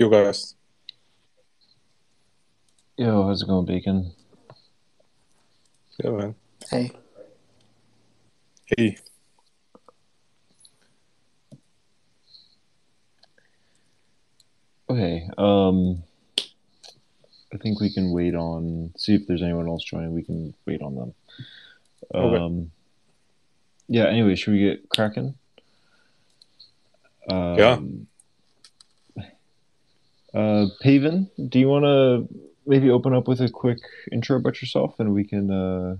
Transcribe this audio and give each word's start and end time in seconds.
Yo, 0.00 0.08
guys. 0.08 0.54
Yo, 2.96 3.26
how's 3.26 3.42
it 3.42 3.48
going, 3.48 3.66
Bacon? 3.66 4.12
Yeah, 5.98 6.10
man. 6.10 6.34
Hey. 6.70 6.92
Hey. 8.66 8.96
Okay, 14.88 15.28
um, 15.36 16.04
I 17.52 17.56
think 17.56 17.80
we 17.80 17.92
can 17.92 18.12
wait 18.12 18.36
on, 18.36 18.92
see 18.96 19.16
if 19.16 19.26
there's 19.26 19.42
anyone 19.42 19.66
else 19.66 19.82
joining. 19.82 20.14
We 20.14 20.22
can 20.22 20.54
wait 20.64 20.80
on 20.80 20.94
them. 20.94 21.14
Okay. 22.14 22.36
Um, 22.36 22.70
yeah, 23.88 24.04
anyway, 24.04 24.36
should 24.36 24.52
we 24.52 24.60
get 24.60 24.88
cracking? 24.90 25.34
Um, 27.28 27.58
Yeah. 27.58 27.78
Uh, 30.38 30.68
Paven, 30.80 31.28
do 31.48 31.58
you 31.58 31.68
want 31.68 31.84
to 31.84 32.28
maybe 32.64 32.90
open 32.90 33.12
up 33.12 33.26
with 33.26 33.40
a 33.40 33.48
quick 33.48 33.80
intro 34.12 34.36
about 34.36 34.62
yourself 34.62 34.94
and 35.00 35.12
we 35.12 35.24
can, 35.24 35.50
uh, 35.50 35.96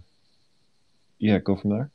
yeah, 1.19 1.39
go 1.39 1.57
from 1.57 1.71
there? 1.71 1.91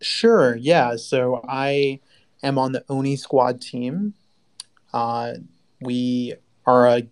Sure. 0.00 0.56
Yeah. 0.56 0.96
So 0.96 1.44
I 1.46 2.00
am 2.42 2.56
on 2.56 2.72
the 2.72 2.82
Oni 2.88 3.14
Squad 3.14 3.60
team. 3.60 4.14
Uh, 4.94 5.34
we 5.82 6.32
are 6.64 6.88
a 6.88 7.02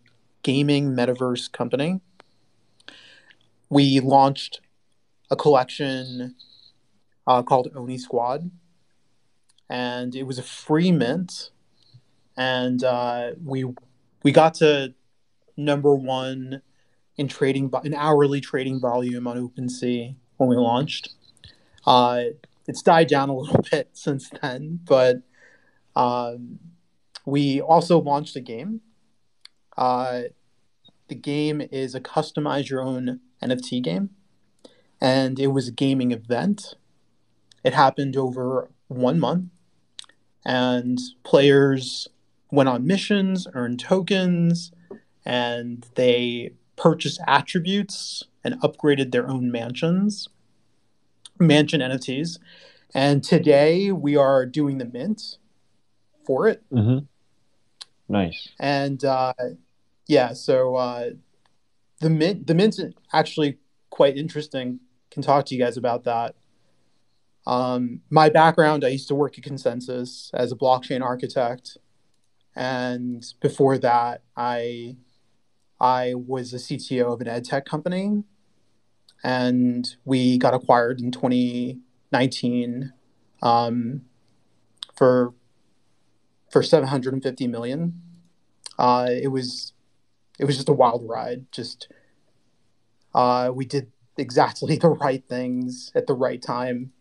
gaming 0.43 0.97
metaverse 0.97 1.53
company. 1.53 2.01
We 3.69 4.01
launched 4.01 4.63
a 5.31 5.37
collection 5.37 6.37
uh, 7.27 7.43
called 7.43 7.69
Oni 7.77 7.99
Squad, 7.99 8.51
and 9.69 10.15
it 10.15 10.23
was 10.23 10.39
a 10.39 10.43
free 10.43 10.91
mint. 10.91 11.51
And 12.41 12.83
uh, 12.83 13.33
we 13.45 13.67
we 14.23 14.33
got 14.33 14.55
to 14.55 14.95
number 15.59 15.95
one 15.95 16.63
in 17.19 17.29
trading 17.29 17.71
in 17.85 17.93
hourly 17.93 18.41
trading 18.41 18.81
volume 18.81 19.27
on 19.27 19.37
OpenSea 19.37 20.15
when 20.39 20.49
we 20.49 20.57
launched. 20.57 21.11
Uh, 21.87 22.23
it's 22.67 22.81
died 22.81 23.09
down 23.09 23.29
a 23.29 23.37
little 23.37 23.63
bit 23.71 23.91
since 23.93 24.31
then, 24.41 24.81
but 24.87 25.17
um, 25.95 26.61
we 27.27 27.61
also 27.61 28.01
launched 28.01 28.37
a 28.37 28.41
game. 28.41 28.81
Uh, 29.77 30.23
the 31.09 31.15
game 31.15 31.61
is 31.71 31.95
a 31.95 32.01
customize 32.01 32.71
your 32.71 32.81
own 32.81 33.21
NFT 33.43 33.83
game, 33.83 34.09
and 34.99 35.39
it 35.39 35.49
was 35.49 35.69
a 35.69 35.73
gaming 35.73 36.11
event. 36.11 36.75
It 37.63 37.75
happened 37.75 38.17
over 38.17 38.71
one 38.89 39.21
month, 39.21 39.51
and 40.43 40.99
players 41.23 42.09
went 42.51 42.69
on 42.69 42.87
missions, 42.87 43.47
earned 43.55 43.81
tokens, 43.81 44.73
and 45.25 45.87
they 45.95 46.53
purchased 46.77 47.21
attributes 47.27 48.25
and 48.43 48.61
upgraded 48.63 49.13
their 49.13 49.29
own 49.29 49.51
mansions, 49.51 50.29
mansion 51.39 51.81
NFTs. 51.81 52.39
And 52.95 53.23
today 53.23 53.93
we 53.93 54.17
are 54.17 54.47
doing 54.47 54.79
the 54.79 54.85
mint 54.85 55.37
for 56.27 56.49
it. 56.49 56.63
Mm-hmm. 56.73 57.05
Nice. 58.09 58.49
And 58.59 59.05
uh, 59.05 59.35
yeah, 60.07 60.33
so 60.33 60.75
uh, 60.77 61.11
the 62.01 62.11
mint, 62.11 62.47
the 62.47 62.55
mint's 62.55 62.81
actually 63.13 63.59
quite 63.91 64.17
interesting. 64.17 64.81
Can 65.11 65.23
talk 65.23 65.47
to 65.47 65.55
you 65.55 65.63
guys 65.63 65.77
about 65.77 66.05
that. 66.05 66.35
Um, 67.47 68.01
my 68.11 68.29
background, 68.29 68.85
I 68.85 68.89
used 68.89 69.09
to 69.09 69.15
work 69.15 69.39
at 69.39 69.45
ConsenSys 69.45 70.31
as 70.35 70.53
a 70.53 70.57
blockchain 70.57 71.03
architect, 71.03 71.79
and 72.55 73.25
before 73.41 73.79
that, 73.79 74.23
I 74.37 74.97
I 75.81 76.15
was 76.15 76.53
a 76.53 76.57
CTO 76.57 77.13
of 77.13 77.21
an 77.21 77.29
ed 77.29 77.45
tech 77.45 77.65
company, 77.65 78.25
and 79.25 79.89
we 80.05 80.39
got 80.39 80.55
acquired 80.55 81.01
in 81.01 81.11
2019 81.11 82.93
um, 83.43 84.03
for 84.95 85.35
for 86.51 86.63
750 86.63 87.47
million. 87.47 88.03
Uh, 88.79 89.09
it 89.11 89.29
was 89.29 89.73
it 90.39 90.45
was 90.45 90.57
just 90.57 90.69
a 90.69 90.73
wild 90.73 91.09
ride. 91.09 91.51
Just 91.53 91.89
uh, 93.15 93.51
we 93.55 93.65
did 93.65 93.91
exactly 94.17 94.77
the 94.81 94.89
right 94.89 95.25
things 95.29 95.93
at 95.95 96.07
the 96.07 96.15
right 96.15 96.41
time. 96.43 96.93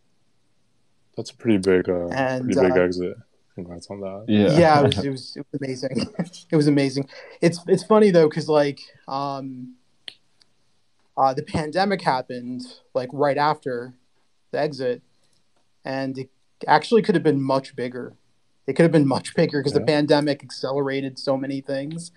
That's 1.17 1.31
a 1.31 1.35
pretty 1.35 1.57
big, 1.57 1.89
uh, 1.89 2.07
And, 2.07 2.45
pretty 2.45 2.61
big 2.61 2.77
uh, 2.77 2.81
exit. 2.81 3.17
Congrats 3.59 3.87
on 3.89 3.99
that. 3.99 4.25
Yeah. 4.27 4.57
yeah, 4.57 4.79
it 4.79 4.85
was 4.85 4.97
it 5.05 5.09
was 5.09 5.37
it 5.37 5.45
was 5.51 5.61
amazing. 5.61 6.05
it 6.51 6.55
was 6.55 6.67
amazing. 6.67 7.09
It's 7.41 7.59
it's 7.67 7.83
funny 7.83 8.09
though 8.09 8.29
because 8.29 8.47
like 8.47 8.79
um, 9.07 9.75
uh, 11.17 11.33
the 11.33 11.43
pandemic 11.43 12.01
happened 12.01 12.61
like 12.93 13.09
right 13.11 13.37
after 13.37 13.93
the 14.51 14.59
exit, 14.59 15.01
and 15.83 16.17
it 16.17 16.29
actually 16.67 17.01
could 17.01 17.15
have 17.15 17.23
been 17.23 17.41
much 17.41 17.75
bigger. 17.75 18.13
It 18.65 18.73
could 18.73 18.83
have 18.83 18.91
been 18.91 19.07
much 19.07 19.35
bigger 19.35 19.59
because 19.59 19.73
the 19.73 19.81
pandemic 19.81 20.43
accelerated 20.43 21.17
so 21.17 21.35
many 21.35 21.59
things. 21.59 22.11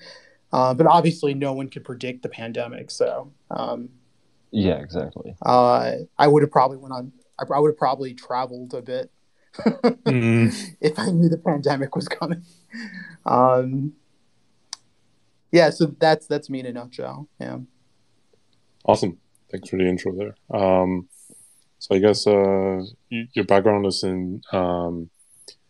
Uh, 0.53 0.74
but 0.74 0.86
obviously, 0.86 1.32
no 1.32 1.54
one 1.54 1.69
could 1.69 1.82
predict 1.82 2.22
the 2.22 2.28
pandemic. 2.28 2.91
So 2.91 3.32
um, 3.50 3.88
yeah, 4.50 4.76
exactly. 4.76 5.34
uh, 5.44 5.92
I 6.19 6.28
would 6.28 6.42
have 6.42 6.53
probably 6.53 6.76
went 6.76 6.92
on. 6.92 7.12
I, 7.38 7.44
I 7.53 7.59
would 7.59 7.70
have 7.70 7.78
probably 7.78 8.14
traveled 8.14 8.74
a 8.74 8.82
bit 8.82 9.10
Mm, 9.55 10.77
if 10.81 10.99
I 10.99 11.11
knew 11.11 11.29
the 11.29 11.39
pandemic 11.39 11.95
was 11.95 12.09
coming. 12.09 12.43
Um, 13.27 13.95
yeah, 15.51 15.71
so 15.71 15.95
that's 15.99 16.27
that's 16.27 16.49
me 16.49 16.61
in 16.61 16.67
a 16.67 16.73
nutshell. 16.73 17.29
Yeah. 17.39 17.59
awesome. 18.85 19.19
Thanks 19.51 19.69
for 19.69 19.77
the 19.77 19.87
intro 19.87 20.13
there. 20.15 20.35
Um, 20.51 21.09
so 21.79 21.95
I 21.95 21.99
guess 21.99 22.27
uh, 22.27 22.85
your 23.11 23.45
background 23.45 23.87
is 23.87 24.03
in 24.03 24.43
um, 24.53 25.11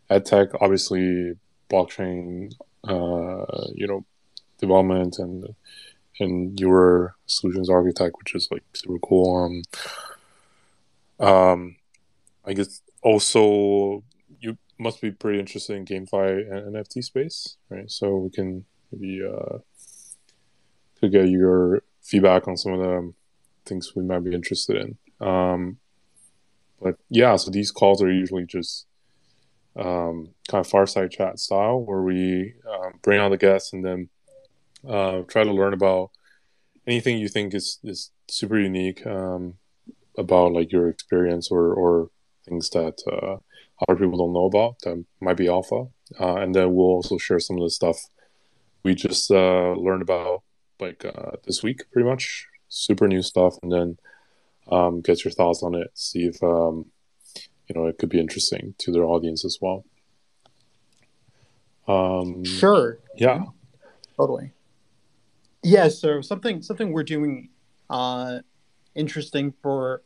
ed 0.09 0.27
tech, 0.27 0.49
obviously 0.61 1.33
blockchain, 1.69 2.53
uh, 2.85 3.67
you 3.75 3.87
know, 3.89 4.05
development, 4.59 5.19
and 5.19 5.55
and 6.21 6.61
you 6.61 6.69
were 6.69 7.17
solutions 7.27 7.69
architect, 7.69 8.17
which 8.19 8.35
is 8.35 8.49
like 8.51 8.63
super 8.75 8.99
cool. 9.01 9.63
Um, 11.21 11.27
um, 11.27 11.77
I 12.45 12.53
guess 12.53 12.83
also 13.03 14.05
you 14.41 14.57
must 14.79 15.01
be 15.01 15.11
pretty 15.11 15.39
interested 15.39 15.77
in 15.77 15.85
GameFi 15.85 16.51
and 16.51 16.75
NFT 16.75 17.05
space, 17.05 17.57
right? 17.69 17.91
So 17.91 18.17
we 18.17 18.31
can 18.31 18.65
maybe 18.91 19.23
uh, 19.25 19.59
could 21.01 21.13
get 21.13 21.29
your 21.29 21.83
feedback 22.03 22.49
on 22.49 22.57
some 22.57 22.73
of 22.73 22.81
the 22.81 23.13
things 23.65 23.95
we 23.95 24.03
might 24.03 24.25
be 24.25 24.35
interested 24.35 24.77
in. 24.77 25.27
Um, 25.27 25.79
but 26.81 26.97
yeah, 27.09 27.37
so 27.37 27.51
these 27.51 27.71
calls 27.71 28.03
are 28.03 28.11
usually 28.11 28.45
just 28.45 28.87
um, 29.77 30.31
kind 30.49 30.65
of 30.65 30.71
fireside 30.71 31.11
chat 31.11 31.39
style, 31.39 31.81
where 31.81 32.03
we 32.03 32.55
um, 32.69 32.95
bring 33.03 33.21
on 33.21 33.31
the 33.31 33.37
guests 33.37 33.73
and 33.73 33.85
then 33.85 34.09
uh, 34.89 35.23
try 35.29 35.45
to 35.45 35.53
learn 35.53 35.73
about 35.73 36.11
anything 36.87 37.19
you 37.19 37.29
think 37.29 37.55
is 37.55 37.79
is 37.85 38.11
super 38.29 38.59
unique 38.59 39.07
um, 39.07 39.55
about 40.19 40.53
like 40.53 40.73
your 40.73 40.89
experience 40.89 41.51
or 41.51 41.73
or 41.73 42.11
things 42.49 42.71
that 42.71 43.03
uh, 43.11 43.37
other 43.87 43.99
people 43.99 44.19
don't 44.19 44.33
know 44.33 44.47
about 44.47 44.81
that 44.81 45.05
might 45.21 45.37
be 45.37 45.49
alpha, 45.49 45.87
uh, 46.21 46.37
and 46.37 46.55
then 46.55 46.75
we'll 46.75 46.87
also 46.87 47.19
share 47.19 47.41
some 47.41 47.57
of 47.57 47.63
the 47.63 47.71
stuff 47.71 48.09
we 48.83 48.95
just 48.95 49.31
uh, 49.31 49.73
learned 49.73 50.03
about 50.03 50.43
like 50.81 51.05
uh, 51.05 51.33
this 51.47 51.63
week, 51.63 51.91
pretty 51.93 52.09
much 52.09 52.47
super 52.69 53.07
new 53.07 53.23
stuff, 53.23 53.57
and 53.63 53.73
then 53.73 53.99
um, 54.71 55.01
get 55.01 55.25
your 55.25 55.33
thoughts 55.33 55.63
on 55.63 55.75
it. 55.75 55.91
See 55.95 56.25
if 56.25 56.43
um, 56.43 56.87
you 57.69 57.75
know 57.75 57.87
it 57.87 57.99
could 57.99 58.09
be 58.09 58.21
interesting 58.21 58.75
to 58.79 58.93
their 58.93 59.05
audience 59.05 59.45
as 59.45 59.59
well. 59.61 59.85
Um, 61.89 62.45
Sure. 62.45 62.99
Yeah. 63.17 63.45
Totally. 64.17 64.53
Yeah. 65.63 65.89
So 65.89 66.21
something 66.21 66.63
something 66.63 66.93
we're 66.93 67.03
doing 67.03 67.51
uh, 67.91 68.41
interesting 68.95 69.53
for 69.63 70.03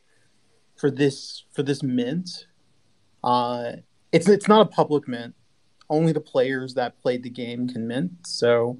for 0.77 0.89
this 0.89 1.43
for 1.51 1.63
this 1.63 1.83
mint. 1.83 2.47
Uh, 3.23 3.73
it's 4.11 4.29
it's 4.29 4.47
not 4.47 4.61
a 4.61 4.65
public 4.65 5.07
mint. 5.07 5.35
Only 5.89 6.11
the 6.11 6.21
players 6.21 6.73
that 6.75 6.99
played 7.01 7.23
the 7.23 7.29
game 7.29 7.67
can 7.67 7.87
mint. 7.87 8.11
So, 8.25 8.79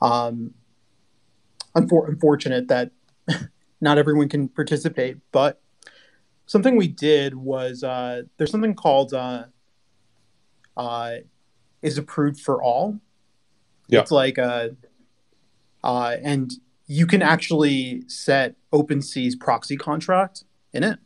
um, 0.00 0.54
unfor- 1.74 2.08
unfortunate 2.08 2.68
that 2.68 2.90
not 3.80 3.98
everyone 3.98 4.28
can 4.28 4.48
participate. 4.48 5.18
But 5.32 5.60
something 6.46 6.76
we 6.76 6.88
did 6.88 7.34
was 7.34 7.82
uh, 7.82 8.22
there's 8.36 8.50
something 8.50 8.74
called 8.74 9.14
uh, 9.14 9.44
uh, 10.76 11.16
is 11.82 11.98
approved 11.98 12.40
for 12.40 12.62
all. 12.62 13.00
Yeah. 13.88 14.00
It's 14.00 14.10
like 14.10 14.38
a, 14.38 14.76
uh, 15.82 16.16
and 16.22 16.52
you 16.86 17.06
can 17.06 17.22
actually 17.22 18.02
set 18.08 18.56
OpenSea's 18.72 19.36
proxy 19.36 19.76
contract 19.76 20.44
in 20.72 20.82
it. 20.82 20.98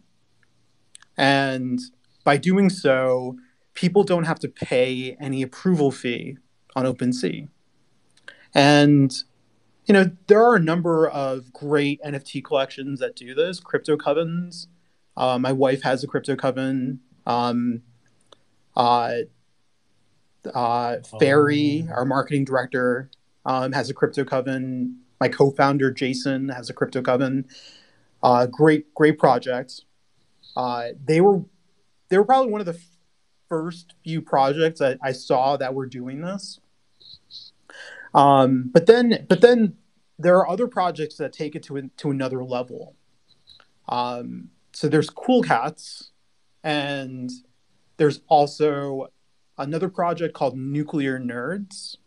And 1.18 1.80
by 2.24 2.38
doing 2.38 2.70
so, 2.70 3.36
people 3.74 4.04
don't 4.04 4.24
have 4.24 4.38
to 4.40 4.48
pay 4.48 5.16
any 5.20 5.42
approval 5.42 5.90
fee 5.90 6.38
on 6.74 6.86
OpenSea. 6.86 7.48
And 8.54 9.12
you 9.88 9.94
know, 9.94 10.10
there 10.26 10.44
are 10.44 10.54
a 10.54 10.60
number 10.60 11.08
of 11.08 11.50
great 11.52 12.00
NFT 12.02 12.44
collections 12.44 13.00
that 13.00 13.16
do 13.16 13.34
this. 13.34 13.58
Crypto 13.58 13.96
Covens. 13.96 14.66
Uh, 15.16 15.38
my 15.38 15.50
wife 15.50 15.82
has 15.82 16.04
a 16.04 16.06
Crypto 16.06 16.36
Coven. 16.36 17.00
Um, 17.26 17.82
uh, 18.76 19.14
uh, 20.54 20.96
Fairy, 21.18 21.86
oh. 21.88 21.92
our 21.92 22.04
marketing 22.04 22.44
director, 22.44 23.10
um, 23.44 23.72
has 23.72 23.88
a 23.88 23.94
Crypto 23.94 24.24
Coven. 24.24 24.98
My 25.20 25.28
co-founder 25.28 25.90
Jason 25.90 26.50
has 26.50 26.70
a 26.70 26.74
Crypto 26.74 27.02
Coven. 27.02 27.46
Uh, 28.22 28.46
great, 28.46 28.94
great 28.94 29.18
project. 29.18 29.82
Uh, 30.58 30.88
they 31.04 31.20
were 31.20 31.44
they 32.08 32.18
were 32.18 32.24
probably 32.24 32.50
one 32.50 32.60
of 32.60 32.66
the 32.66 32.78
first 33.48 33.94
few 34.02 34.20
projects 34.20 34.80
that 34.80 34.98
I 35.00 35.12
saw 35.12 35.56
that 35.56 35.72
were 35.72 35.86
doing 35.86 36.20
this. 36.20 36.58
Um, 38.12 38.70
but 38.74 38.86
then, 38.86 39.24
but 39.28 39.40
then 39.40 39.74
there 40.18 40.36
are 40.36 40.48
other 40.48 40.66
projects 40.66 41.16
that 41.18 41.32
take 41.32 41.54
it 41.54 41.62
to 41.64 41.88
to 41.98 42.10
another 42.10 42.44
level. 42.44 42.96
Um, 43.88 44.48
so 44.72 44.88
there's 44.88 45.10
Cool 45.10 45.42
Cats, 45.42 46.10
and 46.64 47.30
there's 47.96 48.20
also 48.26 49.12
another 49.58 49.88
project 49.88 50.34
called 50.34 50.58
Nuclear 50.58 51.20
Nerds, 51.20 51.98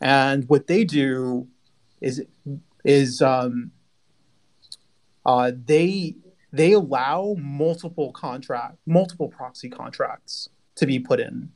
and 0.00 0.48
what 0.48 0.68
they 0.68 0.84
do 0.84 1.48
is 2.00 2.22
is 2.82 3.20
um, 3.20 3.72
uh, 5.26 5.52
they 5.66 6.16
they 6.54 6.72
allow 6.72 7.34
multiple 7.38 8.12
contract 8.12 8.76
multiple 8.86 9.28
proxy 9.28 9.68
contracts 9.68 10.48
to 10.76 10.86
be 10.86 10.98
put 10.98 11.20
in. 11.20 11.50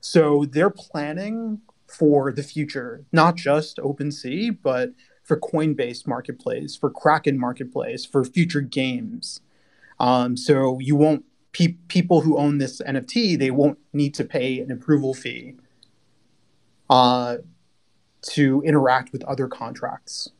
So 0.00 0.44
they're 0.44 0.70
planning 0.70 1.60
for 1.86 2.32
the 2.32 2.42
future, 2.42 3.04
not 3.12 3.36
just 3.36 3.78
OpenSea, 3.78 4.58
but 4.62 4.90
for 5.22 5.38
Coinbase 5.38 6.06
Marketplace, 6.06 6.76
for 6.76 6.90
Kraken 6.90 7.38
Marketplace, 7.38 8.04
for 8.04 8.24
future 8.24 8.60
games. 8.60 9.40
Um, 9.98 10.36
so 10.36 10.78
you 10.78 10.94
won't 10.94 11.24
pe- 11.52 11.78
people 11.88 12.20
who 12.20 12.36
own 12.36 12.58
this 12.58 12.80
NFT 12.82 13.38
they 13.38 13.50
won't 13.50 13.78
need 13.92 14.14
to 14.14 14.24
pay 14.24 14.60
an 14.60 14.70
approval 14.70 15.14
fee 15.14 15.54
uh, 16.90 17.38
to 18.22 18.62
interact 18.64 19.12
with 19.12 19.24
other 19.24 19.48
contracts. 19.48 20.30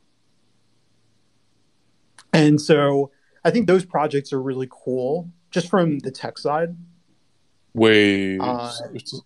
And 2.32 2.60
so 2.60 3.10
I 3.46 3.50
think 3.52 3.68
those 3.68 3.84
projects 3.84 4.32
are 4.32 4.42
really 4.42 4.66
cool, 4.68 5.30
just 5.52 5.68
from 5.68 6.00
the 6.00 6.10
tech 6.10 6.36
side. 6.36 6.76
Wait, 7.74 8.40
uh, 8.40 8.72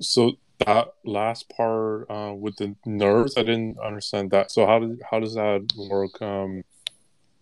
so 0.01 0.33
that 0.59 0.93
last 1.07 1.49
part 1.49 2.11
uh, 2.11 2.35
with 2.35 2.57
the 2.57 2.77
nerds, 2.87 3.39
I 3.39 3.45
didn't 3.45 3.79
understand 3.79 4.31
that. 4.33 4.51
So 4.51 4.67
how 4.67 4.79
did 4.79 5.01
how 5.11 5.21
does 5.21 5.35
that 5.37 5.67
work? 5.89 6.21
Um, 6.21 6.65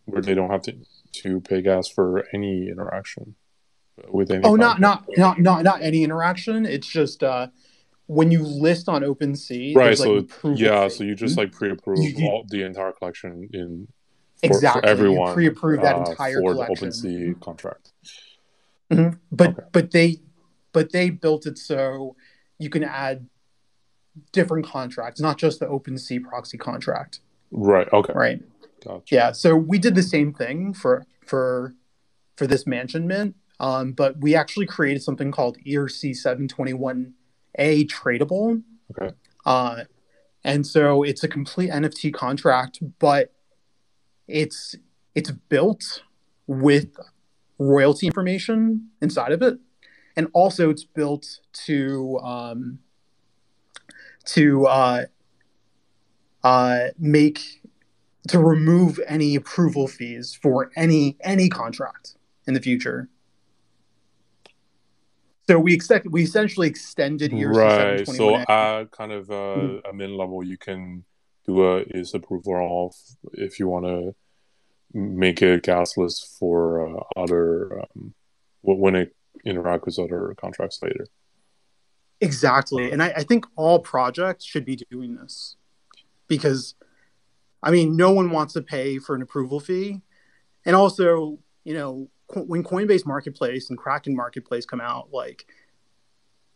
where 0.05 0.23
they 0.23 0.35
don't 0.35 0.51
have 0.51 0.63
to 0.63 0.77
to 1.15 1.41
pay 1.41 1.63
gas 1.63 1.89
for 1.89 2.25
any 2.33 2.69
interaction 2.69 3.35
with 4.09 4.31
any. 4.31 4.45
Oh, 4.45 4.55
not 4.55 4.81
not 4.81 5.05
not 5.17 5.41
not 5.41 5.65
not 5.65 5.83
any 5.83 6.05
interaction. 6.05 6.65
It's 6.65 6.87
just 6.87 7.25
uh, 7.25 7.49
when 8.07 8.31
you 8.31 8.45
list 8.45 8.89
on 8.89 9.03
OpenSea, 9.03 9.75
right? 9.75 9.99
So 9.99 10.13
like 10.13 10.31
yeah, 10.55 10.87
so 10.87 11.03
you 11.03 11.17
just 11.17 11.37
like 11.37 11.51
pre-approve 11.51 12.15
all 12.23 12.45
the 12.49 12.63
entire 12.63 12.93
collection 12.93 13.49
in 13.53 13.89
exactly 14.43 14.83
for 14.83 14.87
everyone. 14.87 15.35
Pre-approve 15.35 15.83
that 15.83 15.97
uh, 15.97 16.11
entire 16.11 16.41
for 16.41 16.53
collection. 16.53 16.91
the 16.91 16.97
OpenSea 16.97 17.41
contract. 17.41 17.93
Mm-hmm. 18.91 19.17
But 19.31 19.51
okay. 19.51 19.63
but 19.73 19.91
they 19.91 20.21
but 20.73 20.93
they 20.93 21.11
built 21.11 21.47
it 21.47 21.59
so 21.59 22.17
you 22.59 22.71
can 22.71 22.85
add 22.85 23.29
different 24.33 24.67
contracts, 24.67 25.21
not 25.21 25.39
just 25.39 25.61
the 25.61 25.67
OpenSea 25.67 26.23
proxy 26.23 26.59
contract. 26.59 27.21
Right. 27.51 27.89
Okay. 27.93 28.13
Right. 28.15 28.43
Gotcha. 28.85 29.15
Yeah. 29.15 29.33
So 29.33 29.57
we 29.57 29.79
did 29.79 29.95
the 29.95 30.03
same 30.03 30.33
thing 30.33 30.73
for 30.73 31.07
for 31.25 31.75
for 32.37 32.47
this 32.47 32.67
mansion 32.67 33.07
mint, 33.07 33.37
um, 33.61 33.93
but 33.93 34.19
we 34.19 34.35
actually 34.35 34.67
created 34.67 35.03
something 35.03 35.31
called 35.31 35.59
ERC 35.67 36.17
seven 36.17 36.49
twenty 36.49 36.73
one 36.73 37.15
A 37.57 37.87
tradable. 37.87 38.63
Okay. 38.91 39.15
Uh, 39.45 39.85
and 40.45 40.67
so 40.67 41.03
it's 41.03 41.25
a 41.25 41.29
complete 41.29 41.71
NFT 41.71 42.15
contract, 42.15 42.81
but 42.99 43.33
it's 44.29 44.75
it's 45.15 45.31
built 45.31 46.03
with 46.47 46.97
royalty 47.59 48.07
information 48.07 48.89
inside 49.01 49.33
of 49.33 49.43
it 49.43 49.59
and 50.19 50.29
also 50.33 50.69
it's 50.69 50.83
built 50.85 51.41
to 51.53 52.19
um, 52.19 52.81
to 54.25 54.67
uh, 54.67 55.05
uh, 56.43 56.89
make 56.99 57.63
to 58.27 58.41
remove 58.41 59.01
any 59.07 59.37
approval 59.37 59.87
fees 59.87 60.35
for 60.35 60.71
any 60.77 61.17
any 61.21 61.49
contract 61.49 62.17
in 62.49 62.55
the 62.55 62.61
future. 62.61 63.09
So 65.49 65.59
we 65.59 65.73
expect 65.73 66.09
we 66.11 66.25
essentially 66.25 66.67
extended 66.67 67.31
ERC 67.31 67.55
right. 67.55 68.09
So 68.09 68.37
at 68.37 68.91
kind 68.91 69.13
of 69.13 69.31
uh, 69.31 69.35
mm-hmm. 69.35 69.89
a 69.89 69.93
min 69.93 70.17
level, 70.17 70.43
you 70.43 70.59
can 70.59 71.05
is 71.49 72.15
approval 72.15 72.55
off 72.55 72.97
if 73.33 73.59
you 73.59 73.69
want 73.69 73.87
to 73.87 74.15
make 74.93 75.43
it 75.43 75.63
gasless 75.63 76.39
for 76.39 76.99
uh, 76.99 77.03
other 77.17 77.81
um, 77.81 78.15
when 78.63 78.95
it 78.95 79.15
interacts 79.47 79.87
with 79.87 79.99
other 79.99 80.35
contracts 80.41 80.81
later. 80.83 81.07
Exactly. 82.21 82.91
And 82.91 83.03
I, 83.03 83.13
I 83.17 83.23
think 83.23 83.47
all 83.57 83.79
projects 83.79 84.45
should 84.45 84.65
be 84.65 84.77
doing 84.91 85.15
this 85.15 85.57
because, 86.27 86.75
I 87.63 87.71
mean, 87.71 87.97
no 87.97 88.13
one 88.13 88.31
wants 88.31 88.55
to 88.55 88.63
pay 88.63 88.99
for 88.99 89.15
an 89.15 89.23
approval 89.23 89.61
fee. 89.61 90.01
And 90.65 90.75
also, 90.75 91.39
you 91.65 91.75
know, 91.75 92.11
when 92.35 92.65
Coinbase 92.65 93.07
Marketplace 93.07 93.71
and 93.71 93.79
Kraken 93.79 94.17
Marketplace 94.17 94.67
come 94.67 94.81
out, 94.81 95.09
like, 95.13 95.47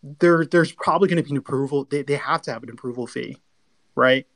there, 0.03 0.45
there's 0.45 0.73
probably 0.73 1.09
going 1.09 1.17
to 1.17 1.23
be 1.23 1.31
an 1.31 1.37
approval. 1.37 1.87
They, 1.89 2.03
they 2.03 2.17
have 2.17 2.43
to 2.43 2.53
have 2.53 2.65
an 2.65 2.71
approval 2.71 3.07
fee, 3.07 3.37
right? 3.95 4.27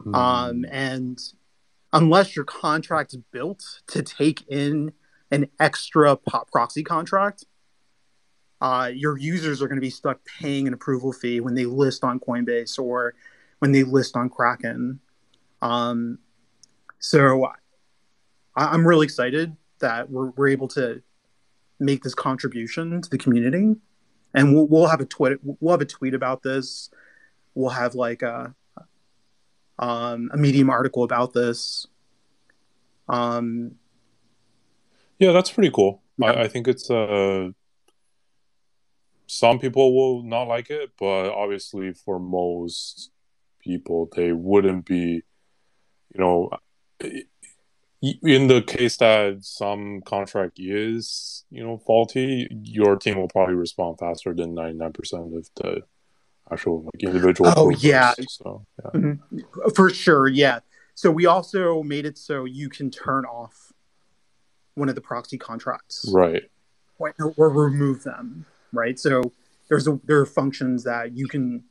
Mm. 0.00 0.14
Um, 0.14 0.64
and 0.70 1.18
unless 1.92 2.36
your 2.36 2.44
contract 2.44 3.14
is 3.14 3.20
built 3.32 3.82
to 3.88 4.02
take 4.02 4.46
in 4.48 4.92
an 5.30 5.48
extra 5.60 6.16
pop 6.16 6.50
proxy 6.50 6.82
contract, 6.82 7.44
uh, 8.60 8.90
your 8.92 9.16
users 9.16 9.62
are 9.62 9.68
going 9.68 9.76
to 9.76 9.82
be 9.82 9.90
stuck 9.90 10.20
paying 10.40 10.66
an 10.66 10.74
approval 10.74 11.12
fee 11.12 11.40
when 11.40 11.54
they 11.54 11.64
list 11.64 12.02
on 12.02 12.18
Coinbase 12.18 12.78
or 12.78 13.14
when 13.60 13.72
they 13.72 13.84
list 13.84 14.16
on 14.16 14.28
Kraken. 14.28 15.00
Um, 15.62 16.18
so 16.98 17.46
I, 18.56 18.74
am 18.74 18.86
really 18.86 19.04
excited 19.04 19.56
that 19.80 20.10
we're, 20.10 20.30
we're 20.30 20.48
able 20.48 20.68
to 20.68 21.02
make 21.78 22.02
this 22.02 22.14
contribution 22.14 23.00
to 23.00 23.08
the 23.08 23.18
community, 23.18 23.76
and 24.34 24.54
we'll, 24.54 24.66
we'll 24.66 24.88
have 24.88 25.00
a 25.00 25.04
tweet 25.04 25.38
we'll 25.42 25.72
have 25.72 25.80
a 25.80 25.86
tweet 25.86 26.14
about 26.14 26.42
this. 26.42 26.90
We'll 27.54 27.70
have 27.70 27.94
like 27.94 28.22
a 28.22 28.54
um, 29.78 30.30
a 30.32 30.36
Medium 30.36 30.70
article 30.70 31.04
about 31.04 31.32
this. 31.32 31.86
Um, 33.08 33.76
yeah, 35.18 35.32
that's 35.32 35.50
pretty 35.50 35.70
cool. 35.70 36.02
Yeah. 36.18 36.32
I, 36.32 36.42
I, 36.42 36.48
think 36.48 36.68
it's 36.68 36.90
a 36.90 37.54
some 39.28 39.58
people 39.58 39.94
will 39.94 40.22
not 40.22 40.44
like 40.44 40.70
it, 40.70 40.92
but 40.98 41.30
obviously 41.30 41.92
for 41.92 42.18
most 42.18 43.10
people, 43.60 44.08
they 44.16 44.32
wouldn't 44.32 44.86
be, 44.86 45.22
you 46.14 46.18
know, 46.18 46.50
in 48.00 48.46
the 48.46 48.62
case 48.66 48.96
that 48.96 49.38
some 49.44 50.00
contract 50.00 50.58
is, 50.58 51.44
you 51.50 51.62
know, 51.62 51.76
faulty, 51.76 52.48
your 52.62 52.96
team 52.96 53.18
will 53.18 53.28
probably 53.28 53.54
respond 53.54 53.98
faster 53.98 54.32
than 54.32 54.54
99% 54.54 55.36
of 55.36 55.48
the 55.56 55.82
actual 56.50 56.84
like 56.84 57.02
individual. 57.02 57.52
Oh 57.56 57.70
yeah. 57.70 58.14
So, 58.28 58.66
yeah. 58.84 58.90
Mm-hmm. 59.00 59.70
For 59.74 59.90
sure. 59.90 60.28
Yeah. 60.28 60.60
So 60.94 61.10
we 61.10 61.26
also 61.26 61.82
made 61.82 62.06
it 62.06 62.18
so 62.18 62.44
you 62.44 62.68
can 62.68 62.90
turn 62.90 63.24
off 63.24 63.72
one 64.74 64.88
of 64.88 64.94
the 64.94 65.00
proxy 65.00 65.38
contracts. 65.38 66.04
Right. 66.12 66.44
Or, 66.98 67.14
or 67.36 67.48
remove 67.50 68.02
them 68.02 68.46
right? 68.72 68.98
So 68.98 69.32
there's 69.68 69.86
a, 69.86 70.00
there 70.04 70.18
are 70.18 70.26
functions 70.26 70.84
that 70.84 71.16
you 71.16 71.26
can 71.26 71.64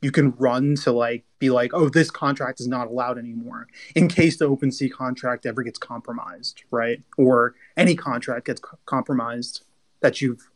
you 0.00 0.12
can 0.12 0.30
run 0.38 0.76
to 0.76 0.92
like 0.92 1.24
be 1.40 1.50
like, 1.50 1.72
oh, 1.74 1.88
this 1.88 2.10
contract 2.10 2.60
is 2.60 2.68
not 2.68 2.86
allowed 2.86 3.18
anymore 3.18 3.66
in 3.96 4.06
case 4.08 4.36
the 4.36 4.48
OpenSea 4.48 4.92
contract 4.92 5.44
ever 5.44 5.62
gets 5.64 5.78
compromised, 5.78 6.62
right? 6.70 7.02
Or 7.16 7.54
any 7.76 7.96
contract 7.96 8.46
gets 8.46 8.60
co- 8.60 8.78
compromised 8.86 9.64
that 10.00 10.20
you've 10.20 10.50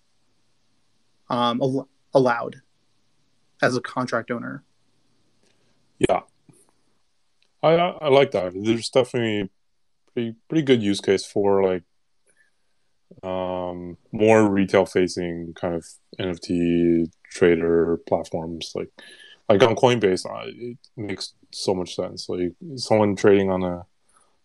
um, 1.29 1.61
al- 1.61 1.89
allowed 2.15 2.63
as 3.63 3.77
a 3.77 3.81
contract 3.81 4.31
owner. 4.31 4.63
Yeah, 5.99 6.21
I 7.63 7.75
I 7.75 8.09
like 8.09 8.33
that. 8.33 8.53
There's 8.55 8.89
definitely 8.89 9.51
pretty 10.13 10.35
pretty 10.49 10.63
good 10.63 10.83
use 10.83 11.01
case 11.01 11.25
for 11.25 11.63
like 11.63 11.85
um, 13.23 13.97
more 14.11 14.51
retail 14.51 14.87
facing 14.87 15.55
kind 15.55 15.75
of 15.75 15.87
NFT 16.19 17.11
trader 17.31 17.99
platforms 18.07 18.73
like 18.75 18.91
like 19.49 19.63
on 19.63 19.77
Coinbase, 19.77 20.25
it 20.49 20.79
makes 20.97 21.35
so 21.51 21.75
much 21.75 21.95
sense. 21.95 22.29
Like 22.29 22.53
someone 22.77 23.17
trading 23.17 23.51
on 23.51 23.63
a 23.63 23.85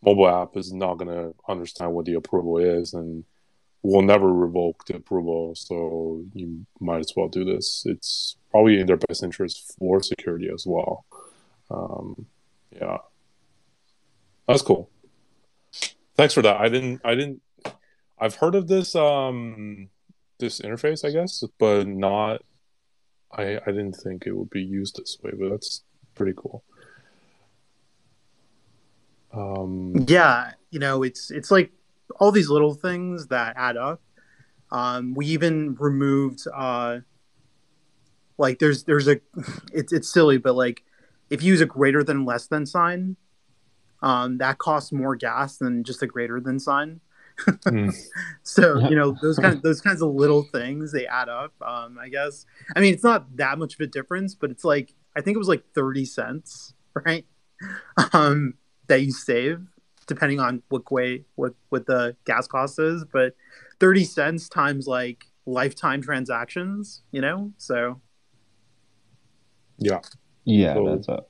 mobile 0.04 0.28
app 0.28 0.58
is 0.58 0.74
not 0.74 0.98
going 0.98 1.10
to 1.10 1.34
understand 1.48 1.94
what 1.94 2.06
the 2.06 2.16
approval 2.16 2.58
is 2.58 2.94
and 2.94 3.24
will 3.84 4.02
never 4.02 4.32
revoke 4.32 4.86
the 4.86 4.96
approval. 4.96 5.56
So 5.56 6.24
you 6.34 6.66
might 6.80 7.00
as 7.00 7.14
well 7.16 7.28
do 7.28 7.46
this. 7.46 7.84
It's 7.86 8.38
probably 8.52 8.80
in 8.80 8.88
their 8.88 8.98
best 8.98 9.24
interest 9.24 9.76
for 9.78 10.02
security 10.02 10.50
as 10.54 10.66
well. 10.66 11.06
Um, 11.70 12.26
yeah, 12.72 12.98
that's 14.48 14.62
cool. 14.62 14.90
Thanks 16.16 16.34
for 16.34 16.42
that. 16.42 16.60
I 16.60 16.70
didn't. 16.70 17.02
I 17.04 17.16
didn't. 17.16 17.42
I've 18.20 18.36
heard 18.36 18.56
of 18.56 18.68
this 18.68 18.96
um 18.96 19.90
this 20.40 20.60
interface, 20.62 21.06
I 21.06 21.12
guess, 21.12 21.44
but 21.60 21.88
not. 21.88 22.42
I 23.32 23.58
I 23.58 23.66
didn't 23.68 23.94
think 23.94 24.26
it 24.26 24.36
would 24.36 24.50
be 24.50 24.64
used 24.64 24.98
this 24.98 25.18
way, 25.22 25.32
but 25.38 25.50
that's 25.50 25.84
pretty 26.16 26.34
cool. 26.36 26.64
Um, 29.34 30.06
yeah, 30.08 30.54
you 30.72 30.80
know, 30.80 31.04
it's 31.04 31.30
it's 31.30 31.52
like 31.52 31.72
all 32.20 32.32
these 32.32 32.50
little 32.50 32.74
things 32.74 33.28
that 33.28 33.56
add 33.58 33.78
up. 33.78 34.02
Um, 34.72 35.14
we 35.14 35.28
even 35.28 35.76
removed 35.80 36.42
uh, 36.54 37.00
like 38.38 38.60
there's 38.60 38.84
there's 38.84 39.08
a 39.08 39.20
it's 39.74 39.94
it's 39.94 40.12
silly, 40.12 40.38
but 40.38 40.56
like 40.56 40.84
if 41.30 41.42
you 41.42 41.50
use 41.52 41.62
a 41.62 41.66
greater 41.66 42.04
than 42.04 42.26
less 42.26 42.48
than 42.48 42.66
sign, 42.66 43.16
um, 44.02 44.38
that 44.38 44.58
costs 44.58 44.92
more 44.92 45.16
gas 45.16 45.58
than 45.58 45.84
just 45.84 46.02
a 46.04 46.08
greater 46.08 46.40
than 46.40 46.60
sign. 46.60 47.02
mm. 47.40 47.94
So 48.44 48.80
you 48.90 48.96
know 48.96 49.16
those 49.22 49.38
kind 49.38 49.54
of 49.56 49.62
those 49.62 49.82
kinds 49.82 50.02
of 50.02 50.14
little 50.14 50.44
things 50.44 50.92
they 50.92 51.06
add 51.08 51.30
up. 51.30 51.54
Um, 51.62 51.98
I 52.02 52.10
guess 52.10 52.46
I 52.76 52.80
mean 52.80 52.94
it's 52.94 53.04
not 53.04 53.36
that 53.38 53.58
much 53.60 53.76
of 53.76 53.80
a 53.82 53.88
difference, 53.88 54.36
but 54.36 54.52
it's 54.52 54.64
like 54.64 54.94
I 55.16 55.22
think 55.22 55.36
it 55.36 55.40
was 55.40 55.48
like 55.48 55.64
thirty 55.74 56.06
cents, 56.06 56.74
right? 56.94 57.26
Um, 58.14 58.54
that 58.86 59.02
you 59.02 59.12
save 59.12 59.66
depending 60.08 60.40
on 60.40 60.64
what 60.70 60.90
way 60.92 61.24
what 61.36 61.54
what 61.70 61.86
the 61.86 62.16
gas 62.26 62.48
cost 62.48 62.80
is, 62.80 63.06
but 63.06 63.36
thirty 63.80 64.04
cents 64.04 64.50
times 64.50 64.88
like 64.88 65.26
lifetime 65.46 66.02
transactions, 66.02 67.04
you 67.12 67.22
know. 67.22 67.52
So 67.58 68.02
yeah, 69.78 70.00
yeah, 70.46 70.74
so, 70.74 70.96
that's 70.96 71.10
up. 71.10 71.30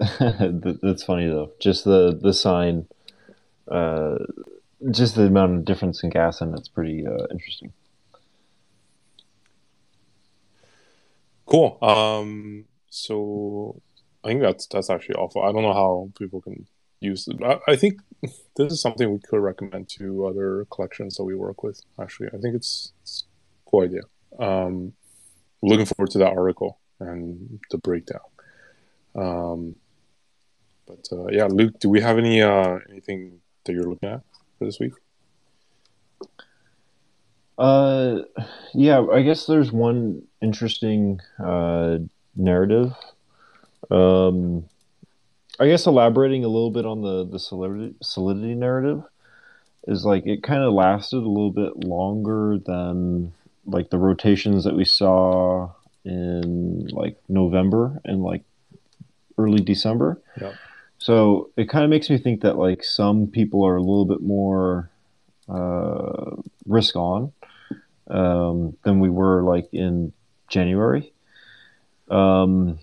that's 0.82 1.04
funny 1.04 1.26
though. 1.28 1.52
Just 1.60 1.84
the 1.84 2.18
the 2.20 2.32
sign, 2.32 2.86
uh, 3.70 4.16
just 4.90 5.14
the 5.14 5.26
amount 5.26 5.56
of 5.56 5.64
difference 5.64 6.02
in 6.02 6.10
gas, 6.10 6.40
and 6.40 6.56
it's 6.58 6.68
pretty 6.68 7.06
uh, 7.06 7.26
interesting. 7.30 7.72
Cool. 11.46 11.78
Um, 11.80 12.66
so 12.90 13.80
I 14.24 14.28
think 14.28 14.42
that's 14.42 14.66
that's 14.66 14.90
actually 14.90 15.16
awful. 15.16 15.42
I 15.42 15.52
don't 15.52 15.62
know 15.62 15.72
how 15.72 16.10
people 16.18 16.40
can 16.40 16.66
use 17.00 17.28
it. 17.28 17.36
I, 17.42 17.58
I, 17.68 17.76
think 17.76 18.00
this 18.56 18.72
is 18.72 18.80
something 18.80 19.12
we 19.12 19.20
could 19.20 19.38
recommend 19.40 19.88
to 19.90 20.26
other 20.26 20.66
collections 20.70 21.16
that 21.16 21.24
we 21.24 21.34
work 21.34 21.62
with. 21.62 21.80
Actually, 22.00 22.28
I 22.28 22.38
think 22.38 22.56
it's, 22.56 22.92
it's 23.02 23.24
a 23.66 23.70
cool 23.70 23.82
idea. 23.82 24.00
Um, 24.38 24.92
looking 25.62 25.86
forward 25.86 26.10
to 26.12 26.18
that 26.18 26.32
article 26.32 26.78
and 27.00 27.60
the 27.70 27.78
breakdown. 27.78 28.20
Um, 29.14 29.76
but 30.86 31.06
uh, 31.12 31.26
yeah, 31.30 31.46
Luke, 31.46 31.78
do 31.78 31.88
we 31.88 32.00
have 32.00 32.18
any 32.18 32.42
uh, 32.42 32.78
anything 32.90 33.40
that 33.64 33.72
you're 33.72 33.88
looking 33.88 34.08
at 34.08 34.22
for 34.58 34.64
this 34.64 34.80
week? 34.80 34.94
Uh, 37.58 38.20
yeah, 38.72 39.04
I 39.12 39.22
guess 39.22 39.46
there's 39.46 39.72
one 39.72 40.22
interesting 40.40 41.20
uh, 41.44 41.98
narrative. 42.36 42.92
Um, 43.90 44.64
I 45.60 45.66
guess 45.66 45.86
elaborating 45.86 46.44
a 46.44 46.48
little 46.48 46.70
bit 46.70 46.86
on 46.86 47.02
the 47.02 47.24
the 47.24 47.38
solidity, 47.38 47.94
solidity 48.02 48.54
narrative 48.54 49.02
is 49.86 50.04
like 50.04 50.26
it 50.26 50.42
kind 50.42 50.62
of 50.62 50.72
lasted 50.72 51.16
a 51.16 51.28
little 51.28 51.50
bit 51.50 51.84
longer 51.84 52.58
than 52.64 53.32
like 53.66 53.90
the 53.90 53.98
rotations 53.98 54.64
that 54.64 54.76
we 54.76 54.84
saw 54.84 55.70
in 56.04 56.86
like 56.88 57.16
November 57.28 58.00
and 58.04 58.22
like 58.22 58.42
early 59.36 59.60
December. 59.60 60.20
Yeah. 60.40 60.52
So 60.98 61.50
it 61.56 61.68
kind 61.68 61.84
of 61.84 61.90
makes 61.90 62.10
me 62.10 62.18
think 62.18 62.42
that 62.42 62.56
like 62.56 62.84
some 62.84 63.28
people 63.28 63.64
are 63.64 63.76
a 63.76 63.80
little 63.80 64.04
bit 64.04 64.20
more 64.20 64.90
uh, 65.48 66.36
risk 66.66 66.96
on 66.96 67.32
um, 68.08 68.76
than 68.82 69.00
we 69.00 69.08
were 69.08 69.42
like 69.42 69.68
in 69.72 70.12
January. 70.48 71.12
Um, 72.10 72.78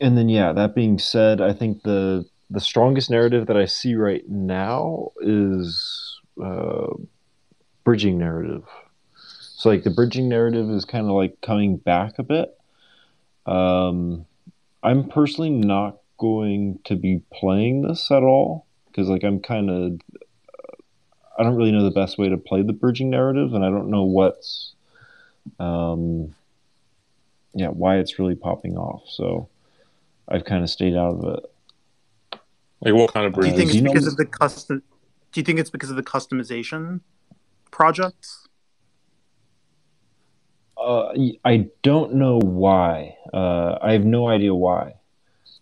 and 0.00 0.16
then 0.16 0.28
yeah, 0.28 0.52
that 0.52 0.74
being 0.74 0.98
said, 0.98 1.40
I 1.40 1.52
think 1.52 1.82
the 1.82 2.26
the 2.50 2.60
strongest 2.60 3.10
narrative 3.10 3.46
that 3.46 3.56
I 3.56 3.64
see 3.64 3.94
right 3.94 4.28
now 4.28 5.10
is 5.20 6.20
uh, 6.42 6.88
bridging 7.84 8.18
narrative. 8.18 8.64
So 9.56 9.70
like 9.70 9.84
the 9.84 9.90
bridging 9.90 10.28
narrative 10.28 10.70
is 10.70 10.84
kind 10.84 11.06
of 11.06 11.12
like 11.12 11.40
coming 11.40 11.76
back 11.76 12.18
a 12.18 12.22
bit. 12.22 12.56
Um, 13.46 14.26
I'm 14.82 15.08
personally 15.08 15.50
not 15.50 15.98
going 16.18 16.78
to 16.84 16.96
be 16.96 17.22
playing 17.32 17.82
this 17.82 18.10
at 18.10 18.22
all 18.22 18.66
because 18.86 19.08
like 19.08 19.24
I'm 19.24 19.40
kind 19.40 19.70
of 19.70 20.00
I 21.38 21.42
don't 21.42 21.56
really 21.56 21.72
know 21.72 21.84
the 21.84 21.90
best 21.90 22.18
way 22.18 22.28
to 22.28 22.36
play 22.36 22.62
the 22.62 22.72
bridging 22.72 23.10
narrative, 23.10 23.52
and 23.52 23.64
I 23.64 23.68
don't 23.68 23.90
know 23.90 24.04
what's 24.04 24.74
um, 25.58 26.34
yeah 27.54 27.68
why 27.68 27.96
it's 27.96 28.18
really 28.18 28.36
popping 28.36 28.76
off. 28.76 29.02
So 29.08 29.48
I've 30.28 30.44
kind 30.44 30.62
of 30.62 30.70
stayed 30.70 30.96
out 30.96 31.16
of 31.16 31.38
it. 31.38 32.40
Like 32.80 32.94
what 32.94 33.12
kind 33.12 33.26
of 33.26 33.32
bridge? 33.32 33.54
Do 33.54 33.62
you 33.62 33.66
think 33.66 33.70
it's 33.70 33.80
because 33.80 34.06
of 34.06 34.16
the 34.16 34.26
custom? 34.26 34.82
Do 35.32 35.40
you 35.40 35.44
think 35.44 35.58
it's 35.58 35.70
because 35.70 35.90
of 35.90 35.96
the 35.96 36.02
customization 36.02 37.00
projects? 37.70 38.48
Uh, 40.76 41.12
I 41.44 41.68
don't 41.82 42.14
know 42.14 42.38
why. 42.38 43.16
Uh, 43.32 43.78
I 43.82 43.92
have 43.92 44.04
no 44.04 44.28
idea 44.28 44.54
why. 44.54 44.94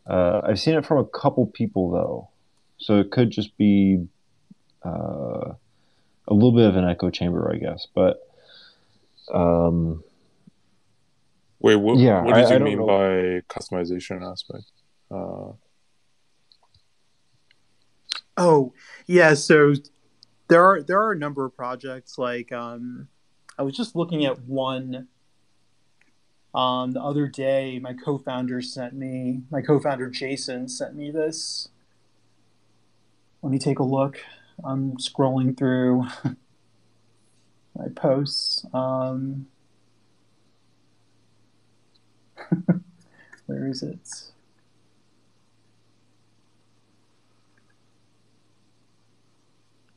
Uh, 0.07 0.41
I've 0.45 0.61
seen 0.61 0.75
it 0.75 0.85
from 0.85 0.99
a 0.99 1.05
couple 1.05 1.47
people 1.47 1.91
though, 1.91 2.29
so 2.79 2.99
it 2.99 3.11
could 3.11 3.31
just 3.31 3.57
be 3.57 4.07
uh, 4.85 5.55
a 6.29 6.35
little 6.35 6.53
bit 6.53 6.67
of 6.67 6.77
an 6.77 6.85
echo 6.85 7.11
chamber, 7.11 7.51
I 7.51 7.57
guess. 7.57 7.87
But 7.95 8.21
um, 9.33 10.03
Wait, 11.65 11.77
what, 11.77 11.97
yeah, 11.97 12.21
what 12.23 12.35
did 12.35 12.45
I, 12.45 12.51
you 12.51 12.57
I 12.57 12.59
mean 12.59 12.79
know. 12.79 12.87
by 12.87 13.41
customization 13.49 14.23
aspect? 14.23 14.65
Uh... 15.11 15.53
Oh, 18.37 18.75
yeah. 19.07 19.33
So 19.33 19.73
there 20.49 20.63
are 20.63 20.83
there 20.83 21.01
are 21.01 21.13
a 21.13 21.17
number 21.17 21.47
of 21.47 21.57
projects. 21.57 22.19
Like 22.19 22.53
um, 22.53 23.09
I 23.59 23.63
was 23.63 23.75
just 23.75 23.97
looking 23.97 24.27
at 24.27 24.43
one 24.43 25.09
um, 26.55 26.93
the 26.93 27.01
other 27.01 27.29
day. 27.29 27.79
My 27.79 27.95
co-founder 27.95 28.61
sent 28.61 28.93
me. 28.93 29.41
My 29.51 29.63
co-founder 29.63 30.11
Jason 30.11 30.69
sent 30.69 30.95
me 30.95 31.11
this. 31.11 31.71
Let 33.41 33.51
me 33.51 33.59
take 33.59 33.79
a 33.79 33.85
look. 33.85 34.19
I'm 34.63 34.99
scrolling 34.99 35.57
through 35.57 36.09
my 37.75 37.89
posts. 37.97 38.67
Um, 38.75 39.47
Where 43.47 43.67
is 43.69 43.83
it? 43.83 43.99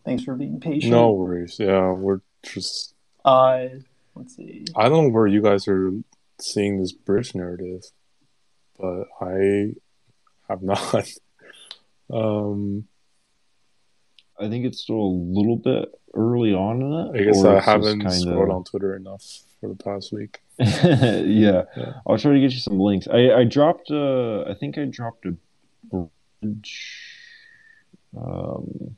Thanks 0.07 0.23
for 0.23 0.35
being 0.35 0.59
patient. 0.59 0.91
No 0.91 1.11
worries. 1.11 1.57
Yeah, 1.59 1.91
we're 1.91 2.21
just. 2.41 2.93
Uh, 3.25 3.67
let's 4.15 4.35
see. 4.35 4.63
I 4.75 4.87
don't 4.87 5.07
know 5.07 5.13
where 5.13 5.27
you 5.27 5.41
guys 5.41 5.67
are 5.67 5.91
seeing 6.39 6.79
this 6.79 6.93
British 6.93 7.35
narrative, 7.35 7.83
but 8.79 9.03
I 9.19 9.73
have 10.47 10.61
not. 10.61 11.09
um, 12.09 12.87
I 14.39 14.47
think 14.47 14.65
it's 14.65 14.79
still 14.79 14.95
a 14.95 15.17
little 15.37 15.57
bit 15.57 15.89
early 16.13 16.53
on 16.53 16.81
in 16.81 16.93
it. 16.93 17.21
I 17.21 17.25
guess 17.25 17.43
I 17.43 17.59
haven't 17.59 17.99
kinda... 17.99 18.11
scrolled 18.11 18.49
on 18.49 18.63
Twitter 18.63 18.95
enough 18.95 19.25
for 19.59 19.67
the 19.67 19.75
past 19.75 20.13
week. 20.13 20.39
yeah. 20.59 21.63
yeah. 21.75 21.93
I'll 22.07 22.17
try 22.17 22.33
to 22.33 22.39
get 22.39 22.51
you 22.51 22.59
some 22.59 22.79
links. 22.79 23.07
I, 23.07 23.31
I 23.31 23.43
dropped 23.43 23.91
a, 23.91 24.45
I 24.49 24.53
think 24.53 24.77
I 24.77 24.85
dropped 24.85 25.25
a 25.25 25.35
bridge, 26.41 27.13
um, 28.17 28.97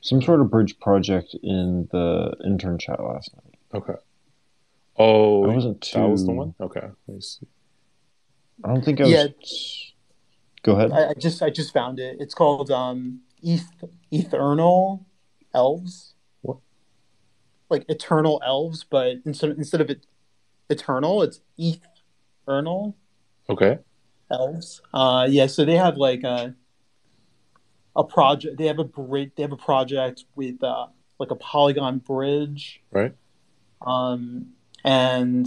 some 0.00 0.22
sort 0.22 0.40
of 0.40 0.50
bridge 0.50 0.78
project 0.78 1.34
in 1.42 1.88
the 1.90 2.36
intern 2.44 2.78
chat 2.78 3.02
last 3.02 3.34
night. 3.34 3.58
Okay. 3.74 4.00
Oh, 4.96 5.50
I 5.50 5.54
wasn't 5.54 5.80
too... 5.80 5.98
that 5.98 6.08
was 6.08 6.24
the 6.24 6.32
one. 6.32 6.54
Okay, 6.60 6.80
let 6.80 7.14
me 7.14 7.20
see. 7.20 7.46
I 8.64 8.68
don't 8.68 8.84
think 8.84 9.00
I 9.00 9.04
was. 9.04 9.12
Yeah. 9.12 9.26
Go 10.62 10.76
ahead. 10.76 10.92
I, 10.92 11.08
I 11.10 11.14
just 11.14 11.42
I 11.42 11.50
just 11.50 11.72
found 11.72 11.98
it. 11.98 12.18
It's 12.20 12.34
called 12.34 12.70
um, 12.70 13.22
Eth 13.42 13.72
Ethernal 14.12 15.06
Elves. 15.54 16.14
Like 17.72 17.86
eternal 17.88 18.40
elves, 18.44 18.84
but 18.84 19.16
instead 19.24 19.50
instead 19.50 19.80
of 19.80 19.90
it 19.90 20.06
Eternal. 20.70 21.22
It's 21.22 21.40
Ethernal 21.58 22.96
Okay. 23.48 23.78
elves. 24.30 24.80
Uh, 24.94 25.26
yeah, 25.28 25.46
so 25.46 25.64
they 25.64 25.76
have 25.76 25.96
like 25.96 26.22
a 26.22 26.54
a 27.94 28.04
project. 28.04 28.56
They 28.56 28.66
have 28.66 28.78
a 28.78 28.84
bridge. 28.84 29.32
They 29.36 29.42
have 29.42 29.52
a 29.52 29.56
project 29.56 30.24
with 30.34 30.62
uh, 30.62 30.86
like 31.18 31.30
a 31.30 31.36
polygon 31.36 31.98
bridge. 31.98 32.82
Right. 32.90 33.14
Um, 33.86 34.52
and 34.84 35.46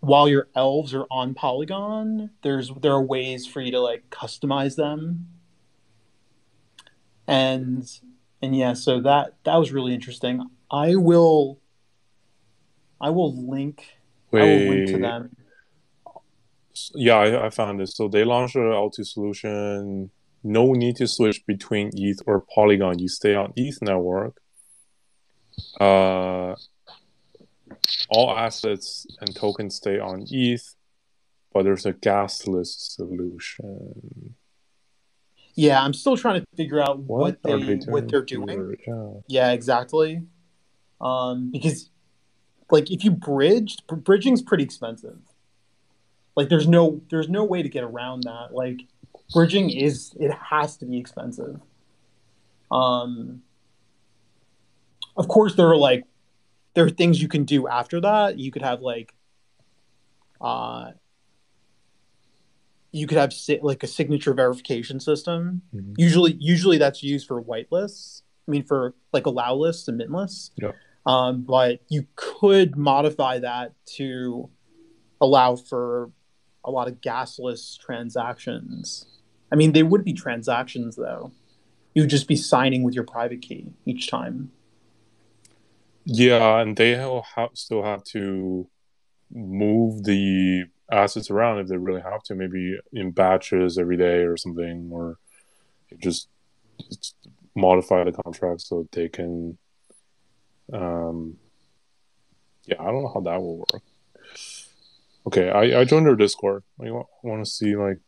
while 0.00 0.28
your 0.28 0.48
elves 0.54 0.94
are 0.94 1.06
on 1.10 1.34
Polygon, 1.34 2.30
there's 2.42 2.70
there 2.80 2.92
are 2.92 3.02
ways 3.02 3.46
for 3.46 3.60
you 3.60 3.70
to 3.72 3.80
like 3.80 4.08
customize 4.10 4.76
them. 4.76 5.28
And 7.26 7.88
and 8.42 8.56
yeah, 8.56 8.74
so 8.74 9.00
that 9.00 9.34
that 9.44 9.56
was 9.56 9.72
really 9.72 9.94
interesting. 9.94 10.42
I 10.70 10.94
will 10.96 11.58
I 13.00 13.10
will 13.10 13.34
link 13.48 13.84
I 14.32 14.36
will 14.38 14.68
link 14.70 14.86
to 14.88 14.92
Wait. 14.94 15.02
them. 15.02 15.36
Yeah, 16.94 17.16
I, 17.16 17.46
I 17.46 17.50
found 17.50 17.80
it. 17.80 17.88
So 17.88 18.08
they 18.08 18.24
launched 18.24 18.56
a 18.56 18.60
L2 18.60 19.04
solution. 19.06 20.10
No 20.42 20.72
need 20.72 20.96
to 20.96 21.06
switch 21.06 21.44
between 21.46 21.90
ETH 21.94 22.20
or 22.26 22.40
Polygon. 22.54 22.98
You 22.98 23.08
stay 23.08 23.34
on 23.34 23.52
ETH 23.56 23.82
network. 23.82 24.40
Uh, 25.78 26.54
all 28.08 28.36
assets 28.36 29.06
and 29.20 29.34
tokens 29.34 29.74
stay 29.74 29.98
on 29.98 30.24
ETH, 30.30 30.74
but 31.52 31.64
there's 31.64 31.84
a 31.86 31.92
gasless 31.92 32.94
solution. 32.94 34.34
Yeah, 35.54 35.82
I'm 35.82 35.92
still 35.92 36.16
trying 36.16 36.40
to 36.40 36.46
figure 36.56 36.80
out 36.80 37.00
what, 37.00 37.20
What, 37.20 37.42
they 37.42 37.74
they 37.74 37.90
what 37.90 38.08
they're 38.08 38.22
doing? 38.22 38.46
doing. 38.46 38.76
here? 38.84 38.94
Yeah. 38.94 39.20
Yeah, 39.26 39.52
exactly. 39.52 40.22
Um, 41.00 41.50
because 41.50 41.90
like 42.70 42.90
if 42.90 43.04
you 43.04 43.10
bridged, 43.10 43.86
br- 43.86 43.96
bridging's 43.96 44.42
pretty 44.42 44.64
expensive. 44.64 45.18
Like 46.36 46.48
there's 46.48 46.68
no 46.68 47.00
there's 47.10 47.28
no 47.28 47.44
way 47.44 47.62
to 47.62 47.68
get 47.68 47.84
around 47.84 48.22
that. 48.24 48.48
Like 48.52 48.82
bridging 49.34 49.70
is 49.70 50.14
it 50.18 50.32
has 50.32 50.76
to 50.78 50.86
be 50.86 50.98
expensive. 50.98 51.60
Um, 52.70 53.42
of 55.16 55.28
course, 55.28 55.54
there 55.54 55.68
are 55.68 55.76
like 55.76 56.04
there 56.74 56.84
are 56.84 56.90
things 56.90 57.20
you 57.20 57.28
can 57.28 57.44
do 57.44 57.66
after 57.66 58.00
that. 58.00 58.38
You 58.38 58.50
could 58.52 58.62
have 58.62 58.80
like, 58.80 59.12
uh, 60.40 60.92
you 62.92 63.06
could 63.06 63.18
have 63.18 63.32
si- 63.32 63.58
like 63.62 63.82
a 63.82 63.86
signature 63.86 64.34
verification 64.34 65.00
system. 65.00 65.62
Mhm. 65.74 65.94
Usually, 65.96 66.36
usually 66.38 66.78
that's 66.78 67.02
used 67.02 67.26
for 67.26 67.42
whitelists. 67.42 68.22
I 68.46 68.50
mean, 68.52 68.62
for 68.62 68.94
like 69.12 69.26
allow 69.26 69.54
lists 69.54 69.88
and 69.88 69.98
mint 69.98 70.10
lists. 70.12 70.52
Yeah. 70.56 70.72
Um, 71.06 71.42
but 71.42 71.80
you 71.88 72.06
could 72.14 72.76
modify 72.76 73.38
that 73.38 73.72
to 73.96 74.50
allow 75.20 75.56
for 75.56 76.10
a 76.64 76.70
lot 76.70 76.88
of 76.88 77.00
gasless 77.00 77.78
transactions. 77.78 79.06
I 79.50 79.56
mean, 79.56 79.72
they 79.72 79.82
would 79.82 80.04
be 80.04 80.12
transactions 80.12 80.96
though. 80.96 81.32
You 81.94 82.02
would 82.02 82.10
just 82.10 82.28
be 82.28 82.36
signing 82.36 82.82
with 82.82 82.94
your 82.94 83.04
private 83.04 83.42
key 83.42 83.72
each 83.84 84.08
time. 84.08 84.52
Yeah, 86.04 86.60
and 86.60 86.76
they 86.76 86.90
have, 86.90 87.50
still 87.54 87.82
have 87.82 88.04
to 88.04 88.68
move 89.32 90.04
the 90.04 90.64
assets 90.90 91.30
around 91.30 91.58
if 91.58 91.68
they 91.68 91.76
really 91.76 92.00
have 92.00 92.22
to, 92.24 92.34
maybe 92.34 92.78
in 92.92 93.10
batches 93.10 93.78
every 93.78 93.96
day 93.96 94.22
or 94.22 94.36
something, 94.36 94.90
or 94.92 95.18
just 95.98 96.28
just 96.78 97.16
modify 97.54 98.04
the 98.04 98.12
contract 98.12 98.62
so 98.62 98.88
they 98.92 99.08
can. 99.08 99.58
Um, 100.72 101.36
yeah, 102.66 102.76
I 102.80 102.84
don't 102.86 103.02
know 103.02 103.12
how 103.12 103.20
that 103.20 103.40
will 103.40 103.58
work. 103.58 103.82
Okay, 105.26 105.50
I, 105.50 105.80
I 105.80 105.84
joined 105.84 106.06
their 106.06 106.16
Discord. 106.16 106.62
I 106.80 106.90
want, 107.22 107.44
to 107.44 107.50
see 107.50 107.76
like 107.76 107.98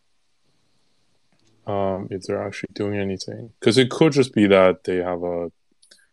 um, 1.67 2.09
if 2.11 2.23
they're 2.23 2.45
actually 2.45 2.71
doing 2.73 2.99
anything 2.99 3.51
because 3.61 3.79
it 3.79 3.91
could 3.91 4.13
just 4.13 4.35
be 4.35 4.47
that 4.47 4.85
they 4.85 4.97
have 4.97 5.23
a 5.23 5.51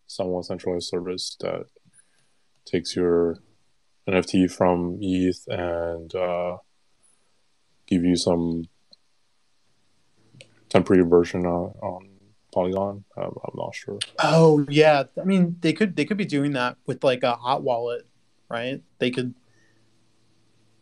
somewhat 0.07 0.45
centralized 0.45 0.87
service 0.87 1.37
that 1.39 1.65
takes 2.65 2.95
your 2.95 3.37
NFT 4.07 4.51
from 4.51 4.97
ETH 5.01 5.47
and 5.47 6.13
uh, 6.15 6.57
give 7.87 8.03
you 8.03 8.15
some 8.15 8.65
temporary 10.69 11.03
version 11.03 11.45
on, 11.45 11.73
on 11.81 12.08
Polygon. 12.53 13.03
Um, 13.17 13.37
I'm 13.43 13.53
not 13.55 13.75
sure. 13.75 13.99
Oh 14.19 14.65
yeah, 14.69 15.03
I 15.19 15.23
mean 15.23 15.57
they 15.61 15.73
could 15.73 15.95
they 15.95 16.05
could 16.05 16.17
be 16.17 16.25
doing 16.25 16.53
that 16.53 16.77
with 16.85 17.03
like 17.03 17.23
a 17.23 17.35
hot 17.35 17.63
wallet, 17.63 18.07
right? 18.49 18.81
They 18.99 19.11
could 19.11 19.33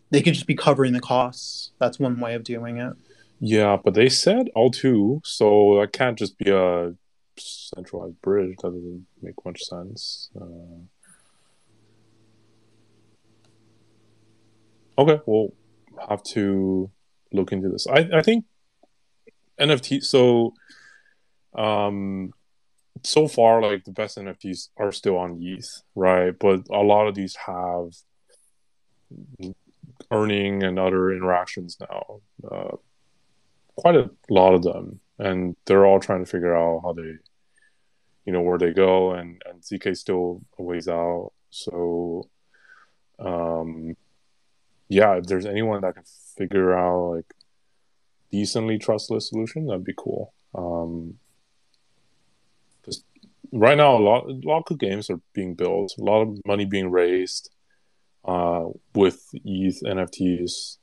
they 0.10 0.22
could 0.22 0.34
just 0.34 0.48
be 0.48 0.56
covering 0.56 0.94
the 0.94 1.00
costs. 1.00 1.72
That's 1.80 2.00
one 2.00 2.20
way 2.20 2.34
of 2.36 2.44
doing 2.44 2.78
it. 2.78 2.94
Yeah, 3.40 3.78
but 3.84 3.94
they 3.94 4.10
said 4.10 4.50
L2, 4.56 5.22
so 5.26 5.80
that 5.80 5.94
can't 5.94 6.18
just 6.18 6.38
be 6.40 6.50
a 6.50 6.96
centralized 7.38 8.20
bridge. 8.22 8.58
That 8.62 8.74
doesn't 8.74 9.06
make 9.22 9.36
much 9.46 9.62
sense. 9.62 10.32
Uh, 10.36 10.82
okay, 14.98 15.22
we'll 15.28 15.54
have 16.10 16.24
to 16.24 16.90
look 17.32 17.52
into 17.52 17.70
this. 17.70 17.86
I, 17.86 18.10
I 18.14 18.22
think 18.24 18.46
NFT. 19.60 20.04
So, 20.04 20.54
um, 21.58 22.34
so 23.04 23.28
far, 23.28 23.62
like 23.62 23.84
the 23.84 23.92
best 23.92 24.18
NFTs 24.18 24.70
are 24.78 24.92
still 24.92 25.18
on 25.18 25.40
ETH, 25.42 25.82
right? 25.96 26.38
But 26.38 26.68
a 26.70 26.82
lot 26.82 27.08
of 27.08 27.16
these 27.16 27.36
have 27.36 27.94
earning 30.12 30.64
and 30.64 30.80
other 30.80 31.12
interactions 31.12 31.78
now. 31.80 32.22
Uh, 32.50 32.78
quite 33.76 33.96
a 33.96 34.10
lot 34.30 34.54
of 34.54 34.64
them, 34.64 35.00
and 35.20 35.56
they're 35.66 35.86
all 35.86 36.00
trying 36.00 36.24
to 36.24 36.30
figure 36.30 36.56
out 36.56 36.82
how 36.84 36.94
they, 36.94 37.14
you 38.26 38.34
know, 38.34 38.42
where 38.42 38.58
they 38.58 38.72
go, 38.72 39.12
and 39.12 39.42
and 39.46 39.62
ZK 39.62 39.96
still 39.96 40.42
a 40.58 40.64
ways 40.64 40.88
out. 40.88 41.32
So, 41.50 42.30
um, 43.20 43.96
yeah, 44.90 45.16
if 45.16 45.26
there's 45.26 45.46
anyone 45.46 45.82
that 45.82 45.96
can 45.96 46.04
figure 46.38 46.78
out 46.78 47.16
like 47.16 47.34
decently 48.32 48.78
trustless 48.78 49.30
solution, 49.30 49.68
that'd 49.68 49.84
be 49.84 49.94
cool. 49.98 50.34
Um, 50.56 51.20
right 53.52 53.78
now 53.78 53.98
a 53.98 54.00
lot 54.00 54.26
a 54.26 54.40
lot 54.44 54.60
of 54.60 54.66
good 54.66 54.80
games 54.80 55.10
are 55.10 55.22
being 55.34 55.56
built, 55.56 55.94
a 56.00 56.04
lot 56.04 56.22
of 56.22 56.38
money 56.46 56.66
being 56.66 56.90
raised, 56.92 57.50
uh, 58.26 58.66
with 58.94 59.24
ETH 59.34 59.82
NFTs, 59.84 60.78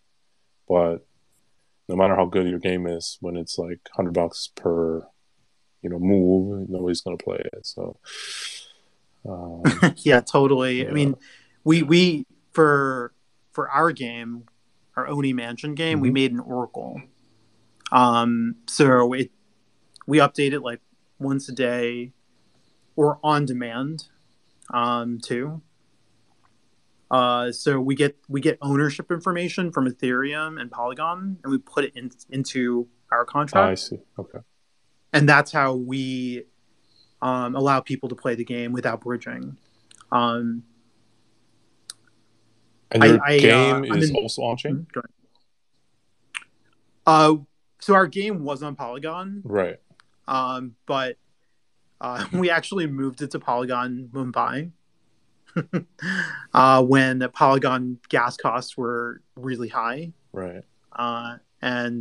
but 0.68 1.06
no 1.88 1.96
matter 1.96 2.16
how 2.16 2.24
good 2.24 2.46
your 2.48 2.58
game 2.58 2.86
is, 2.86 3.18
when 3.20 3.36
it's 3.36 3.58
like 3.58 3.80
hundred 3.94 4.14
bucks 4.14 4.50
per, 4.54 5.06
you 5.82 5.90
know, 5.90 5.98
move, 5.98 6.68
nobody's 6.68 7.02
gonna 7.02 7.16
play 7.16 7.42
it. 7.52 7.66
So, 7.66 7.98
um, 9.28 9.62
yeah, 9.98 10.20
totally. 10.20 10.88
I 10.88 10.92
mean, 10.92 11.14
we 11.64 11.82
we 11.82 12.26
for 12.52 13.12
for 13.52 13.68
our 13.70 13.92
game, 13.92 14.44
our 14.96 15.06
Oni 15.06 15.32
Mansion 15.32 15.74
game, 15.74 16.00
we 16.00 16.10
Mhm. 16.10 16.14
made 16.14 16.32
an 16.32 16.40
Oracle. 16.40 17.02
Um, 17.92 18.56
so 18.66 19.12
it 19.12 19.30
we 20.06 20.18
update 20.18 20.52
it 20.52 20.60
like 20.60 20.80
once 21.18 21.48
a 21.48 21.52
day, 21.52 22.12
or 22.96 23.18
on 23.22 23.44
demand, 23.44 24.04
um, 24.72 25.18
too. 25.20 25.62
Uh, 27.10 27.52
so 27.52 27.80
we 27.80 27.94
get 27.94 28.16
we 28.28 28.40
get 28.40 28.58
ownership 28.62 29.10
information 29.12 29.70
from 29.70 29.86
Ethereum 29.88 30.60
and 30.60 30.70
Polygon, 30.70 31.38
and 31.44 31.50
we 31.52 31.58
put 31.58 31.84
it 31.84 31.92
in, 31.94 32.10
into 32.30 32.88
our 33.12 33.24
contract. 33.24 33.70
I 33.70 33.74
see. 33.74 33.98
Okay. 34.18 34.38
and 35.12 35.28
that's 35.28 35.52
how 35.52 35.74
we 35.74 36.44
um, 37.22 37.54
allow 37.54 37.80
people 37.80 38.08
to 38.08 38.14
play 38.16 38.34
the 38.34 38.44
game 38.44 38.72
without 38.72 39.00
bridging. 39.02 39.56
Um, 40.10 40.64
And 42.90 43.02
your 43.04 43.20
I, 43.24 43.36
uh, 43.36 43.40
game 43.40 43.74
I'm 43.92 43.98
is 44.02 44.10
in- 44.10 44.16
also 44.16 44.42
launching. 44.42 44.86
uh, 47.06 47.34
so 47.80 47.94
our 47.94 48.06
game 48.06 48.42
was 48.44 48.62
on 48.62 48.74
Polygon, 48.76 49.42
right? 49.44 49.76
um, 50.26 50.74
but 50.86 51.16
uh, 52.04 52.24
we 52.32 52.50
actually 52.50 52.86
moved 52.86 53.22
it 53.22 53.30
to 53.32 53.38
Polygon 53.40 54.08
Mumbai 54.12 54.70
uh, 56.54 56.82
when 56.84 57.26
Polygon 57.32 57.98
gas 58.08 58.36
costs 58.36 58.76
were 58.76 59.20
really 59.36 59.68
high. 59.68 60.12
Right. 60.32 60.62
uh, 60.92 61.36
and 61.62 62.00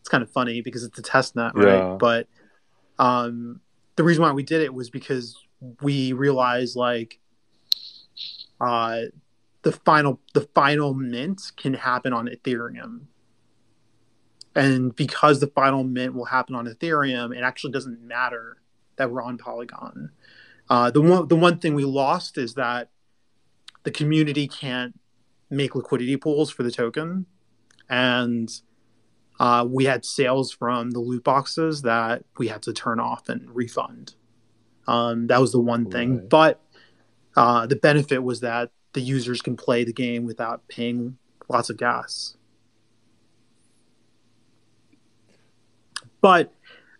it's 0.00 0.08
kind 0.08 0.22
of 0.22 0.30
funny 0.30 0.60
because 0.62 0.84
it's 0.84 0.98
a 0.98 1.02
test 1.02 1.34
net, 1.36 1.52
Yeah. 1.56 1.64
right? 1.64 1.98
But 1.98 2.26
um, 2.98 3.60
the 3.96 4.04
reason 4.04 4.22
why 4.22 4.32
we 4.32 4.42
did 4.42 4.60
it 4.62 4.72
was 4.74 4.90
because 4.90 5.36
we 5.80 6.12
realized 6.12 6.76
like 6.76 7.18
uh, 8.60 9.02
the 9.62 9.72
final 9.72 10.20
the 10.34 10.42
final 10.54 10.94
mint 10.94 11.40
can 11.56 11.74
happen 11.74 12.12
on 12.12 12.28
Ethereum, 12.28 13.02
and 14.54 14.94
because 14.94 15.40
the 15.40 15.46
final 15.48 15.82
mint 15.84 16.14
will 16.14 16.26
happen 16.26 16.54
on 16.54 16.66
Ethereum, 16.66 17.34
it 17.36 17.42
actually 17.42 17.72
doesn't 17.72 18.00
matter 18.06 18.58
that 18.96 19.10
we're 19.10 19.22
on 19.22 19.38
Polygon. 19.38 20.10
Uh, 20.70 20.90
the 20.90 21.00
one 21.02 21.28
the 21.28 21.36
one 21.36 21.58
thing 21.58 21.74
we 21.74 21.84
lost 21.84 22.38
is 22.38 22.54
that 22.54 22.90
the 23.82 23.90
community 23.90 24.46
can't 24.48 24.98
make 25.50 25.74
liquidity 25.74 26.16
pools 26.16 26.50
for 26.50 26.62
the 26.62 26.70
token, 26.70 27.26
and 27.88 28.60
uh, 29.40 29.66
we 29.68 29.84
had 29.84 30.04
sales 30.04 30.52
from 30.52 30.92
the 30.92 31.00
loot 31.00 31.24
boxes 31.24 31.82
that 31.82 32.24
we 32.38 32.48
had 32.48 32.62
to 32.62 32.72
turn 32.72 33.00
off 33.00 33.28
and 33.28 33.50
refund. 33.54 34.14
Um, 34.86 35.26
that 35.26 35.40
was 35.40 35.52
the 35.52 35.60
one 35.60 35.90
thing, 35.90 36.18
Right. 36.18 36.28
but 36.28 36.60
uh, 37.36 37.66
the 37.66 37.76
benefit 37.76 38.22
was 38.22 38.40
that 38.40 38.70
the 38.94 39.00
users 39.00 39.40
can 39.42 39.56
play 39.56 39.84
the 39.84 39.92
game 39.92 40.26
without 40.26 40.68
paying 40.68 41.16
lots 41.48 41.70
of 41.70 41.76
gas. 41.76 42.36
But 46.20 46.52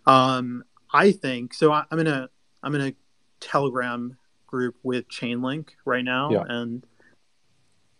um, 0.05 0.63
I 0.93 1.11
think 1.11 1.53
so. 1.53 1.71
I, 1.71 1.85
I'm 1.91 1.99
in 1.99 2.07
a 2.07 2.29
I'm 2.61 2.75
in 2.75 2.81
a 2.81 2.93
Telegram 3.39 4.17
group 4.47 4.75
with 4.83 5.07
Chainlink 5.09 5.69
right 5.85 6.03
now, 6.05 6.31
Yeah. 6.31 6.43
and 6.47 6.85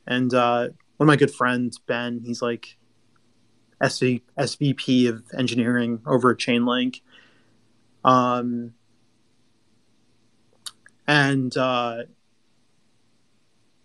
and 0.06 0.34
uh, 0.34 0.70
one 0.98 1.06
of 1.06 1.08
my 1.08 1.16
good 1.16 1.34
friends, 1.34 1.80
Ben, 1.80 2.22
he's 2.24 2.42
like 2.42 2.78
SV, 3.82 4.22
SVP 4.38 5.10
of 5.10 5.24
engineering 5.38 6.02
over 6.06 6.32
at 6.32 6.38
Chainlink. 6.38 7.02
Um, 8.06 8.74
and 11.08 11.56
uh, 11.58 12.04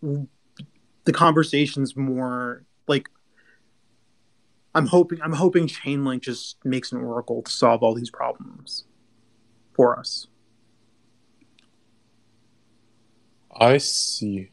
the 0.03 1.13
conversation's 1.13 1.97
more 1.97 2.65
like 2.87 3.09
I'm 4.75 4.87
hoping 4.87 5.21
I'm 5.23 5.33
hoping 5.33 5.67
Chainlink 5.67 6.21
just 6.21 6.65
makes 6.65 6.93
an 6.93 6.99
oracle 7.01 7.43
to 7.43 7.51
solve 7.51 7.83
all 7.83 7.95
these 7.95 8.11
problems 8.11 8.85
for 9.79 9.97
us. 9.97 10.27
I 13.57 13.79
see. 13.79 14.51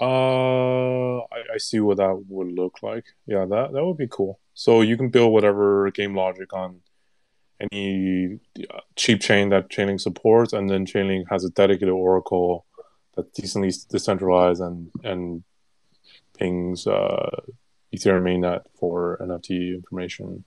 Uh, 0.00 1.18
I, 1.18 1.40
I 1.54 1.58
see 1.58 1.80
what 1.80 1.98
that 1.98 2.24
would 2.28 2.52
look 2.52 2.82
like. 2.82 3.04
Yeah, 3.26 3.44
that 3.44 3.72
that 3.72 3.84
would 3.84 3.98
be 3.98 4.08
cool. 4.08 4.40
So 4.54 4.80
you 4.80 4.96
can 4.96 5.10
build 5.10 5.32
whatever 5.34 5.90
game 5.90 6.14
logic 6.14 6.54
on 6.54 6.80
any 7.60 8.38
uh, 8.70 8.80
cheap 8.96 9.20
chain 9.20 9.50
that 9.50 9.68
Chainlink 9.68 10.00
supports, 10.00 10.54
and 10.54 10.70
then 10.70 10.86
Chainlink 10.86 11.24
has 11.28 11.44
a 11.44 11.50
dedicated 11.50 11.90
oracle 11.90 12.64
that's 13.14 13.30
decently 13.32 13.72
decentralized 13.90 14.62
and 14.62 14.90
and 15.04 15.44
pings 16.38 16.86
uh, 16.86 17.28
Ethereum 17.94 18.24
mainnet 18.28 18.62
for 18.78 19.18
NFT 19.20 19.74
information, 19.74 20.44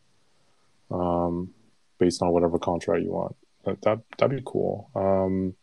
um, 0.89 1.53
based 1.99 2.23
on 2.23 2.31
whatever 2.31 2.57
contract 2.57 3.03
you 3.03 3.11
want. 3.11 3.35
That 3.65 3.81
that 3.83 3.99
that'd 4.17 4.35
be 4.35 4.43
cool. 4.45 4.89
Um, 4.95 5.55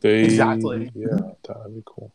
they 0.00 0.24
Exactly. 0.24 0.90
yeah, 0.94 1.32
that'd 1.46 1.74
be 1.74 1.82
cool. 1.84 2.12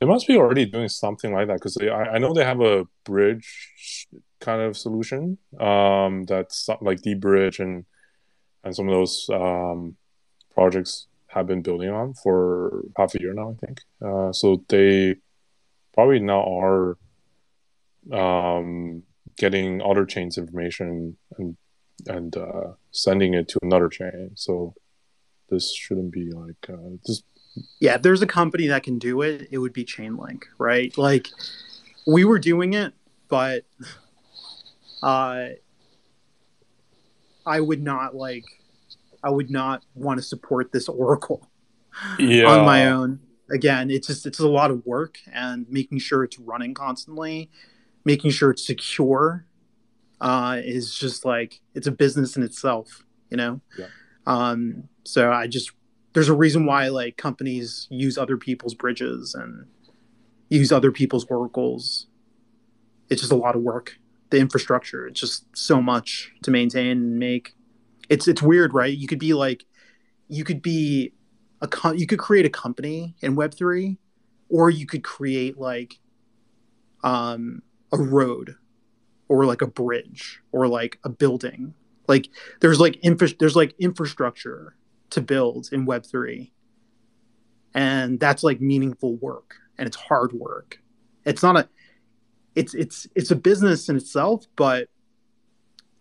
They 0.00 0.06
must 0.06 0.26
be 0.26 0.36
already 0.36 0.66
doing 0.66 0.88
something 0.88 1.32
like 1.32 1.46
that 1.46 1.54
because 1.54 1.76
I, 1.78 1.88
I 1.88 2.18
know 2.18 2.34
they 2.34 2.44
have 2.44 2.60
a 2.60 2.86
bridge 3.04 4.08
kind 4.40 4.60
of 4.60 4.76
solution 4.76 5.38
um, 5.58 6.24
that's 6.24 6.68
like 6.80 7.00
the 7.02 7.14
bridge 7.14 7.58
and 7.60 7.86
and 8.64 8.74
some 8.74 8.88
of 8.88 8.94
those 8.94 9.28
um, 9.32 9.96
projects 10.54 11.06
have 11.28 11.46
been 11.46 11.62
building 11.62 11.90
on 11.90 12.14
for 12.14 12.84
half 12.96 13.14
a 13.14 13.20
year 13.20 13.34
now, 13.34 13.50
I 13.50 13.66
think. 13.66 13.80
Uh, 14.02 14.32
so 14.32 14.64
they 14.68 15.16
probably 15.92 16.20
now 16.20 16.42
are 16.42 16.96
um, 18.12 19.02
getting 19.36 19.82
other 19.82 20.04
chains 20.04 20.38
information 20.38 21.16
and 21.38 21.56
and 22.06 22.36
uh, 22.36 22.72
sending 22.90 23.34
it 23.34 23.48
to 23.48 23.58
another 23.62 23.88
chain. 23.88 24.32
So 24.34 24.74
this 25.48 25.74
shouldn't 25.74 26.12
be 26.12 26.30
like 26.32 26.68
uh, 26.68 26.96
just 27.06 27.24
Yeah, 27.80 27.94
if 27.94 28.02
there's 28.02 28.22
a 28.22 28.26
company 28.26 28.66
that 28.68 28.82
can 28.82 28.98
do 28.98 29.22
it, 29.22 29.48
it 29.50 29.58
would 29.58 29.72
be 29.72 29.84
Chainlink, 29.84 30.44
right? 30.58 30.96
Like 30.98 31.28
we 32.06 32.24
were 32.24 32.38
doing 32.38 32.74
it, 32.74 32.92
but 33.28 33.64
uh 35.02 35.48
I 37.46 37.60
would 37.60 37.82
not 37.82 38.14
like 38.14 38.44
I 39.22 39.30
would 39.30 39.50
not 39.50 39.82
want 39.94 40.18
to 40.18 40.22
support 40.22 40.72
this 40.72 40.88
oracle 40.88 41.48
yeah 42.18 42.46
on 42.46 42.64
my 42.64 42.86
own. 42.90 43.20
Again, 43.50 43.90
it's 43.90 44.06
just 44.06 44.26
it's 44.26 44.40
a 44.40 44.48
lot 44.48 44.70
of 44.70 44.84
work 44.86 45.18
and 45.32 45.66
making 45.68 45.98
sure 45.98 46.24
it's 46.24 46.38
running 46.38 46.74
constantly, 46.74 47.50
making 48.04 48.30
sure 48.30 48.50
it's 48.50 48.66
secure 48.66 49.46
uh 50.20 50.60
is 50.62 50.94
just 50.94 51.24
like 51.24 51.60
it's 51.74 51.86
a 51.86 51.92
business 51.92 52.36
in 52.36 52.42
itself, 52.42 53.04
you 53.30 53.36
know? 53.36 53.60
Yeah. 53.78 53.86
Um 54.26 54.88
so 55.04 55.32
I 55.32 55.46
just 55.46 55.72
there's 56.14 56.28
a 56.28 56.34
reason 56.34 56.64
why 56.64 56.88
like 56.88 57.16
companies 57.16 57.86
use 57.90 58.16
other 58.16 58.36
people's 58.36 58.74
bridges 58.74 59.34
and 59.34 59.66
use 60.48 60.72
other 60.72 60.92
people's 60.92 61.24
oracles. 61.26 62.06
It's 63.10 63.20
just 63.20 63.32
a 63.32 63.36
lot 63.36 63.56
of 63.56 63.62
work. 63.62 63.98
The 64.30 64.38
infrastructure, 64.38 65.06
it's 65.06 65.20
just 65.20 65.44
so 65.56 65.82
much 65.82 66.32
to 66.42 66.50
maintain 66.50 66.86
and 66.86 67.18
make. 67.18 67.54
It's 68.08 68.26
it's 68.26 68.42
weird, 68.42 68.72
right? 68.74 68.96
You 68.96 69.06
could 69.06 69.18
be 69.18 69.34
like, 69.34 69.64
you 70.28 70.44
could 70.44 70.62
be 70.62 71.12
a 71.60 71.68
co- 71.68 71.92
you 71.92 72.06
could 72.06 72.18
create 72.18 72.46
a 72.46 72.50
company 72.50 73.14
in 73.20 73.34
Web 73.34 73.54
three, 73.54 73.98
or 74.48 74.70
you 74.70 74.86
could 74.86 75.04
create 75.04 75.58
like, 75.58 75.98
um, 77.02 77.62
a 77.94 78.02
road, 78.02 78.56
or 79.28 79.46
like 79.46 79.62
a 79.62 79.66
bridge, 79.66 80.40
or 80.52 80.68
like 80.68 80.98
a 81.04 81.08
building. 81.08 81.74
Like 82.06 82.28
there's 82.60 82.80
like 82.80 82.98
infra- 83.02 83.36
there's 83.38 83.56
like 83.56 83.74
infrastructure 83.78 84.76
to 85.10 85.22
build 85.22 85.68
in 85.72 85.86
web3 85.86 86.50
and 87.72 88.18
that's 88.18 88.42
like 88.42 88.60
meaningful 88.60 89.16
work 89.16 89.56
and 89.78 89.86
it's 89.86 89.96
hard 89.96 90.32
work. 90.32 90.80
It's 91.24 91.42
not 91.42 91.56
a 91.56 91.68
it's 92.54 92.74
it's 92.74 93.06
it's 93.14 93.30
a 93.30 93.36
business 93.36 93.88
in 93.88 93.96
itself 93.96 94.46
but 94.56 94.88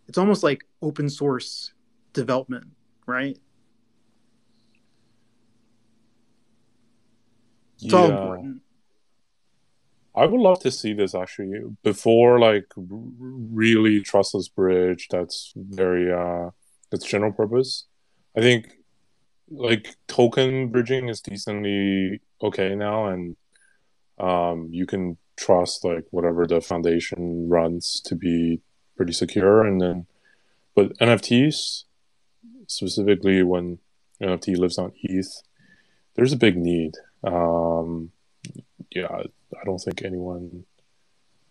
it's 0.07 0.17
almost 0.17 0.43
like 0.43 0.65
open 0.81 1.09
source 1.09 1.73
development 2.13 2.67
right? 3.05 3.37
It's 7.81 7.93
all 7.93 8.09
important 8.09 8.62
I 10.15 10.25
would 10.27 10.39
love 10.39 10.59
to 10.59 10.71
see 10.71 10.93
this 10.93 11.15
actually 11.15 11.59
before 11.83 12.39
like 12.39 12.67
really 12.75 14.01
trustless 14.01 14.47
bridge 14.47 15.07
that's 15.09 15.53
very 15.55 16.11
uh 16.13 16.51
that's 16.91 17.05
general 17.05 17.31
purpose. 17.31 17.85
I 18.37 18.41
think 18.41 18.77
like 19.49 19.95
token 20.07 20.69
bridging 20.69 21.09
is 21.09 21.21
decently 21.21 22.21
okay 22.41 22.75
now 22.75 23.07
and 23.07 23.35
um 24.19 24.69
you 24.71 24.85
can 24.85 25.17
trust 25.35 25.83
like 25.83 26.05
whatever 26.11 26.45
the 26.45 26.61
foundation 26.61 27.49
runs 27.49 27.99
to 28.05 28.15
be 28.15 28.61
pretty 28.95 29.13
secure 29.13 29.63
and 29.65 29.81
then 29.81 30.05
but 30.75 30.95
NFTs 30.99 31.85
specifically 32.67 33.41
when 33.41 33.79
NFT 34.21 34.57
lives 34.57 34.77
on 34.77 34.91
ETH 35.01 35.41
there's 36.15 36.33
a 36.33 36.37
big 36.37 36.55
need. 36.55 36.93
Um 37.23 38.11
yeah, 38.91 39.23
I 39.61 39.65
don't 39.65 39.79
think 39.79 40.03
anyone. 40.03 40.65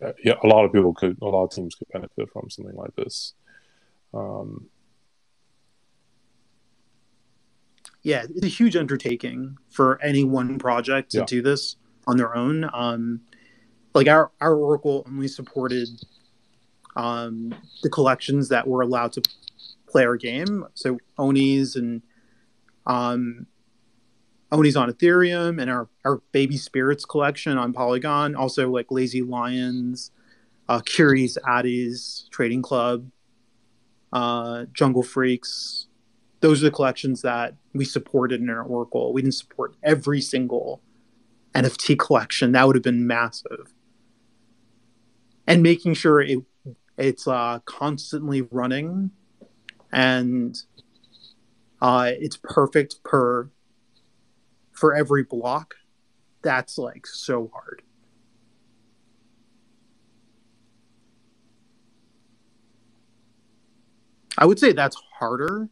Uh, 0.04 0.12
yeah, 0.24 0.34
a 0.42 0.46
lot 0.46 0.64
of 0.64 0.72
people 0.72 0.92
could, 0.94 1.16
a 1.22 1.24
lot 1.26 1.44
of 1.44 1.50
teams 1.50 1.74
could 1.76 1.88
benefit 1.92 2.28
from 2.32 2.50
something 2.50 2.74
like 2.74 2.94
this. 2.96 3.34
Um, 4.12 4.68
yeah 8.02 8.24
it's 8.28 8.44
a 8.44 8.48
huge 8.48 8.76
undertaking 8.76 9.56
for 9.70 10.00
any 10.02 10.24
one 10.24 10.58
project 10.58 11.12
to 11.12 11.18
Yeah. 11.18 11.24
do 11.24 11.42
this 11.42 11.76
on 12.06 12.16
their 12.16 12.34
own 12.36 12.68
um 12.72 13.20
like 13.94 14.08
our 14.08 14.30
our 14.40 14.54
oracle 14.56 15.04
only 15.06 15.28
supported 15.28 15.88
um 16.96 17.54
the 17.82 17.90
collections 17.90 18.48
that 18.48 18.66
were 18.66 18.82
allowed 18.82 19.12
to 19.12 19.22
play 19.86 20.04
our 20.04 20.16
game 20.16 20.66
so 20.74 20.98
onis 21.16 21.76
and 21.76 22.02
um 22.86 23.46
onis 24.52 24.76
on 24.76 24.90
ethereum 24.90 25.60
and 25.60 25.70
our 25.70 25.88
our 26.04 26.18
baby 26.30 26.56
spirits 26.56 27.04
collection 27.04 27.58
on 27.58 27.72
polygon 27.72 28.36
also 28.36 28.70
like 28.70 28.86
lazy 28.90 29.22
lions 29.22 30.10
uh 30.68 30.80
curious 30.80 31.36
Addys 31.46 32.28
trading 32.30 32.62
club 32.62 33.10
uh 34.12 34.66
jungle 34.72 35.02
freaks 35.02 35.88
those 36.42 36.60
are 36.60 36.66
the 36.66 36.72
collections 36.72 37.22
that 37.22 37.54
we 37.72 37.84
supported 37.84 38.40
in 38.40 38.50
our 38.50 38.62
Oracle. 38.62 39.12
We 39.12 39.22
didn't 39.22 39.34
support 39.34 39.76
every 39.82 40.20
single 40.20 40.82
NFT 41.54 41.98
collection. 41.98 42.52
That 42.52 42.66
would 42.66 42.76
have 42.76 42.82
been 42.82 43.06
massive. 43.06 43.72
And 45.46 45.62
making 45.62 45.94
sure 45.94 46.20
it 46.20 46.40
it's 46.98 47.26
uh, 47.26 47.60
constantly 47.64 48.42
running 48.42 49.12
and 49.90 50.60
uh, 51.80 52.10
it's 52.18 52.36
perfect 52.36 53.02
per 53.02 53.48
for 54.82 54.92
every 54.92 55.22
block. 55.22 55.76
That's 56.42 56.76
like 56.76 57.06
so 57.06 57.52
hard. 57.54 57.82
I 64.36 64.44
would 64.44 64.58
say 64.58 64.72
that's 64.72 65.00
harder 65.20 65.68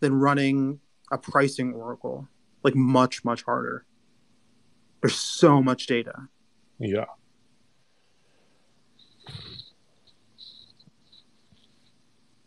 than 0.00 0.14
running 0.14 0.80
a 1.12 1.18
pricing 1.18 1.72
oracle 1.72 2.26
like 2.64 2.74
much 2.74 3.24
much 3.24 3.44
harder 3.44 3.86
There's 5.00 5.14
so 5.14 5.62
much 5.62 5.86
data. 5.86 6.26
Yeah. 6.80 7.04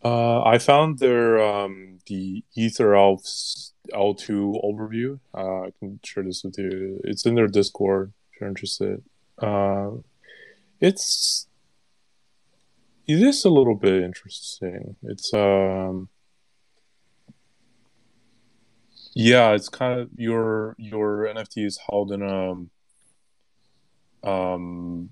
Uh, 0.04 0.43
I 0.43 0.58
found 0.58 0.99
their 0.99 1.41
um, 1.41 1.99
the 2.08 2.43
Ether 2.54 2.95
Elves 2.95 3.73
L2 3.91 4.63
overview. 4.63 5.19
Uh, 5.34 5.63
I 5.63 5.74
can 5.80 6.00
share 6.04 6.24
this 6.24 6.43
with 6.43 6.58
you. 6.58 7.02
It's 7.04 7.26
in 7.26 7.36
their 7.36 7.48
Discord 7.48 8.13
if 8.32 8.39
you're 8.39 8.50
interested. 8.50 9.04
Uh, 9.38 9.91
it's 10.80 11.48
it 13.08 13.22
is 13.22 13.43
a 13.43 13.50
little 13.50 13.76
bit 13.76 14.04
interesting. 14.04 14.96
It's 15.04 15.34
um 15.34 16.10
yeah, 19.15 19.52
it's 19.52 19.69
kind 19.69 20.00
of 20.00 20.10
your 20.15 20.76
your 20.78 21.26
NFT 21.26 21.65
is 21.65 21.80
held 21.89 22.12
in 22.12 22.22
a 22.22 24.28
um 24.28 25.12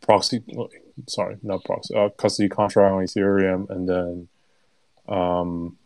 proxy 0.00 0.42
sorry 1.08 1.36
not 1.42 1.64
proxy 1.64 1.94
uh, 1.94 2.08
custody 2.10 2.48
contract 2.48 2.92
on 2.92 3.02
ethereum 3.02 3.68
and 3.68 3.88
then 3.88 4.28
um 5.08 5.76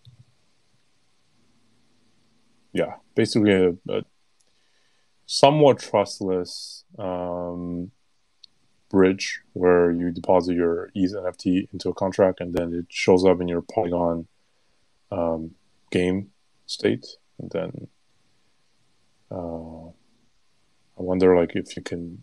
yeah 2.75 2.97
basically 3.15 3.53
a, 3.53 3.71
a 3.89 4.03
somewhat 5.25 5.79
trustless 5.79 6.85
um 6.99 7.91
bridge 8.95 9.41
where 9.55 9.91
you 9.91 10.13
deposit 10.13 10.55
your 10.55 10.89
ETH 10.95 11.13
NFT 11.13 11.69
into 11.73 11.89
a 11.89 11.95
contract 11.95 12.41
and 12.41 12.55
then 12.55 12.73
it 12.73 12.87
shows 12.89 13.25
up 13.25 13.41
in 13.41 13.49
your 13.49 13.61
Polygon 13.61 14.29
um, 15.11 15.51
game 15.91 16.31
state. 16.67 17.05
And 17.41 17.51
then 17.51 17.89
uh, 19.33 19.89
I 19.89 21.03
wonder 21.11 21.37
like 21.37 21.57
if 21.57 21.77
you 21.77 21.83
can 21.83 22.23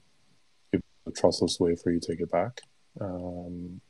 if 0.71 0.81
a 1.05 1.11
trustless 1.11 1.59
way 1.59 1.75
for 1.75 1.91
you 1.91 1.99
to 1.99 2.07
take 2.07 2.21
it 2.21 2.31
back. 2.31 2.61
Um, 3.01 3.81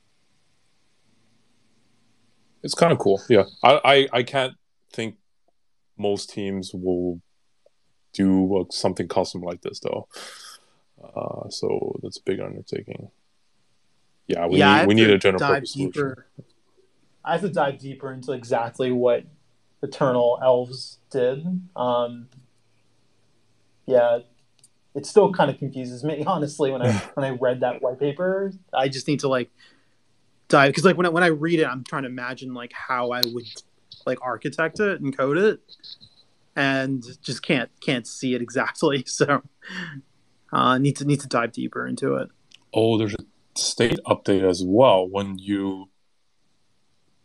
it's 2.64 2.74
kind 2.74 2.92
of 2.92 2.98
cool. 2.98 3.22
Yeah, 3.30 3.46
I, 3.64 3.80
I, 3.84 4.08
I 4.14 4.24
can't 4.24 4.54
think 4.92 5.18
most 5.98 6.30
teams 6.30 6.72
will 6.74 7.22
do 8.14 8.68
something 8.72 9.08
custom 9.08 9.42
like 9.42 9.62
this 9.62 9.80
though. 9.80 10.08
Uh, 11.04 11.50
so 11.50 12.00
that's 12.04 12.18
a 12.18 12.24
big 12.24 12.40
undertaking. 12.40 13.10
Yeah, 14.28 14.48
we 14.48 14.60
Yeah, 14.60 14.80
need 14.80 14.88
we 14.88 14.94
need 14.94 15.10
a 15.10 15.18
general 15.18 15.40
dive 15.40 15.56
purpose 15.56 15.74
solution. 15.74 15.92
deeper. 15.94 16.28
I 17.24 17.34
have 17.34 17.42
to 17.42 17.50
dive 17.50 17.80
deeper 17.80 18.12
into 18.12 18.32
exactly 18.32 18.92
what 18.92 19.26
Ethernal 19.84 20.40
Elves 20.42 21.00
did. 21.10 21.46
Um, 21.76 22.28
yeah, 23.86 24.20
it 24.96 25.06
still 25.06 25.32
kind 25.32 25.50
of 25.52 25.58
confuses 25.58 26.04
me, 26.04 26.24
honestly. 26.28 26.72
When 26.72 26.82
I 26.82 26.92
when 27.14 27.26
I 27.26 27.30
read 27.32 27.62
that 27.62 27.82
white 27.82 28.00
paper, 28.00 28.52
I 28.74 28.90
just 28.90 29.08
need 29.08 29.22
to 29.22 29.28
like 29.28 29.50
dive 30.48 30.70
because 30.70 30.86
like 30.86 30.98
when 30.98 31.06
I, 31.06 31.10
when 31.10 31.24
I 31.24 31.28
read 31.28 31.60
it, 31.60 31.66
I'm 31.68 31.84
trying 31.84 32.04
to 32.04 32.10
imagine 32.10 32.54
like 32.54 32.74
how 32.74 33.12
I 33.12 33.22
would 33.26 33.46
like 34.06 34.20
architect 34.22 34.80
it 34.80 35.02
and 35.02 35.16
code 35.16 35.38
it, 35.38 35.60
and 36.56 37.04
just 37.22 37.44
can't 37.44 37.70
can't 37.82 38.08
see 38.08 38.34
it 38.34 38.42
exactly. 38.42 39.04
So, 39.08 39.42
uh, 40.52 40.78
need 40.78 40.98
to 40.98 41.06
need 41.06 41.20
to 41.22 41.28
dive 41.28 41.52
deeper 41.52 41.88
into 41.88 42.16
it. 42.16 42.30
Oh, 42.74 42.98
there's 42.98 43.14
a 43.14 43.26
state 43.56 44.00
update 44.06 44.48
as 44.48 44.64
well 44.66 45.08
when 45.08 45.38
you 45.38 45.90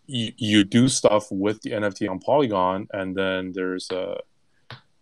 you, 0.07 0.33
you 0.37 0.65
do 0.65 0.89
stuff 0.89 1.27
with 1.31 1.63
the 1.63 1.71
NFT 1.71 2.09
on 2.09 2.21
Polygon, 2.21 2.89
and 2.93 3.17
then 3.17 3.53
there's 3.53 3.91
a 3.91 4.19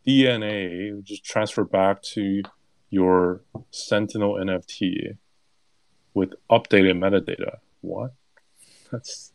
DNA 0.07 1.03
is 1.11 1.21
transferred 1.21 1.71
back 1.71 2.03
to 2.03 2.43
your 2.91 3.43
Sentinel 3.71 4.35
NFT 4.35 5.17
with 6.13 6.35
updated 6.51 6.99
metadata. 6.99 7.59
What? 7.81 8.15
That's 8.91 9.33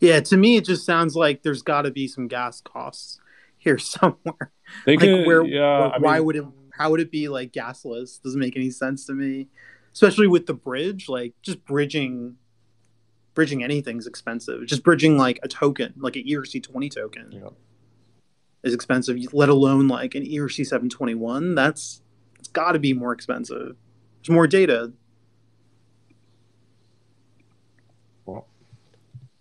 Yeah, 0.00 0.20
to 0.20 0.36
me, 0.36 0.56
it 0.56 0.64
just 0.64 0.84
sounds 0.86 1.14
like 1.14 1.42
there's 1.42 1.62
got 1.62 1.82
to 1.82 1.90
be 1.90 2.08
some 2.08 2.26
gas 2.28 2.60
costs 2.60 3.20
here 3.58 3.78
somewhere. 3.78 4.52
they 4.86 4.92
Like, 4.96 5.00
could, 5.00 5.26
where, 5.26 5.44
yeah. 5.44 5.88
where- 5.90 6.00
why 6.00 6.16
mean, 6.16 6.24
would 6.26 6.36
it? 6.36 6.44
How 6.72 6.90
would 6.90 7.00
it 7.00 7.10
be 7.10 7.28
like 7.28 7.52
gasless? 7.52 8.22
Doesn't 8.22 8.40
make 8.40 8.56
any 8.56 8.70
sense 8.70 9.04
to 9.06 9.12
me, 9.12 9.48
especially 9.92 10.26
with 10.26 10.46
the 10.46 10.54
bridge. 10.54 11.10
Like, 11.10 11.34
just 11.42 11.62
bridging, 11.66 12.36
bridging 13.34 13.62
anything's 13.62 14.06
expensive. 14.06 14.64
Just 14.66 14.82
bridging 14.82 15.18
like 15.18 15.38
a 15.42 15.48
token, 15.48 15.92
like 15.98 16.16
an 16.16 16.24
ERC 16.26 16.62
twenty 16.62 16.88
token, 16.88 17.30
Yeah. 17.32 17.50
is 18.62 18.72
expensive. 18.72 19.18
Let 19.34 19.50
alone 19.50 19.88
like 19.88 20.14
an 20.14 20.24
ERC 20.24 20.64
seven 20.66 20.88
twenty 20.88 21.14
one. 21.14 21.54
That's 21.54 22.00
it's 22.38 22.48
got 22.48 22.72
to 22.72 22.78
be 22.78 22.94
more 22.94 23.12
expensive. 23.12 23.76
There's 24.22 24.30
more 24.34 24.46
data. 24.46 24.92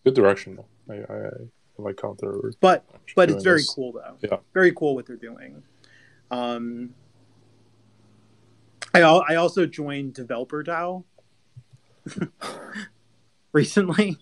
Good 0.04 0.14
direction 0.16 0.56
though. 0.58 0.94
I, 0.94 0.98
I, 1.14 1.18
I 1.28 1.82
like 1.82 2.00
how 2.02 2.16
they're 2.20 2.52
But 2.60 2.86
but 3.16 3.30
it's 3.30 3.44
very 3.44 3.60
this. 3.60 3.74
cool 3.74 3.94
though. 3.94 4.18
Yeah. 4.22 4.38
Very 4.54 4.74
cool 4.74 4.96
what 4.96 5.06
they're 5.06 5.16
doing. 5.16 5.64
Um, 6.32 6.94
I 8.94 9.02
I 9.02 9.36
also 9.36 9.66
joined 9.66 10.14
Developer 10.14 10.64
DAO 10.64 11.04
recently 13.52 14.18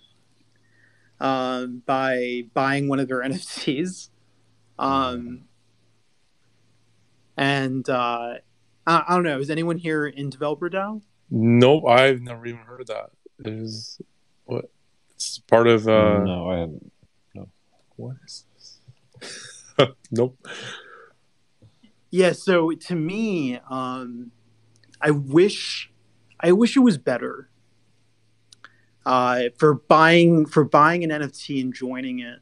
um, 1.20 1.82
by 1.86 2.44
buying 2.54 2.88
one 2.88 3.00
of 3.00 3.08
their 3.08 3.20
NFTs. 3.24 4.10
Um, 4.80 5.46
and 7.36 7.88
uh, 7.90 8.36
I, 8.86 9.04
I 9.08 9.16
don't 9.16 9.24
know. 9.24 9.40
Is 9.40 9.50
anyone 9.50 9.78
here 9.78 10.06
in 10.08 10.30
Developer 10.30 10.70
DAO? 10.70 11.02
Nope, 11.30 11.86
I've 11.88 12.22
never 12.22 12.46
even 12.46 12.62
heard 12.62 12.82
of 12.82 12.88
that. 12.88 13.10
It 13.40 13.48
is 13.48 14.00
what? 14.46 14.70
It's 15.18 15.40
part 15.40 15.68
of. 15.68 15.88
uh 15.88 16.20
no, 16.24 16.52
I 16.52 16.60
haven't. 16.60 16.92
What 17.96 18.18
is 18.24 18.46
this? 18.54 18.80
nope. 20.12 20.38
Yeah, 22.12 22.34
so 22.34 22.72
to 22.72 22.96
me, 22.96 23.60
um, 23.70 24.32
I 25.02 25.10
wish, 25.10 25.92
I 26.40 26.52
wish 26.52 26.78
it 26.78 26.82
was 26.82 27.00
better. 27.00 27.50
Uh, 29.04 29.46
for 29.58 29.74
buying 29.74 30.46
for 30.46 30.64
buying 30.64 31.04
an 31.04 31.10
NFT 31.10 31.62
and 31.62 31.74
joining 31.74 32.20
it, 32.20 32.40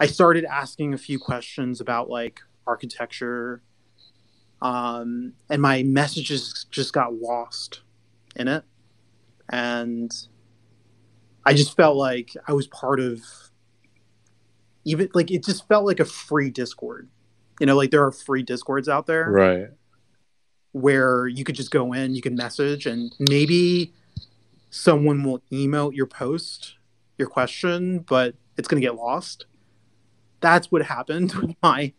I 0.00 0.06
started 0.06 0.46
asking 0.46 0.94
a 0.94 0.98
few 0.98 1.18
questions 1.18 1.78
about 1.82 2.08
like 2.08 2.40
architecture, 2.66 3.60
um, 4.62 5.34
and 5.50 5.60
my 5.60 5.82
messages 5.82 6.64
just 6.70 6.94
got 6.94 7.12
lost 7.14 7.82
in 8.34 8.48
it, 8.48 8.64
and 9.50 10.10
I 11.46 11.54
just 11.54 11.76
felt 11.76 11.96
like 11.96 12.32
I 12.46 12.52
was 12.52 12.66
part 12.66 12.98
of 12.98 13.22
even 14.84 15.08
like 15.14 15.30
it 15.30 15.44
just 15.44 15.66
felt 15.68 15.84
like 15.84 16.00
a 16.00 16.04
free 16.04 16.50
Discord. 16.50 17.08
You 17.60 17.66
know, 17.66 17.76
like 17.76 17.90
there 17.90 18.04
are 18.04 18.12
free 18.12 18.42
Discords 18.42 18.88
out 18.88 19.06
there 19.06 19.30
Right. 19.30 19.68
where 20.72 21.26
you 21.26 21.44
could 21.44 21.54
just 21.54 21.70
go 21.70 21.92
in, 21.92 22.14
you 22.14 22.20
can 22.20 22.34
message, 22.34 22.84
and 22.86 23.14
maybe 23.18 23.94
someone 24.70 25.24
will 25.24 25.42
email 25.52 25.92
your 25.92 26.06
post, 26.06 26.74
your 27.16 27.28
question, 27.28 28.00
but 28.00 28.34
it's 28.58 28.68
going 28.68 28.80
to 28.80 28.86
get 28.86 28.96
lost. 28.96 29.46
That's 30.40 30.70
what 30.70 30.82
happened 30.82 31.32
with 31.40 31.56
my 31.62 31.92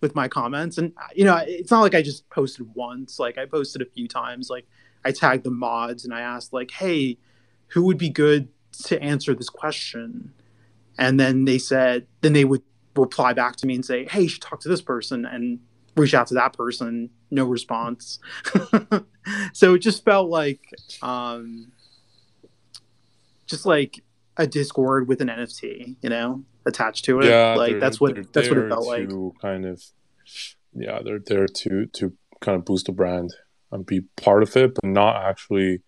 with 0.00 0.14
my 0.14 0.28
comments, 0.28 0.78
and 0.78 0.92
you 1.14 1.24
know, 1.24 1.42
it's 1.46 1.70
not 1.70 1.80
like 1.80 1.94
I 1.94 2.02
just 2.02 2.28
posted 2.30 2.74
once. 2.74 3.18
Like 3.18 3.36
I 3.36 3.46
posted 3.46 3.82
a 3.82 3.86
few 3.86 4.08
times. 4.08 4.48
Like 4.48 4.66
I 5.04 5.12
tagged 5.12 5.44
the 5.44 5.50
mods 5.50 6.04
and 6.04 6.14
I 6.14 6.20
asked, 6.20 6.52
like, 6.52 6.70
"Hey, 6.70 7.18
who 7.68 7.82
would 7.84 7.98
be 7.98 8.08
good 8.10 8.48
to 8.84 9.02
answer 9.02 9.34
this 9.34 9.48
question?" 9.48 10.32
And 10.98 11.18
then 11.18 11.46
they 11.46 11.58
said, 11.58 12.06
then 12.20 12.34
they 12.34 12.44
would 12.44 12.62
reply 12.94 13.32
back 13.32 13.56
to 13.56 13.66
me 13.66 13.74
and 13.74 13.84
say, 13.84 14.06
"Hey, 14.06 14.22
you 14.22 14.28
should 14.28 14.42
talk 14.42 14.60
to 14.60 14.68
this 14.68 14.82
person," 14.82 15.24
and 15.24 15.60
reach 15.96 16.14
out 16.14 16.26
to 16.28 16.34
that 16.34 16.52
person. 16.52 17.10
No 17.30 17.44
response. 17.44 18.18
so 19.52 19.74
it 19.74 19.78
just 19.78 20.04
felt 20.04 20.28
like, 20.28 20.60
um, 21.02 21.72
just 23.46 23.66
like 23.66 24.02
a 24.36 24.46
Discord 24.46 25.08
with 25.08 25.20
an 25.20 25.28
NFT, 25.28 25.96
you 26.02 26.08
know, 26.08 26.44
attached 26.66 27.04
to 27.06 27.20
it. 27.20 27.26
Yeah. 27.26 27.54
like 27.54 27.80
that's 27.80 28.00
what 28.00 28.32
that's 28.32 28.48
what 28.48 28.58
it 28.58 28.68
felt 28.68 28.86
like. 28.86 29.08
to 29.08 29.34
Kind 29.40 29.66
of. 29.66 29.82
Yeah, 30.72 31.00
they're 31.02 31.18
there 31.18 31.46
to 31.46 31.86
to 31.86 32.12
kind 32.40 32.56
of 32.56 32.64
boost 32.64 32.86
the 32.86 32.92
brand 32.92 33.34
and 33.72 33.84
be 33.84 34.02
part 34.16 34.42
of 34.42 34.56
it, 34.56 34.74
but 34.74 34.84
not 34.84 35.16
actually 35.16 35.82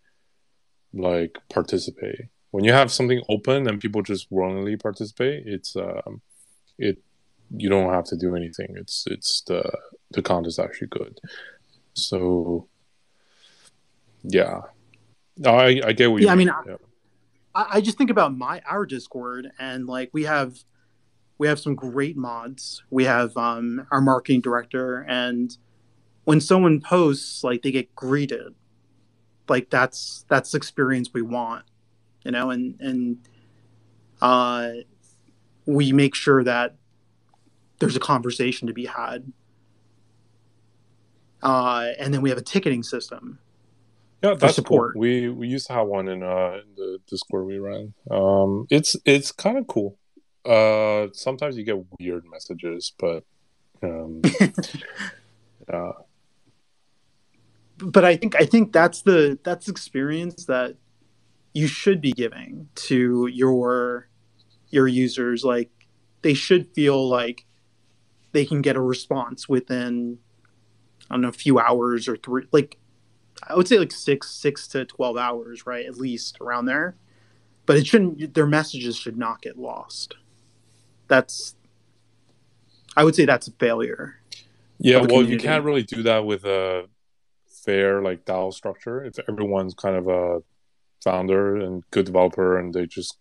like 0.93 1.39
participate. 1.49 2.27
When 2.53 2.65
you 2.65 2.73
have 2.73 2.93
something 2.93 3.23
open 3.29 3.67
and 3.67 3.81
people 3.81 4.03
just 4.03 4.29
willingly 4.31 4.77
participate, 4.77 5.45
it's 5.47 5.75
um, 5.75 6.21
it 6.79 6.99
you 7.55 7.69
don't 7.69 7.93
have 7.93 8.05
to 8.05 8.17
do 8.17 8.37
anything. 8.37 8.75
It's 8.77 9.05
it's 9.07 9.43
the 9.47 9.71
the 10.11 10.43
is 10.47 10.59
actually 10.59 10.89
good. 10.89 11.19
So 11.95 12.69
yeah, 14.23 14.61
I 15.45 15.81
I 15.85 15.93
get 15.93 16.11
what 16.11 16.21
you 16.21 16.27
Yeah, 16.27 16.33
I 16.33 16.37
mean, 16.37 16.51
yeah. 16.67 16.77
I, 17.55 17.67
I 17.73 17.81
just 17.81 17.99
think 17.99 18.11
about 18.11 18.37
my 18.37 18.61
our 18.69 18.87
Discord 18.87 19.51
and 19.59 19.87
like 19.87 20.11
we 20.13 20.25
have 20.25 20.63
we 21.39 21.49
have 21.49 21.59
some 21.59 21.75
great 21.75 22.17
mods. 22.17 22.85
We 22.91 23.05
have 23.05 23.37
um, 23.37 23.87
our 23.91 24.01
marketing 24.01 24.43
director, 24.43 25.05
and 25.09 25.57
when 26.23 26.41
someone 26.41 26.81
posts, 26.81 27.43
like 27.43 27.63
they 27.63 27.73
get 27.73 27.95
greeted. 27.97 28.55
Like 29.49 29.69
that's 29.69 30.25
that's 30.29 30.53
the 30.53 30.57
experience 30.57 31.11
we 31.13 31.23
want, 31.23 31.65
you 32.25 32.31
know, 32.31 32.51
and 32.51 32.81
and 32.81 33.19
uh, 34.21 34.71
we 35.67 35.93
make 35.93 36.15
sure 36.15 36.45
that 36.45 36.77
there's 37.79 37.97
a 37.97 38.01
conversation 38.01 38.69
to 38.69 38.75
be 38.75 38.87
had. 38.87 39.33
Uh, 41.43 41.91
and 41.99 42.15
then 42.15 42.23
we 42.23 42.29
have 42.29 42.39
a 42.39 42.43
ticketing 42.43 42.85
system. 42.85 43.39
Yeah, 44.23 44.35
that's 44.35 44.55
support. 44.55 44.95
Cool. 44.95 45.01
We 45.01 45.29
we 45.29 45.49
used 45.49 45.67
to 45.67 45.73
have 45.73 45.89
one 45.89 46.07
in 46.07 46.23
uh 46.23 46.61
in 46.63 46.75
the 46.77 46.99
Discord 47.09 47.45
we 47.45 47.59
ran. 47.59 47.93
Um, 48.09 48.67
it's 48.71 48.95
it's 49.05 49.33
kind 49.33 49.59
of 49.59 49.67
cool. 49.67 49.99
Uh, 50.45 51.09
sometimes 51.13 51.57
you 51.57 51.65
get 51.65 51.79
weird 51.99 52.25
messages, 52.31 52.93
but 52.99 53.25
um, 53.83 54.23
yeah. 55.69 55.93
But 57.79 58.05
I 58.05 58.17
think 58.17 58.41
I 58.41 58.47
think 58.47 58.73
that's 58.73 59.03
the 59.03 59.41
that's 59.43 59.67
the 59.67 59.73
experience 59.73 60.45
that 60.45 60.77
you 61.53 61.67
should 61.67 62.01
be 62.01 62.13
giving 62.13 62.69
to 62.75 63.27
your 63.27 64.09
your 64.69 64.89
users. 64.89 65.45
Like 65.45 65.71
they 66.23 66.35
should 66.35 66.73
feel 66.75 67.09
like 67.09 67.47
they 68.33 68.45
can 68.45 68.63
get 68.63 68.77
a 68.77 68.81
response 68.81 69.49
within 69.49 70.19
I 71.11 71.15
don't 71.15 71.23
know 71.23 71.29
a 71.29 71.33
few 71.33 71.59
hours 71.59 72.09
or 72.09 72.17
three 72.17 72.47
like 72.53 72.79
I 73.47 73.55
would 73.57 73.69
say 73.69 73.79
like 73.79 73.93
six 73.93 74.31
six 74.31 74.67
to 74.69 74.85
twelve 74.85 75.17
hours, 75.17 75.67
right? 75.67 75.87
At 75.87 75.97
least 75.97 76.39
around 76.41 76.67
there. 76.67 76.97
But 77.65 77.77
it 77.77 77.87
shouldn't 77.87 78.35
their 78.35 78.47
messages 78.47 78.97
should 78.97 79.17
not 79.17 79.43
get 79.43 79.59
lost 79.59 80.17
that's 81.13 81.55
I 82.97 83.05
would 83.05 83.15
say 83.15 83.25
that's 83.25 83.49
a 83.49 83.53
failure. 83.53 84.17
Yeah, 84.79 84.97
well, 84.97 85.07
community. 85.07 85.33
you 85.33 85.39
can't 85.39 85.65
really 85.65 85.83
do 85.83 86.03
that 86.03 86.25
with 86.25 86.45
a 86.45 86.89
fair 87.65 88.03
like 88.03 88.25
DAO 88.25 88.53
structure. 88.53 89.05
If 89.05 89.19
everyone's 89.29 89.75
kind 89.75 89.97
of 89.97 90.09
a 90.09 90.43
founder 91.03 91.57
and 91.57 91.83
good 91.91 92.07
developer, 92.07 92.59
and 92.59 92.73
they 92.73 92.87
just 92.87 93.17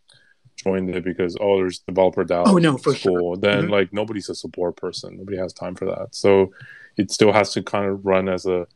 joined 0.55 0.89
it 0.89 1.03
because 1.03 1.37
oh, 1.39 1.57
there's 1.57 1.79
developer 1.79 2.23
DAO. 2.23 2.43
Oh 2.47 2.57
no, 2.57 2.77
for 2.77 2.93
sure. 2.93 3.37
Then 3.37 3.63
mm-hmm. 3.63 3.71
like 3.71 3.93
nobody's 3.93 4.29
a 4.29 4.35
support 4.35 4.75
person. 4.77 5.17
Nobody 5.17 5.37
has 5.37 5.53
time 5.53 5.75
for 5.75 5.85
that. 5.85 6.09
So 6.11 6.53
it 6.97 7.11
still 7.11 7.31
has 7.31 7.53
to 7.53 7.63
kind 7.63 7.85
of 7.85 8.05
run 8.05 8.29
as 8.29 8.45
a 8.45 8.67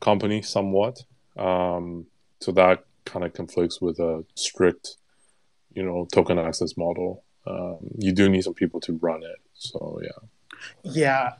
company 0.00 0.42
somewhat. 0.42 1.04
Um, 1.36 2.06
so 2.40 2.52
that 2.52 2.84
kind 3.04 3.24
of 3.24 3.32
conflicts 3.32 3.80
with 3.80 3.98
a 3.98 4.24
strict, 4.34 4.96
you 5.74 5.82
know, 5.82 6.06
token 6.12 6.38
access 6.38 6.76
model 6.76 7.24
um, 7.46 7.78
you 7.98 8.12
do 8.12 8.28
need 8.28 8.42
some 8.42 8.54
people 8.54 8.80
to 8.80 8.98
run 9.02 9.22
it. 9.22 9.36
So 9.54 10.00
yeah. 10.02 10.10
Yeah, 10.82 11.32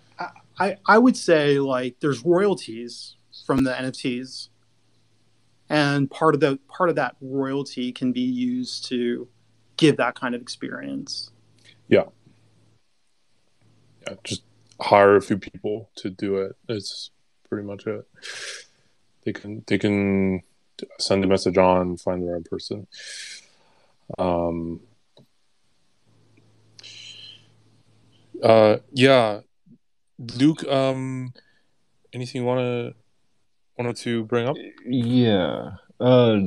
I 0.58 0.76
I 0.86 0.98
would 0.98 1.16
say 1.16 1.58
like 1.58 2.00
there's 2.00 2.24
royalties 2.24 3.16
from 3.46 3.64
the 3.64 3.72
NFTs, 3.72 4.48
and 5.68 6.10
part 6.10 6.34
of 6.34 6.40
the 6.40 6.58
part 6.68 6.90
of 6.90 6.96
that 6.96 7.16
royalty 7.20 7.92
can 7.92 8.12
be 8.12 8.20
used 8.20 8.86
to 8.86 9.28
give 9.76 9.96
that 9.96 10.14
kind 10.14 10.34
of 10.34 10.40
experience. 10.40 11.30
Yeah. 11.88 12.04
Yeah, 14.06 14.14
just 14.22 14.42
hire 14.80 15.16
a 15.16 15.22
few 15.22 15.38
people 15.38 15.88
to 15.96 16.10
do 16.10 16.36
it. 16.36 16.56
It's 16.68 17.10
pretty 17.48 17.66
much 17.66 17.86
it. 17.86 18.06
They 19.24 19.32
can 19.32 19.64
they 19.66 19.78
can 19.78 20.42
send 20.98 21.24
a 21.24 21.26
message 21.26 21.56
on, 21.56 21.96
find 21.96 22.22
the 22.22 22.32
right 22.32 22.44
person. 22.44 22.86
Um, 24.18 24.80
Uh, 28.42 28.78
yeah, 28.92 29.40
Luke. 30.18 30.64
Um, 30.64 31.32
anything 32.12 32.42
you 32.42 32.46
wanna 32.46 32.92
wanted 33.78 33.96
to 33.96 34.24
bring 34.24 34.46
up? 34.46 34.56
Yeah. 34.86 35.72
Uh, 36.00 36.38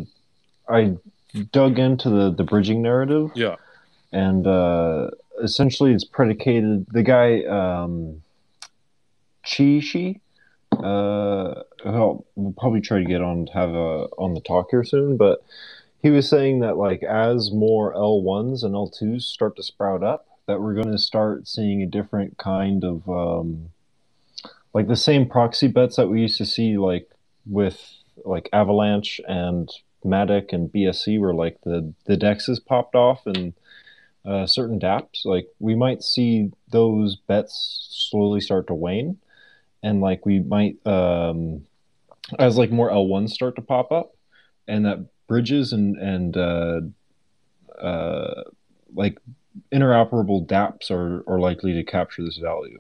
I 0.70 0.98
dug 1.52 1.80
into 1.80 2.10
the 2.10 2.32
the 2.32 2.44
bridging 2.44 2.82
narrative. 2.82 3.32
Yeah. 3.36 3.56
And 4.12 4.48
uh, 4.48 5.10
essentially, 5.44 5.94
it's 5.94 6.06
predicated. 6.06 6.88
The 6.92 7.04
guy, 7.04 7.44
um, 7.44 8.22
Chi 9.44 9.80
Shi. 9.80 10.22
Uh, 10.72 11.63
well, 11.86 12.26
we'll 12.36 12.54
probably 12.58 12.82
try 12.82 13.00
to 13.00 13.06
get 13.06 13.22
on 13.22 13.48
to 13.48 13.54
have 13.54 13.70
a 13.70 14.08
on 14.18 14.34
the 14.34 14.42
talk 14.42 14.68
here 14.72 14.84
soon, 14.84 15.18
but 15.18 15.44
he 16.02 16.10
was 16.10 16.30
saying 16.30 16.60
that 16.60 16.78
like 16.78 17.04
as 17.04 17.52
more 17.52 17.94
L 17.96 18.22
ones 18.22 18.63
and 18.63 18.76
L 18.76 18.88
twos 18.88 19.26
start 19.28 19.56
to 19.56 19.63
sprout 19.63 20.04
up, 20.04 20.28
that 20.46 20.62
we're 20.62 20.74
going 20.74 20.92
to 20.92 20.98
start 20.98 21.48
seeing 21.48 21.82
a 21.82 21.88
different 21.88 22.38
kind 22.38 22.84
of 22.84 23.08
um, 23.10 23.70
like 24.74 24.88
the 24.88 24.96
same 24.96 25.28
proxy 25.28 25.68
bets 25.68 25.96
that 25.96 26.08
we 26.08 26.22
used 26.22 26.38
to 26.38 26.46
see 26.46 26.78
like 26.78 27.10
with 27.50 27.82
like 28.26 28.50
Avalanche 28.52 29.22
and 29.28 29.70
Matic 30.06 30.54
and 30.54 30.72
BSC 30.72 31.20
where 31.20 31.34
like 31.34 31.60
the 31.64 31.94
the 32.06 32.18
dexes 32.18 32.64
popped 32.64 32.96
off 32.96 33.26
and 33.26 33.54
uh, 34.26 34.46
certain 34.46 34.80
DApps 34.80 35.26
like 35.26 35.48
we 35.60 35.76
might 35.76 36.04
see 36.04 36.52
those 36.70 37.16
bets 37.16 37.88
slowly 38.10 38.42
start 38.42 38.68
to 38.68 38.74
wane 38.74 39.18
and 39.82 40.02
like 40.02 40.26
we 40.26 40.40
might 40.40 40.76
um, 40.86 41.66
as 42.40 42.58
like 42.58 42.72
more 42.72 42.92
L1s 42.92 43.30
start 43.30 43.56
to 43.56 43.62
pop 43.62 43.92
up 43.92 44.16
and 44.68 44.86
that 44.86 45.06
bridges 45.28 45.74
and 45.74 45.98
and 45.98 46.38
uh, 46.38 46.82
uh, 47.80 48.44
like 48.94 49.18
interoperable 49.72 50.46
dApps 50.46 50.92
are, 50.92 51.24
are 51.28 51.40
likely 51.40 51.74
to 51.74 51.84
capture 51.84 52.24
this 52.24 52.38
value. 52.38 52.80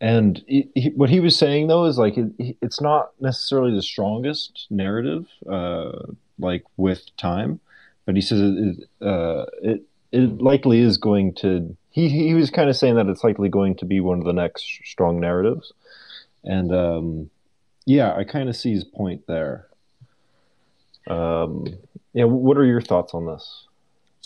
And 0.00 0.44
he, 0.46 0.68
he, 0.74 0.88
what 0.90 1.08
he 1.08 1.20
was 1.20 1.36
saying 1.36 1.68
though 1.68 1.86
is 1.86 1.98
like 1.98 2.16
it, 2.18 2.56
it's 2.60 2.80
not 2.80 3.12
necessarily 3.20 3.74
the 3.74 3.82
strongest 3.82 4.66
narrative, 4.68 5.26
uh, 5.50 5.92
like 6.38 6.64
with 6.76 7.04
time, 7.16 7.60
but 8.04 8.14
he 8.14 8.20
says 8.20 8.40
it, 8.40 8.88
uh, 9.00 9.46
it 9.62 9.82
it 10.12 10.40
likely 10.40 10.80
is 10.80 10.98
going 10.98 11.34
to. 11.36 11.76
He 11.90 12.08
he 12.10 12.34
was 12.34 12.50
kind 12.50 12.68
of 12.68 12.76
saying 12.76 12.96
that 12.96 13.06
it's 13.06 13.24
likely 13.24 13.48
going 13.48 13.76
to 13.76 13.86
be 13.86 14.00
one 14.00 14.18
of 14.18 14.24
the 14.24 14.34
next 14.34 14.64
strong 14.84 15.18
narratives, 15.18 15.72
and 16.44 16.74
um, 16.74 17.30
yeah, 17.86 18.14
I 18.14 18.24
kind 18.24 18.50
of 18.50 18.56
see 18.56 18.72
his 18.72 18.84
point 18.84 19.26
there. 19.26 19.66
Um, 21.06 21.66
yeah, 22.12 22.24
what 22.24 22.58
are 22.58 22.64
your 22.64 22.82
thoughts 22.82 23.14
on 23.14 23.26
this? 23.26 23.66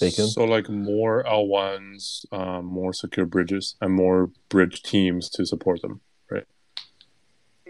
Bacon? 0.01 0.27
So 0.27 0.45
like 0.45 0.69
more 0.69 1.23
L1s, 1.25 2.25
um, 2.33 2.67
more 2.67 2.93
secure 2.93 3.27
bridges, 3.27 3.77
and 3.81 3.93
more 3.93 4.31
bridge 4.49 4.83
teams 4.83 5.29
to 5.31 5.47
support 5.47 5.83
them, 5.83 6.01
right? 6.31 6.47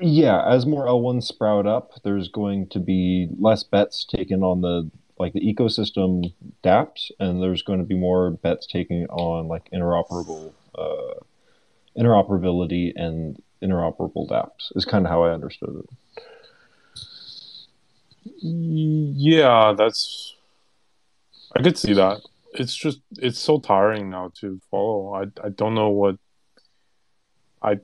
Yeah, 0.01 0.43
as 0.47 0.65
more 0.65 0.87
L1s 0.87 1.25
sprout 1.25 1.67
up, 1.67 1.93
there's 2.05 2.29
going 2.29 2.69
to 2.69 2.79
be 2.79 3.29
less 3.39 3.65
bets 3.65 4.05
taken 4.05 4.43
on 4.43 4.63
the 4.63 4.91
like 5.19 5.35
the 5.35 5.41
ecosystem 5.41 6.33
DApps, 6.65 7.11
and 7.21 7.43
there's 7.43 7.61
going 7.61 7.79
to 7.79 7.85
be 7.85 7.97
more 7.97 8.31
bets 8.31 8.67
taken 8.67 9.07
on 9.11 9.49
like 9.49 9.69
interoperable 9.71 10.53
uh, 10.75 11.21
interoperability 11.99 12.93
and 12.97 13.43
interoperable 13.63 14.27
DApps. 14.29 14.75
Is 14.75 14.87
kind 14.87 15.05
of 15.05 15.11
how 15.11 15.25
I 15.25 15.33
understood 15.33 15.85
it. 15.85 15.91
Yeah, 18.43 19.75
that's 19.77 20.37
I 21.57 21.63
could 21.63 21.79
see 21.79 21.95
that. 21.95 22.21
It's 22.55 22.75
just 22.75 23.01
it's 23.13 23.39
so 23.39 23.59
tiring 23.59 24.11
now 24.11 24.33
to 24.41 24.61
follow. 24.71 25.15
I 25.15 25.23
I 25.45 25.51
don't 25.51 25.75
know 25.75 25.91
what 25.91 26.17
I 27.63 27.81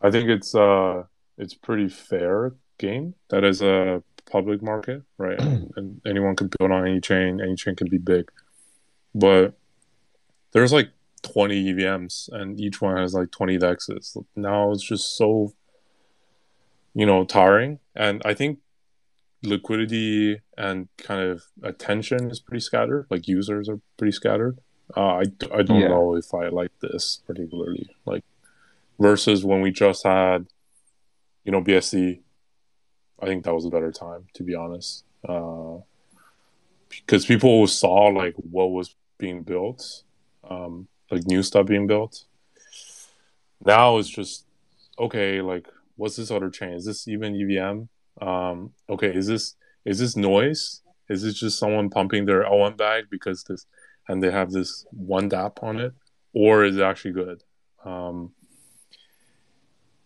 I 0.00 0.10
think 0.10 0.28
it's 0.28 0.54
uh 0.54 1.04
it's 1.36 1.54
pretty 1.54 1.88
fair 1.88 2.54
game 2.78 3.14
that 3.30 3.44
is 3.44 3.62
a 3.62 4.02
public 4.30 4.62
market, 4.62 5.02
right? 5.16 5.40
and 5.76 6.00
anyone 6.06 6.36
can 6.36 6.50
build 6.58 6.70
on 6.70 6.86
any 6.86 7.00
chain, 7.00 7.40
any 7.40 7.56
chain 7.56 7.74
can 7.74 7.88
be 7.88 7.98
big. 7.98 8.30
But 9.14 9.54
there's 10.52 10.72
like 10.72 10.90
20 11.22 11.74
EVMs 11.74 12.30
and 12.32 12.60
each 12.60 12.80
one 12.80 12.96
has 12.96 13.14
like 13.14 13.30
20 13.30 13.58
dexes. 13.58 14.16
Now 14.36 14.72
it's 14.72 14.84
just 14.84 15.16
so 15.16 15.52
you 16.94 17.06
know 17.06 17.24
tiring 17.24 17.78
and 17.94 18.22
I 18.24 18.34
think 18.34 18.58
liquidity 19.42 20.40
and 20.56 20.88
kind 20.96 21.22
of 21.22 21.44
attention 21.62 22.30
is 22.30 22.40
pretty 22.40 22.60
scattered. 22.60 23.06
Like 23.10 23.28
users 23.28 23.68
are 23.68 23.80
pretty 23.96 24.12
scattered. 24.12 24.58
Uh, 24.96 25.00
I, 25.00 25.22
I 25.52 25.62
don't 25.62 25.80
yeah. 25.80 25.88
know 25.88 26.14
if 26.16 26.32
I 26.34 26.48
like 26.48 26.72
this 26.80 27.20
particularly. 27.26 27.90
Like 28.04 28.24
versus 28.98 29.44
when 29.44 29.60
we 29.60 29.70
just 29.70 30.04
had, 30.04 30.46
you 31.44 31.52
know, 31.52 31.62
BSC. 31.62 32.20
I 33.20 33.26
think 33.26 33.44
that 33.44 33.54
was 33.54 33.64
a 33.64 33.70
better 33.70 33.90
time, 33.90 34.26
to 34.34 34.44
be 34.44 34.54
honest, 34.54 35.02
uh, 35.28 35.78
because 36.88 37.26
people 37.26 37.66
saw 37.66 38.06
like 38.06 38.34
what 38.36 38.70
was 38.70 38.94
being 39.18 39.42
built, 39.42 40.04
um, 40.48 40.86
like 41.10 41.26
new 41.26 41.42
stuff 41.42 41.66
being 41.66 41.88
built. 41.88 42.24
Now 43.64 43.98
it's 43.98 44.08
just 44.08 44.44
okay. 45.00 45.40
Like, 45.40 45.66
what's 45.96 46.14
this 46.14 46.30
other 46.30 46.48
chain? 46.48 46.74
Is 46.74 46.84
this 46.84 47.08
even 47.08 47.34
EVM? 47.34 47.88
Um, 48.20 48.72
okay, 48.88 49.14
is 49.14 49.26
this 49.26 49.56
is 49.84 49.98
this 49.98 50.16
noise? 50.16 50.82
Is 51.08 51.22
this 51.22 51.34
just 51.34 51.58
someone 51.58 51.88
pumping 51.88 52.26
their 52.26 52.44
L1 52.44 52.76
bag 52.76 53.04
because 53.10 53.44
this 53.44 53.66
and 54.08 54.22
they 54.22 54.30
have 54.30 54.50
this 54.50 54.86
one 54.90 55.30
dApp 55.30 55.62
on 55.62 55.78
it? 55.78 55.92
or 56.32 56.64
is 56.64 56.76
it 56.76 56.82
actually 56.82 57.12
good? 57.12 57.42
Um, 57.84 58.32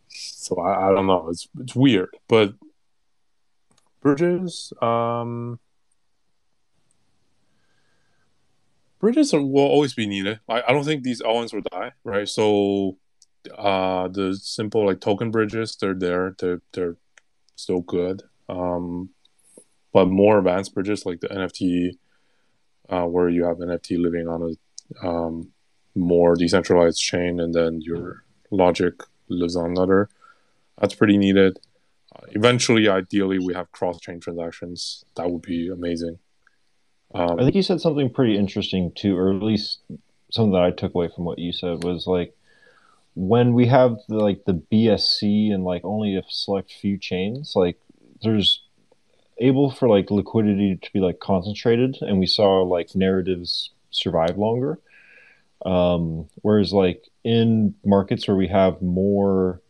so 0.09 0.59
I, 0.61 0.89
I 0.89 0.95
don't 0.95 1.07
know. 1.07 1.29
It's 1.29 1.49
it's 1.61 1.75
weird, 1.75 2.17
but 2.29 2.55
bridges. 4.01 4.73
Um, 4.81 5.59
bridges 8.99 9.33
will 9.33 9.59
always 9.59 9.95
be 9.95 10.07
needed. 10.07 10.41
I, 10.49 10.63
I 10.69 10.73
don't 10.73 10.85
think 10.85 11.03
these 11.03 11.23
elements 11.23 11.53
will 11.53 11.63
die, 11.71 11.93
right? 12.05 12.29
So 12.29 12.99
uh 13.59 14.07
the 14.07 14.39
simple 14.41 14.87
like 14.87 15.01
token 15.01 15.31
bridges, 15.31 15.77
they're 15.77 15.95
there. 15.95 16.35
They're 16.39 16.63
they're 16.73 16.97
still 17.57 17.81
good. 17.81 18.23
Um 18.49 19.11
but 19.93 20.07
more 20.07 20.39
advanced 20.39 20.75
bridges 20.75 21.05
like 21.05 21.21
the 21.21 21.29
NFT 21.29 21.93
uh, 22.89 23.07
where 23.07 23.29
you 23.29 23.45
have 23.45 23.59
NFT 23.59 24.01
living 24.01 24.29
on 24.29 24.43
a 24.43 25.07
um, 25.07 25.53
more 25.95 26.35
decentralized 26.35 26.99
chain 26.99 27.41
and 27.41 27.55
then 27.55 27.81
your 27.81 28.25
logic 28.51 28.95
lives 29.29 29.57
on 29.57 29.71
another. 29.71 30.09
That's 30.81 30.95
pretty 30.95 31.17
needed. 31.17 31.59
Uh, 32.15 32.27
eventually, 32.31 32.89
ideally, 32.89 33.39
we 33.39 33.55
have 33.55 33.73
cross 33.73 34.01
chain 34.01 34.21
transactions. 34.21 35.05
That 35.17 35.31
would 35.31 35.43
be 35.43 35.69
amazing. 35.69 36.19
Um, 37.15 37.39
I 37.39 37.43
think 37.43 37.55
you 37.55 37.63
said 37.63 37.81
something 37.81 38.11
pretty 38.11 38.37
interesting 38.37 38.93
too, 38.95 39.17
or 39.17 39.35
at 39.35 39.43
least 39.43 39.81
something 40.31 40.53
that 40.53 40.63
I 40.63 40.71
took 40.71 40.95
away 40.95 41.09
from 41.15 41.25
what 41.25 41.39
you 41.39 41.53
said 41.53 41.85
was 41.85 42.07
like 42.07 42.35
when 43.15 43.55
we 43.55 43.67
have 43.67 43.99
the, 44.09 44.17
like 44.17 44.45
the 44.45 44.55
BSC 44.55 45.53
and 45.53 45.65
like 45.65 45.85
only 45.85 46.17
a 46.17 46.23
select 46.29 46.73
few 46.73 46.99
chains, 46.99 47.53
like 47.55 47.79
there's 48.23 48.63
able 49.39 49.71
for 49.71 49.89
like 49.89 50.11
liquidity 50.11 50.79
to 50.81 50.93
be 50.93 51.01
like 51.01 51.21
concentrated, 51.21 51.99
and 52.01 52.19
we 52.19 52.27
saw 52.27 52.63
like 52.63 52.95
narratives 52.95 53.71
survive 53.91 54.39
longer. 54.39 54.79
Um, 55.65 56.29
whereas 56.43 56.73
like 56.73 57.05
in 57.25 57.75
markets 57.85 58.27
where 58.27 58.37
we 58.37 58.49
have 58.49 58.81
more 58.83 59.61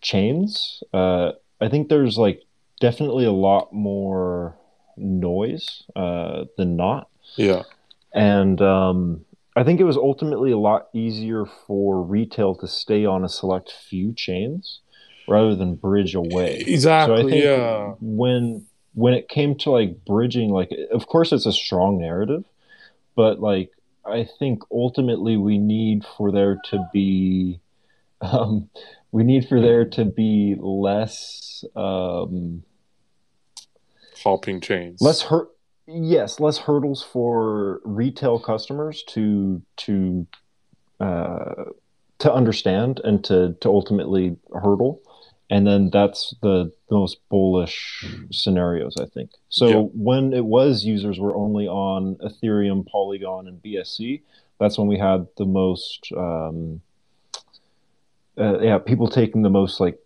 chains, 0.00 0.82
uh, 0.92 1.32
I 1.60 1.68
think 1.68 1.88
there's 1.88 2.18
like 2.18 2.42
definitely 2.80 3.24
a 3.24 3.32
lot 3.32 3.72
more 3.72 4.56
noise 4.96 5.84
uh, 5.96 6.44
than 6.56 6.76
not. 6.76 7.08
Yeah. 7.36 7.62
And 8.12 8.60
um, 8.60 9.24
I 9.58 9.64
think 9.64 9.80
it 9.80 9.84
was 9.84 9.96
ultimately 9.96 10.52
a 10.52 10.56
lot 10.56 10.86
easier 10.92 11.44
for 11.44 12.00
retail 12.00 12.54
to 12.54 12.68
stay 12.68 13.04
on 13.04 13.24
a 13.24 13.28
select 13.28 13.72
few 13.72 14.12
chains 14.14 14.78
rather 15.26 15.56
than 15.56 15.74
bridge 15.74 16.14
away. 16.14 16.62
Exactly. 16.64 17.16
So 17.16 17.26
I 17.26 17.28
think 17.28 17.44
yeah. 17.44 17.94
when 18.00 18.66
when 18.94 19.14
it 19.14 19.28
came 19.28 19.56
to 19.58 19.70
like 19.72 20.04
bridging, 20.04 20.50
like 20.50 20.70
of 20.92 21.08
course 21.08 21.32
it's 21.32 21.44
a 21.44 21.52
strong 21.52 21.98
narrative, 21.98 22.44
but 23.16 23.40
like 23.40 23.72
I 24.06 24.28
think 24.38 24.62
ultimately 24.70 25.36
we 25.36 25.58
need 25.58 26.04
for 26.16 26.30
there 26.30 26.60
to 26.66 26.88
be 26.92 27.58
um, 28.20 28.70
we 29.10 29.24
need 29.24 29.48
for 29.48 29.60
there 29.60 29.86
to 29.86 30.04
be 30.04 30.54
less 30.56 31.64
um, 31.74 32.62
hopping 34.22 34.60
chains. 34.60 35.00
Less 35.00 35.22
hurt. 35.22 35.48
Yes, 35.90 36.38
less 36.38 36.58
hurdles 36.58 37.02
for 37.02 37.80
retail 37.82 38.38
customers 38.38 39.02
to 39.04 39.62
to 39.78 40.26
uh, 41.00 41.64
to 42.18 42.32
understand 42.32 43.00
and 43.04 43.24
to 43.24 43.56
to 43.62 43.68
ultimately 43.70 44.36
hurdle, 44.52 45.00
and 45.48 45.66
then 45.66 45.88
that's 45.88 46.34
the, 46.42 46.70
the 46.90 46.94
most 46.94 47.26
bullish 47.30 48.04
scenarios, 48.30 48.96
I 49.00 49.06
think. 49.06 49.30
So 49.48 49.68
yeah. 49.68 49.76
when 49.94 50.34
it 50.34 50.44
was 50.44 50.84
users 50.84 51.18
were 51.18 51.34
only 51.34 51.66
on 51.66 52.16
Ethereum, 52.16 52.86
Polygon, 52.86 53.48
and 53.48 53.62
BSC, 53.62 54.20
that's 54.60 54.76
when 54.76 54.88
we 54.88 54.98
had 54.98 55.26
the 55.38 55.46
most. 55.46 56.12
Um, 56.14 56.82
uh, 58.36 58.60
yeah, 58.60 58.76
people 58.76 59.08
taking 59.08 59.40
the 59.40 59.48
most 59.48 59.80
like. 59.80 59.98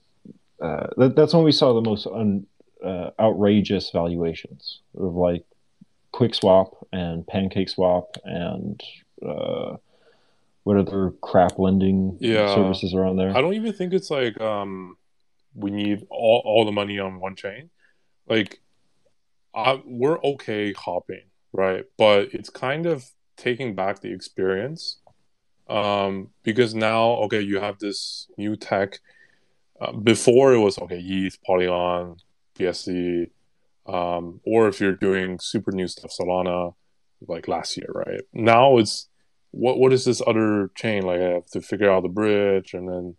Uh, 0.61 0.87
that, 0.97 1.17
that's 1.17 1.35
when 1.35 1.43
we 1.43 1.51
saw 1.51 1.75
the 1.75 1.81
most 1.81 2.07
un, 2.07 2.47
uh, 2.85 3.11
outrageous 3.19 3.91
valuations 3.91 4.79
of 4.97 5.15
like 5.15 5.45
QuickSwap 6.13 6.75
and 6.93 7.27
PancakeSwap 7.27 8.17
and 8.25 8.81
uh, 9.27 9.77
what 10.65 10.77
other 10.77 11.13
crap 11.23 11.59
lending 11.59 12.19
yeah. 12.21 12.55
services 12.55 12.95
are 12.95 13.05
on 13.05 13.17
there. 13.17 13.37
I 13.37 13.41
don't 13.41 13.55
even 13.55 13.73
think 13.73 13.93
it's 13.93 14.11
like 14.11 14.41
um, 14.41 14.97
we 15.55 15.71
need 15.71 16.07
all, 16.11 16.43
all 16.45 16.65
the 16.65 16.73
money 16.73 16.99
on 16.99 17.21
one 17.21 17.37
chain. 17.37 17.71
Like, 18.29 18.61
I, 19.55 19.83
we're 19.85 20.19
okay 20.21 20.73
hopping, 20.73 21.25
right? 21.53 21.85
But 21.99 22.33
it's 22.33 22.51
kind 22.51 22.87
of 22.87 23.05
taking 23.37 23.75
back 23.75 24.01
the 24.01 24.13
experience 24.13 24.99
um, 25.69 26.29
because 26.43 26.75
now, 26.75 27.11
okay, 27.25 27.41
you 27.41 27.59
have 27.59 27.79
this 27.79 28.29
new 28.37 28.57
tech. 28.57 29.01
Uh, 29.81 29.93
before 29.93 30.53
it 30.53 30.59
was 30.59 30.79
okay, 30.79 31.01
ETH, 31.01 31.43
Polygon, 31.43 32.17
BSC, 32.57 33.31
um, 33.87 34.41
or 34.45 34.69
if 34.69 34.81
you're 34.81 34.93
doing 34.95 35.39
super 35.39 35.73
new 35.73 35.89
stuff, 35.89 36.13
Solana, 36.19 36.75
like 37.27 37.49
last 37.49 37.77
year, 37.77 37.89
right? 37.93 38.21
Now 38.33 38.79
it's 38.79 39.09
what 39.51 39.79
what 39.79 39.93
is 39.93 40.05
this 40.05 40.23
other 40.27 40.71
chain? 40.75 41.03
Like 41.03 41.21
I 41.21 41.31
have 41.31 41.47
to 41.51 41.61
figure 41.61 41.91
out 41.91 42.03
the 42.03 42.09
bridge, 42.09 42.75
and 42.75 42.89
then 42.89 43.17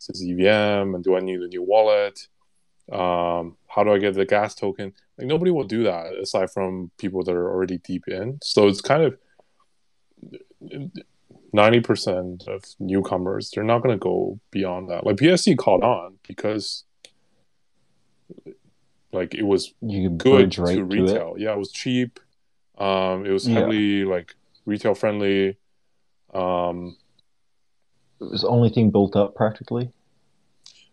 is 0.00 0.06
this 0.06 0.22
EVM, 0.22 0.94
and 0.94 1.04
do 1.04 1.16
I 1.16 1.20
need 1.20 1.40
a 1.40 1.48
new 1.48 1.62
wallet? 1.62 2.28
Um, 2.92 3.56
how 3.68 3.82
do 3.82 3.92
I 3.92 3.98
get 3.98 4.14
the 4.14 4.24
gas 4.24 4.54
token? 4.54 4.92
Like 5.18 5.26
nobody 5.26 5.50
will 5.50 5.64
do 5.64 5.82
that 5.84 6.14
aside 6.14 6.50
from 6.50 6.90
people 6.98 7.22
that 7.24 7.34
are 7.34 7.50
already 7.50 7.78
deep 7.78 8.06
in. 8.06 8.38
So 8.42 8.68
it's 8.68 8.80
kind 8.80 9.02
of 9.02 9.18
ninety 11.52 11.80
percent 11.80 12.44
of 12.46 12.62
newcomers. 12.78 13.50
They're 13.50 13.64
not 13.64 13.82
going 13.82 13.94
to 13.94 14.02
go 14.02 14.38
beyond 14.50 14.90
that. 14.90 15.04
Like 15.04 15.16
BSC 15.16 15.56
caught 15.56 15.82
on 15.82 16.18
because 16.26 16.84
like 19.16 19.34
it 19.34 19.42
was 19.42 19.74
good 19.82 20.58
right 20.58 20.76
to 20.76 20.84
retail. 20.84 21.34
To 21.34 21.40
yeah, 21.40 21.52
it 21.52 21.58
was 21.58 21.72
cheap. 21.72 22.20
Um, 22.78 23.24
it 23.24 23.30
was 23.30 23.46
heavily 23.46 24.00
yeah. 24.00 24.06
like 24.06 24.34
retail 24.66 24.94
friendly. 24.94 25.58
Um, 26.34 26.96
it 28.20 28.30
was 28.30 28.42
the 28.42 28.48
only 28.48 28.68
thing 28.68 28.90
built 28.90 29.16
up 29.16 29.34
practically, 29.34 29.90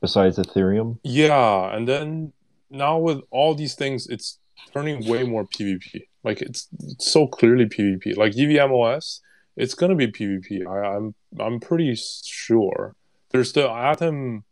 besides 0.01 0.37
Ethereum. 0.37 0.99
Yeah, 1.03 1.75
and 1.75 1.87
then 1.87 2.33
now 2.69 2.97
with 2.97 3.21
all 3.29 3.53
these 3.55 3.75
things, 3.75 4.07
it's 4.07 4.39
turning 4.73 5.07
way 5.07 5.23
more 5.23 5.45
PvP. 5.45 6.03
Like 6.23 6.41
it's, 6.41 6.67
it's 6.81 7.11
so 7.11 7.27
clearly 7.27 7.65
PvP. 7.65 8.15
Like 8.15 8.33
EVMOS, 8.33 9.19
it's 9.57 9.73
gonna 9.73 9.95
be 9.95 10.07
PvP. 10.07 10.65
I, 10.65 10.95
I'm 10.95 11.15
I'm 11.39 11.59
pretty 11.59 11.95
sure. 11.95 12.95
There's 13.31 13.51
the 13.51 13.69
Atom 13.69 14.43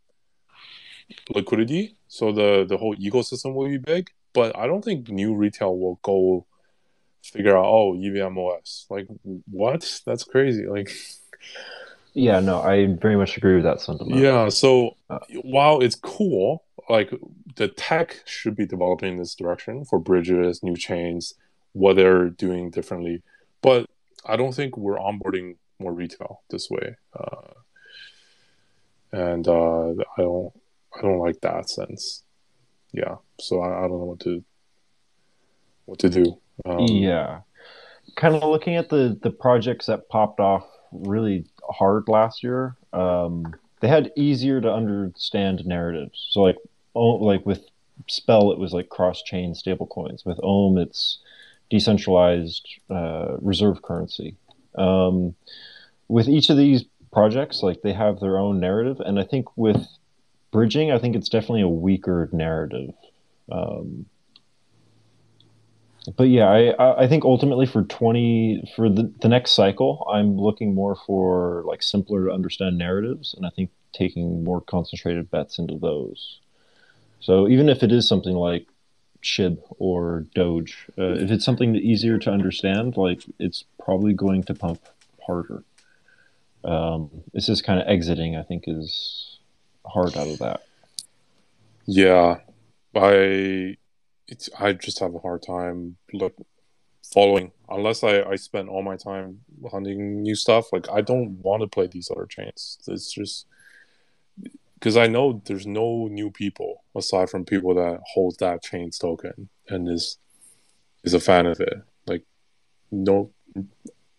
liquidity, 1.34 1.96
so 2.12 2.30
the 2.30 2.66
the 2.68 2.76
whole 2.76 2.94
ecosystem 2.96 3.54
will 3.54 3.68
be 3.68 3.78
big. 3.78 4.10
But 4.34 4.54
I 4.54 4.66
don't 4.66 4.84
think 4.84 5.08
new 5.08 5.34
retail 5.34 5.78
will 5.78 5.98
go 6.02 6.44
figure 7.22 7.56
out 7.56 7.64
oh 7.64 7.94
EVMOS. 7.94 8.90
Like 8.90 9.06
what? 9.50 10.02
That's 10.04 10.22
crazy. 10.22 10.66
Like 10.66 10.92
yeah, 12.12 12.40
no, 12.40 12.60
I 12.60 12.84
very 13.00 13.16
much 13.16 13.38
agree 13.38 13.54
with 13.54 13.64
that 13.64 13.80
sentiment. 13.80 14.20
Yeah, 14.20 14.50
so 14.50 14.94
uh, 15.08 15.20
while 15.40 15.80
it's 15.80 15.94
cool, 15.94 16.64
like 16.90 17.10
the 17.56 17.68
tech 17.68 18.20
should 18.26 18.56
be 18.56 18.66
developing 18.66 19.12
in 19.14 19.18
this 19.18 19.34
direction 19.34 19.86
for 19.86 19.98
bridges, 19.98 20.62
new 20.62 20.76
chains, 20.76 21.32
what 21.72 21.96
they're 21.96 22.28
doing 22.28 22.68
differently. 22.68 23.22
But 23.62 23.88
I 24.26 24.36
don't 24.36 24.54
think 24.54 24.76
we're 24.76 24.98
onboarding 24.98 25.56
more 25.78 25.94
retail 25.94 26.42
this 26.50 26.68
way. 26.68 26.96
Uh, 27.18 27.52
and 29.12 29.48
uh, 29.48 29.92
I 29.92 30.18
don't 30.18 30.52
I 30.96 31.02
don't 31.02 31.18
like 31.18 31.40
that 31.40 31.70
sense. 31.70 32.22
Yeah, 32.92 33.16
so 33.40 33.60
I, 33.60 33.78
I 33.78 33.88
don't 33.88 33.98
know 33.98 34.04
what 34.04 34.20
to 34.20 34.44
what 35.86 35.98
to 36.00 36.08
do. 36.08 36.38
Um, 36.64 36.80
yeah, 36.80 37.40
kind 38.16 38.34
of 38.34 38.42
looking 38.42 38.76
at 38.76 38.88
the 38.90 39.18
the 39.22 39.30
projects 39.30 39.86
that 39.86 40.08
popped 40.08 40.40
off 40.40 40.64
really 40.92 41.46
hard 41.70 42.08
last 42.08 42.42
year. 42.42 42.76
Um, 42.92 43.54
they 43.80 43.88
had 43.88 44.12
easier 44.16 44.60
to 44.60 44.72
understand 44.72 45.66
narratives. 45.66 46.28
So 46.30 46.40
like 46.40 46.56
oh, 46.94 47.16
like 47.16 47.44
with 47.46 47.64
Spell, 48.08 48.52
it 48.52 48.58
was 48.58 48.72
like 48.72 48.88
cross 48.88 49.22
chain 49.22 49.54
stablecoins. 49.54 50.24
With 50.24 50.38
Ohm, 50.42 50.78
it's 50.78 51.18
decentralized 51.70 52.68
uh, 52.90 53.36
reserve 53.40 53.82
currency. 53.82 54.36
Um, 54.76 55.34
with 56.08 56.28
each 56.28 56.50
of 56.50 56.56
these 56.56 56.84
projects, 57.12 57.62
like 57.62 57.82
they 57.82 57.92
have 57.92 58.20
their 58.20 58.38
own 58.38 58.60
narrative, 58.60 59.00
and 59.00 59.18
I 59.18 59.24
think 59.24 59.56
with 59.56 59.86
bridging, 60.52 60.92
I 60.92 60.98
think 60.98 61.16
it's 61.16 61.28
definitely 61.28 61.62
a 61.62 61.68
weaker 61.68 62.28
narrative. 62.32 62.94
Um, 63.50 64.06
but 66.16 66.24
yeah, 66.24 66.48
I 66.48 67.04
I 67.04 67.08
think 67.08 67.24
ultimately 67.24 67.66
for 67.66 67.82
twenty 67.84 68.70
for 68.74 68.88
the 68.88 69.12
the 69.20 69.28
next 69.28 69.52
cycle, 69.52 70.06
I'm 70.12 70.36
looking 70.36 70.74
more 70.74 70.96
for 70.96 71.62
like 71.66 71.82
simpler 71.82 72.26
to 72.26 72.32
understand 72.32 72.78
narratives, 72.78 73.34
and 73.34 73.46
I 73.46 73.50
think 73.50 73.70
taking 73.92 74.42
more 74.42 74.60
concentrated 74.60 75.30
bets 75.30 75.58
into 75.58 75.78
those. 75.78 76.40
So 77.20 77.48
even 77.48 77.68
if 77.68 77.82
it 77.82 77.92
is 77.92 78.08
something 78.08 78.34
like 78.34 78.66
SHIB 79.22 79.58
or 79.78 80.26
Doge, 80.34 80.88
uh, 80.98 81.14
if 81.14 81.30
it's 81.30 81.44
something 81.44 81.76
easier 81.76 82.18
to 82.18 82.30
understand, 82.30 82.96
like 82.96 83.22
it's 83.38 83.64
probably 83.78 84.12
going 84.12 84.42
to 84.44 84.54
pump 84.54 84.80
harder. 85.24 85.62
Um, 86.64 87.10
it's 87.32 87.46
just 87.46 87.64
kind 87.64 87.80
of 87.80 87.86
exiting. 87.86 88.36
I 88.36 88.42
think 88.42 88.64
is 88.66 89.31
hard 89.86 90.16
out 90.16 90.28
of 90.28 90.38
that. 90.38 90.62
Yeah, 91.86 92.38
I 92.94 93.76
it's 94.28 94.48
I 94.58 94.72
just 94.72 95.00
have 95.00 95.14
a 95.14 95.18
hard 95.18 95.42
time 95.42 95.96
look 96.12 96.34
following 97.12 97.52
unless 97.68 98.02
I 98.02 98.22
I 98.22 98.36
spend 98.36 98.68
all 98.68 98.82
my 98.82 98.96
time 98.96 99.40
hunting 99.70 100.22
new 100.22 100.34
stuff. 100.34 100.72
Like 100.72 100.88
I 100.90 101.00
don't 101.00 101.38
want 101.42 101.62
to 101.62 101.68
play 101.68 101.86
these 101.86 102.10
other 102.10 102.26
chains. 102.26 102.78
It's 102.86 103.12
just 103.12 103.46
because 104.74 104.96
I 104.96 105.06
know 105.06 105.42
there's 105.44 105.66
no 105.66 106.08
new 106.08 106.30
people 106.30 106.82
aside 106.96 107.30
from 107.30 107.44
people 107.44 107.74
that 107.74 108.00
hold 108.14 108.38
that 108.40 108.62
chain's 108.62 108.98
token 108.98 109.48
and 109.68 109.88
is 109.88 110.18
is 111.04 111.14
a 111.14 111.20
fan 111.20 111.46
of 111.46 111.60
it. 111.60 111.74
Like 112.06 112.24
no 112.90 113.32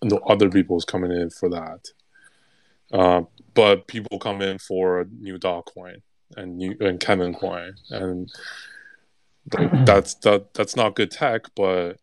no 0.04 0.18
other 0.28 0.50
people 0.50 0.78
is 0.78 0.86
coming 0.86 1.12
in 1.12 1.30
for 1.30 1.50
that. 1.50 1.88
Uh, 2.94 3.24
but 3.56 3.88
people 3.88 4.18
come 4.20 4.42
in 4.42 4.58
for 4.60 5.02
a 5.02 5.06
new 5.20 5.38
dog 5.38 5.66
coin 5.66 6.02
and 6.38 6.58
new 6.58 6.76
and 6.80 7.00
Kevin 7.00 7.34
coin 7.34 7.74
and 7.90 8.32
that's 9.86 10.14
that 10.16 10.54
that's 10.54 10.76
not 10.76 10.96
good 10.96 11.12
tech, 11.12 11.42
but 11.56 11.98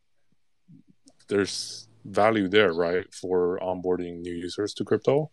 there's 1.29 1.89
value 2.05 2.49
there, 2.49 2.73
right, 2.75 3.13
for 3.15 3.59
onboarding 3.63 4.21
new 4.21 4.33
users 4.35 4.75
to 4.75 4.85
crypto. 4.85 5.31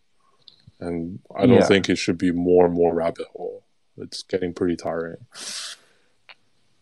And 0.80 1.18
I 1.36 1.46
don't 1.46 1.56
Yeah. 1.56 1.66
think 1.66 1.88
it 1.90 1.96
should 1.98 2.16
be 2.18 2.30
more 2.30 2.64
and 2.66 2.74
more 2.74 2.94
rabbit 2.94 3.26
hole. 3.34 3.64
It's 3.98 4.22
getting 4.22 4.54
pretty 4.54 4.76
tiring. 4.76 5.16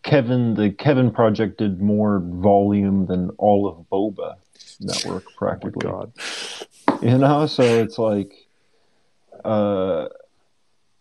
Kevin, 0.03 0.53
the 0.53 0.69
Kevin 0.71 1.11
project 1.11 1.57
did 1.57 1.81
more 1.81 2.19
volume 2.23 3.07
than 3.07 3.31
all 3.31 3.67
of 3.67 3.85
Boba 3.91 4.35
network 4.79 5.25
Oh 5.25 5.31
my 5.31 5.37
practically. 5.37 5.87
god. 5.89 6.13
you 7.01 7.17
know 7.17 7.45
so 7.47 7.63
it's 7.81 7.97
like 7.97 8.31
uh 9.43 10.07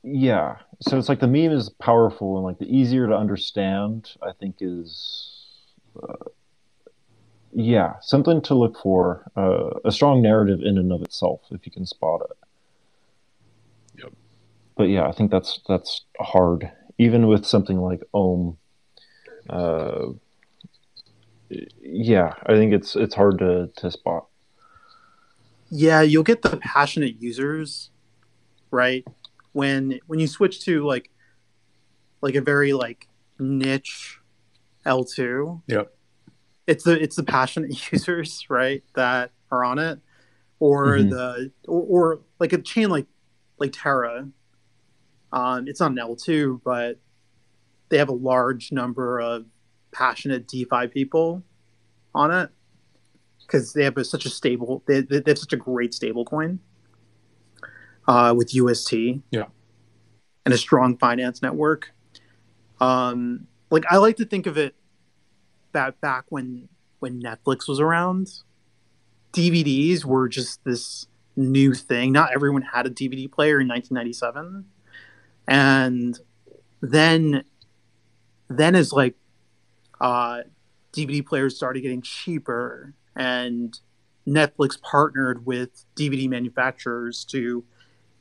yeah. 0.03 0.59
So 0.81 0.99
it's 0.99 1.09
like 1.09 1.21
the 1.21 1.27
meme 1.27 1.51
is 1.51 1.69
powerful 1.69 2.37
and 2.37 2.45
like 2.45 2.59
the 2.59 2.67
easier 2.67 3.07
to 3.09 3.17
understand 3.17 4.13
i 4.23 4.31
think 4.39 4.57
is 4.61 5.47
uh, 6.01 6.15
yeah 7.53 7.95
something 8.03 8.41
to 8.43 8.55
look 8.55 8.79
for 8.79 9.31
uh, 9.37 9.71
a 9.85 9.91
strong 9.91 10.21
narrative 10.23 10.61
in 10.63 10.79
and 10.79 10.93
of 10.93 11.03
itself 11.03 11.41
if 11.51 11.65
you 11.65 11.73
can 11.73 11.87
spot 11.87 12.21
it. 12.31 12.37
Yep. 14.03 14.13
but 14.77 14.85
yeah 14.85 15.09
i 15.09 15.13
think 15.13 15.31
that's 15.31 15.61
that's 15.67 16.03
hard. 16.21 16.71
Even 16.99 17.27
with 17.27 17.45
something 17.45 17.79
like 17.79 18.03
ohm 18.15 18.59
uh 19.51 20.07
yeah 21.81 22.35
i 22.47 22.53
think 22.53 22.73
it's 22.73 22.97
it's 22.97 23.15
hard 23.15 23.39
to 23.39 23.71
to 23.77 23.91
spot. 23.91 24.27
Yeah, 25.69 26.01
you'll 26.03 26.23
get 26.23 26.43
the 26.43 26.57
passionate 26.59 27.21
users, 27.21 27.91
right? 28.71 29.05
When 29.53 29.99
when 30.07 30.19
you 30.19 30.27
switch 30.27 30.61
to 30.65 30.85
like 30.85 31.11
like 32.21 32.35
a 32.35 32.41
very 32.41 32.73
like 32.73 33.09
niche 33.39 34.19
L 34.85 35.05
two. 35.05 35.63
Yep. 35.67 35.93
It's 36.67 36.85
the 36.85 37.01
it's 37.01 37.17
the 37.17 37.23
passionate 37.23 37.93
users, 37.93 38.47
right, 38.49 38.83
that 38.95 39.31
are 39.51 39.65
on 39.65 39.79
it. 39.79 40.01
Or 40.59 40.97
Mhm. 40.97 41.11
the 41.11 41.53
or, 41.69 41.83
or 42.15 42.21
like 42.41 42.53
a 42.53 42.59
chain 42.59 42.89
like 42.91 43.07
like 43.59 43.73
Terra. 43.73 44.29
Um, 45.33 45.69
it's 45.69 45.81
not 45.81 45.91
an 45.93 45.99
L 45.99 46.17
two, 46.17 46.61
but 46.65 46.99
they 47.89 47.99
have 47.99 48.09
a 48.09 48.15
large 48.15 48.73
number 48.73 49.21
of 49.21 49.47
passionate 49.93 50.47
DeFi 50.49 50.89
people 50.89 51.43
on 52.15 52.31
it 52.31 52.51
because 53.41 53.73
they 53.73 53.85
have 53.85 53.97
a, 53.97 54.05
such 54.05 54.27
a 54.27 54.29
stable 54.29 54.83
they, 54.87 55.01
they 55.03 55.23
have 55.27 55.39
such 55.39 55.53
a 55.53 55.57
great 55.57 55.95
stable 55.95 56.25
coin 56.25 56.59
uh, 58.09 58.35
with 58.37 58.55
UST 58.55 58.93
Yeah. 59.31 59.45
and 60.45 60.55
a 60.55 60.59
strong 60.59 60.97
finance 60.97 61.43
network. 61.43 61.93
Um, 62.81 63.47
like 63.71 63.85
I 63.91 63.97
like 63.97 64.17
to 64.17 64.25
think 64.25 64.47
of 64.47 64.57
it 64.59 64.75
that 65.73 66.01
back 66.01 66.25
when 66.29 66.69
when 67.01 67.21
Netflix 67.23 67.69
was 67.69 67.81
around, 67.81 68.29
DVDs 69.33 70.05
were 70.05 70.29
just 70.29 70.63
this 70.65 71.07
new 71.37 71.75
thing. 71.75 72.13
Not 72.13 72.33
everyone 72.35 72.63
had 72.63 72.87
a 72.87 72.91
DVD 72.91 73.31
player 73.31 73.61
in 73.61 73.69
1997, 73.69 74.65
and 75.49 76.19
then 76.81 77.45
then 78.49 78.75
as 78.75 78.93
like 78.93 79.15
uh, 80.01 80.43
DVD 80.93 81.25
players 81.27 81.57
started 81.57 81.81
getting 81.81 82.03
cheaper 82.03 82.95
and 83.17 83.79
Netflix 84.27 84.81
partnered 84.81 85.47
with 85.47 85.85
DVD 85.97 86.29
manufacturers 86.29 87.25
to 87.27 87.65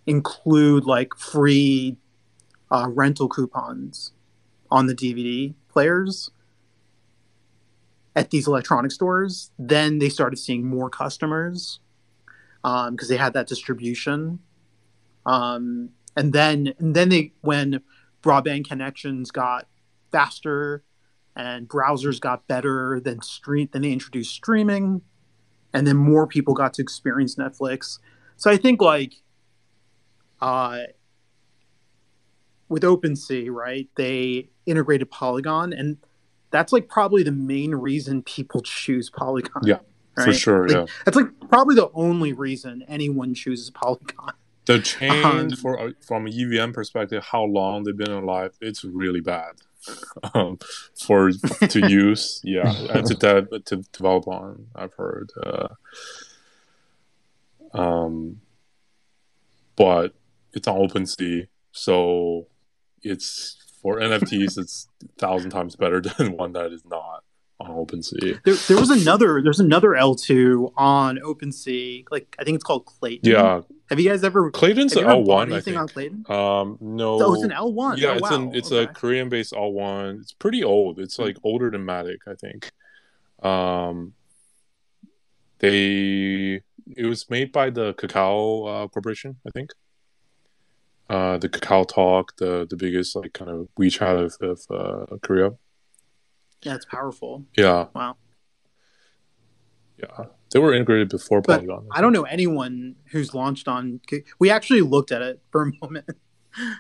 include 0.06 0.86
like 0.86 1.16
free 1.16 1.97
uh, 2.72 2.88
rental 2.89 3.28
coupons 3.28 4.12
on 4.72 4.88
the 4.88 4.95
DVD 4.95 5.53
players 5.70 6.32
at 8.16 8.32
these 8.32 8.47
electronic 8.47 8.91
stores. 8.91 9.51
Then 9.58 9.99
they 9.99 10.10
started 10.10 10.38
seeing 10.38 10.66
more 10.66 10.89
customers 10.89 11.80
because 12.64 13.08
they 13.10 13.18
had 13.18 13.34
that 13.34 13.47
distribution. 13.47 14.39
Um, 15.26 15.89
and 16.16 16.34
then 16.34 16.74
and 16.80 16.95
then 16.95 17.10
they 17.10 17.34
when 17.41 17.82
broadband 18.24 18.68
connections 18.68 19.32
got 19.32 19.68
faster 20.12 20.84
and 21.36 21.68
browsers 21.68 22.20
got 22.20 22.47
better 22.47 23.01
then 23.03 23.22
stream 23.22 23.70
then 23.72 23.82
they 23.82 23.91
introduced 23.91 24.34
streaming 24.34 25.01
and 25.74 25.86
then 25.86 25.97
more 25.97 26.26
people 26.26 26.53
got 26.53 26.74
to 26.74 26.82
experience 26.82 27.36
netflix 27.36 27.99
so 28.38 28.49
i 28.49 28.58
think 28.58 28.82
like 28.82 29.22
uh 30.46 30.84
with 32.68 32.84
OpenSea, 32.84 33.52
right? 33.52 33.88
They 33.96 34.50
integrated 34.66 35.10
Polygon, 35.12 35.72
and 35.74 35.98
that's 36.52 36.74
like 36.74 36.88
probably 36.88 37.24
the 37.24 37.32
main 37.32 37.76
reason 37.76 38.24
people 38.24 38.62
choose 38.62 39.10
Polygon. 39.10 39.62
Yeah, 39.66 39.80
For 40.24 40.34
sure, 40.34 40.68
Like, 40.68 40.78
yeah. 40.78 40.86
That's 41.06 41.18
like 41.18 41.28
probably 41.50 41.76
the 41.76 41.89
only 41.93 42.34
reason 42.34 42.84
anyone 42.88 43.34
chooses 43.34 43.70
Polygon. 43.70 44.34
The 44.66 44.80
chain 44.91 45.24
Um, 45.26 45.50
for 45.52 45.80
uh, 45.80 45.91
from 46.02 46.28
a 46.28 46.30
EVM 46.30 46.72
perspective, 46.72 47.24
how 47.24 47.43
long 47.43 47.84
they've 47.84 47.96
been 47.96 48.12
alive, 48.12 48.56
it's 48.62 48.84
really 48.84 49.22
bad 49.22 49.54
um, 50.34 50.58
for 51.00 51.32
to 51.32 51.80
use. 51.89 52.41
Yeah, 52.43 52.74
and 52.89 53.06
to, 53.06 53.14
de- 53.14 53.60
to 53.60 53.76
develop 53.93 54.28
on. 54.28 54.68
I've 54.76 54.93
heard. 54.96 55.32
Uh, 55.41 55.68
um, 57.74 58.41
but 59.76 60.16
it's 60.56 60.68
on 60.68 60.78
OpenSea, 60.78 61.47
so 61.72 62.47
it's 63.01 63.58
for 63.82 63.99
NFTs. 63.99 64.58
It's 64.58 64.88
a 65.03 65.08
thousand 65.20 65.51
times 65.51 65.76
better 65.76 66.01
than 66.18 66.38
one 66.38 66.53
that 66.53 66.72
is 66.72 66.84
not 66.86 67.24
on 67.60 67.72
OpenSea. 67.72 68.43
There, 68.43 68.53
there 68.53 68.78
was 68.78 68.89
another. 68.89 69.41
There's 69.41 69.60
another 69.60 69.89
L2 69.89 70.74
on 70.76 71.18
OpenSea. 71.18 72.06
Like 72.12 72.36
I 72.39 72.43
think 72.43 72.56
it's 72.56 72.64
called 72.64 72.86
Klaytn. 72.86 73.20
Yeah, 73.24 73.62
Have 73.89 73.99
you 73.99 74.10
guys 74.10 74.24
ever? 74.24 74.51
Klaytn's 74.51 74.95
an 74.95 75.06
L 75.06 75.24
one. 75.24 75.51
Anything 75.51 75.78
on. 75.78 75.88
Klaytn? 75.88 76.30
Um, 76.30 76.78
no. 76.82 77.22
Oh, 77.22 77.34
it's 77.34 77.43
an 77.43 77.51
L1. 77.51 77.97
Yeah, 77.97 78.10
oh, 78.10 78.14
it's 78.14 78.22
wow. 78.22 78.36
an 78.36 78.56
it's 78.56 78.72
okay. 78.72 78.89
a 78.89 78.93
Korean 78.93 79.30
based 79.30 79.53
L 79.53 79.72
one. 79.72 80.20
It's 80.22 80.34
pretty 80.34 80.64
old. 80.64 80.99
It's 80.99 81.20
like 81.20 81.38
older 81.43 81.70
than 81.70 81.86
Matic, 81.86 82.20
I 82.28 82.36
think. 82.36 82.72
Um, 83.41 84.14
they 85.60 86.62
it 86.95 87.06
was 87.06 87.30
made 87.30 87.51
by 87.51 87.70
the 87.70 87.93
Kakao 87.93 88.86
uh, 88.86 88.88
Corporation, 88.88 89.38
I 89.47 89.51
think. 89.51 89.72
Uh, 91.10 91.38
the 91.38 91.47
Kakao 91.49 91.88
Talk, 91.88 92.36
the 92.38 92.66
the 92.70 92.76
biggest 92.76 93.16
like 93.16 93.34
kind 93.34 93.51
of 93.51 93.68
WeChat 93.80 94.26
of, 94.26 94.38
of 94.41 94.62
uh, 95.12 95.18
Korea. 95.22 95.51
Yeah, 96.64 96.76
it's 96.76 96.86
powerful. 96.86 97.45
Yeah, 97.56 97.88
Wow. 97.93 98.18
yeah, 99.99 100.26
they 100.51 100.60
were 100.60 100.74
integrated 100.74 101.10
before 101.10 101.41
But 101.41 101.58
Polygon. 101.60 101.88
I 101.91 102.01
don't 102.01 102.12
know 102.12 102.24
anyone 102.24 102.95
who's 103.12 103.36
launched 103.36 103.68
on. 103.68 104.01
We 104.39 104.49
actually 104.49 104.82
looked 104.82 105.12
at 105.12 105.22
it 105.22 105.41
for 105.51 105.64
a 105.64 105.72
moment 105.82 106.06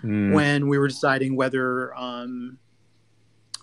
Mm, 0.03 0.33
when 0.33 0.69
we 0.69 0.77
were 0.77 0.87
deciding 0.87 1.35
whether 1.35 1.93
um, 1.95 2.59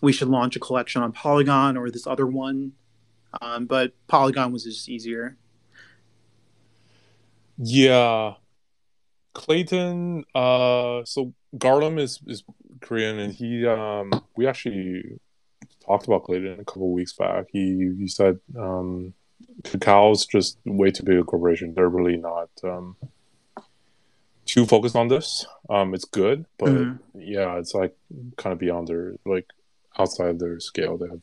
we 0.02 0.12
should 0.12 0.28
launch 0.28 0.54
a 0.56 0.60
collection 0.60 1.02
on 1.02 1.10
Polygon 1.12 1.78
or 1.78 1.90
this 1.90 2.06
other 2.06 2.26
one. 2.26 2.72
Um, 3.40 3.64
but 3.64 3.94
Polygon 4.08 4.52
was 4.52 4.64
just 4.64 4.90
easier. 4.90 5.38
Yeah. 7.56 8.34
Klaytn, 9.34 10.22
uh 10.34 11.04
so 11.04 11.32
Garlem 11.56 11.98
is 11.98 12.20
is 12.26 12.44
Korean 12.80 13.18
and 13.18 13.32
he 13.32 13.66
um 13.66 14.12
we 14.36 14.46
actually 14.46 15.18
talked 15.86 16.06
about 16.06 16.24
Klaytn 16.24 16.60
a 16.60 16.64
couple 16.64 16.84
of 16.84 16.90
weeks 16.92 17.12
back. 17.14 17.46
He 17.52 17.92
he 17.98 18.08
said 18.08 18.38
um 18.58 19.14
Kakao's 19.62 20.26
just 20.26 20.58
way 20.64 20.90
too 20.90 21.02
big 21.04 21.18
a 21.18 21.24
corporation. 21.24 21.74
They're 21.74 21.88
really 21.88 22.16
not 22.16 22.50
um 22.64 22.96
too 24.44 24.66
focused 24.66 24.96
on 24.96 25.08
this. 25.08 25.46
Um 25.70 25.94
it's 25.94 26.04
good, 26.04 26.44
but 26.58 26.70
Mhm. 26.72 26.98
yeah, 27.14 27.56
it's 27.58 27.74
like 27.74 27.96
kind 28.36 28.52
of 28.52 28.58
beyond 28.58 28.88
their 28.88 29.14
like 29.24 29.46
outside 29.98 30.38
their 30.38 30.58
scale. 30.60 30.96
They 30.98 31.08
have 31.08 31.20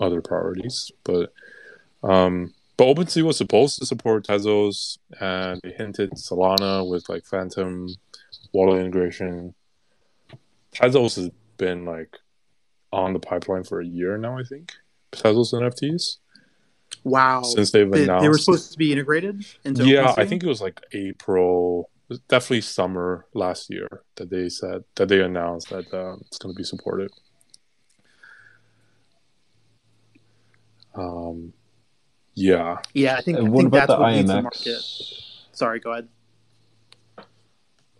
other 0.00 0.20
priorities. 0.20 0.90
But 1.04 1.32
um 2.02 2.54
But 2.76 2.86
OpenSea 2.96 3.22
was 3.22 3.36
supposed 3.36 3.78
to 3.78 3.86
support 3.86 4.26
Tezos, 4.26 4.98
and 5.20 5.60
they 5.62 5.72
hinted 5.72 6.12
Solana 6.12 6.88
with 6.88 7.08
like 7.08 7.24
Phantom 7.24 7.88
wallet 8.52 8.80
integration. 8.80 9.54
Tezos 10.74 11.16
has 11.16 11.30
been 11.58 11.84
like 11.84 12.16
on 12.92 13.12
the 13.12 13.18
pipeline 13.18 13.64
for 13.64 13.80
a 13.80 13.86
year 13.86 14.16
now, 14.18 14.38
I 14.38 14.42
think. 14.42 14.72
Tezos 15.12 15.52
NFTs 15.52 16.16
Wow. 17.04 17.42
since 17.42 17.70
they've 17.70 17.90
They, 17.90 18.04
announced. 18.04 18.22
they 18.22 18.28
were 18.28 18.38
supposed 18.38 18.72
to 18.72 18.78
be 18.78 18.92
integrated 18.92 19.44
into 19.64 19.86
yeah, 19.86 20.14
I 20.16 20.24
think 20.26 20.42
it 20.42 20.46
was 20.46 20.60
like 20.62 20.80
April, 20.92 21.90
was 22.08 22.18
definitely 22.20 22.62
summer 22.62 23.26
last 23.34 23.70
year 23.70 24.02
that 24.16 24.30
they 24.30 24.48
said 24.48 24.84
that 24.96 25.08
they 25.08 25.20
announced 25.20 25.68
that 25.70 25.92
uh, 25.92 26.16
it's 26.26 26.38
going 26.38 26.54
to 26.54 26.56
be 26.56 26.64
supported. 26.64 27.10
Um, 30.94 31.52
yeah, 32.34 32.78
Yeah, 32.94 33.16
I 33.16 33.20
think, 33.20 33.38
I 33.38 33.42
what 33.42 33.56
think 33.58 33.68
about 33.68 33.76
that's 33.88 33.92
the 33.96 34.00
what 34.02 34.12
leads 34.12 34.28
the 34.28 34.42
market. 34.42 34.66
IMX? 34.66 35.22
Sorry, 35.52 35.80
go 35.80 35.92
ahead. 35.92 36.08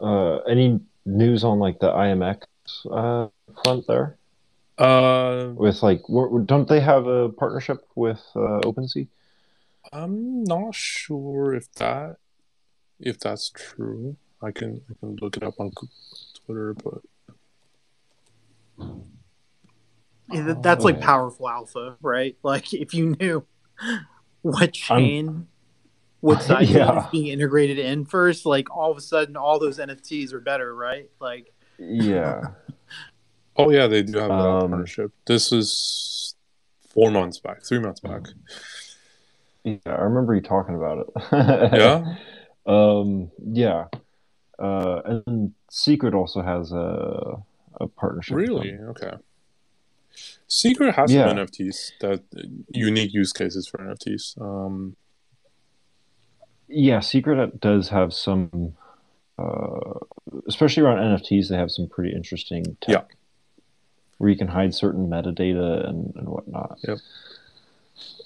Uh, 0.01 0.39
any 0.49 0.81
news 1.07 1.45
on 1.45 1.59
like 1.59 1.79
the 1.81 1.91
IMX 1.91 2.43
uh, 2.91 3.29
front 3.63 3.87
there? 3.87 4.17
uh, 4.79 5.53
With 5.55 5.83
like, 5.83 6.03
don't 6.47 6.69
they 6.69 6.81
have 6.81 7.07
a 7.07 7.29
partnership 7.29 7.79
with 7.95 8.21
uh, 8.35 8.61
OpenSea? 8.65 9.07
I'm 9.93 10.43
not 10.45 10.75
sure 10.75 11.55
if 11.55 11.71
that 11.75 12.17
if 12.99 13.19
that's 13.19 13.51
true. 13.51 14.17
I 14.43 14.51
can 14.53 14.81
I 14.91 14.95
can 15.01 15.17
look 15.21 15.37
it 15.37 15.43
up 15.43 15.55
on 15.61 15.71
Twitter, 16.47 16.75
but 16.75 17.03
Yeah, 20.33 20.43
that- 20.45 20.63
that's 20.63 20.85
like 20.85 20.97
Oh. 20.99 21.01
powerful 21.03 21.49
alpha, 21.49 21.97
right? 22.01 22.37
Like 22.43 22.73
if 22.73 22.95
you 22.95 23.15
knew 23.21 23.45
what 24.43 24.73
chain, 24.73 25.47
what 26.21 26.43
side 26.49 26.69
Yeah. 26.69 27.05
is 27.05 27.11
being 27.11 27.29
integrated 27.29 27.79
in 27.79 28.05
first, 28.05 28.45
like 28.47 28.75
all 28.75 28.91
of 28.91 28.97
a 28.97 29.01
sudden 29.01 29.37
all 29.37 29.59
those 29.59 29.79
NFTs 29.79 30.33
are 30.33 30.41
better, 30.41 30.75
right? 30.75 31.11
Like 31.21 31.53
Yeah. 31.79 32.43
oh 33.57 33.71
yeah, 33.71 33.87
they 33.87 34.03
do 34.03 34.19
have 34.19 34.31
a 34.31 34.35
Um, 34.35 34.71
partnership. 34.71 35.13
This 35.27 35.53
is 35.53 36.35
four 36.91 37.11
months 37.11 37.39
back, 37.39 37.63
three 37.65 37.79
months 37.81 38.01
back. 38.01 38.23
yeah, 39.65 39.77
I 39.87 40.03
remember 40.03 40.35
you 40.35 40.41
talking 40.43 40.75
about 40.75 40.99
it. 41.07 41.09
Yeah. 41.79 42.17
Um, 42.67 43.31
yeah. 43.45 43.87
Uh, 44.59 45.21
and 45.27 45.53
Secret 45.71 46.15
also 46.15 46.43
has 46.43 46.71
a 46.73 47.43
a 47.81 47.89
partnership. 47.89 48.37
Really? 48.37 48.75
Okay. 48.91 49.13
Secret 50.53 50.95
has 50.97 51.11
Yeah. 51.13 51.29
some 51.29 51.39
NFTs 51.39 51.93
that 52.01 52.23
unique 52.69 53.15
use 53.15 53.33
cases 53.33 53.67
for 53.67 53.79
NFTs. 53.81 54.39
Um, 54.41 54.97
Yeah, 56.69 57.01
Secret 57.01 57.61
does 57.61 57.89
have 57.89 58.13
some, 58.15 58.77
uh, 59.39 59.99
especially 60.47 60.83
around 60.83 60.99
NFTs. 60.99 61.49
They 61.49 61.57
have 61.57 61.71
some 61.71 61.87
pretty 61.89 62.15
interesting 62.15 62.77
tech. 62.81 62.89
Yeah. 63.11 63.17
Where 64.19 64.31
you 64.31 64.37
can 64.37 64.49
hide 64.49 64.75
certain 64.75 65.09
metadata 65.09 65.87
and, 65.89 66.15
and 66.17 66.29
whatnot. 66.29 66.79
Yep. 66.87 66.99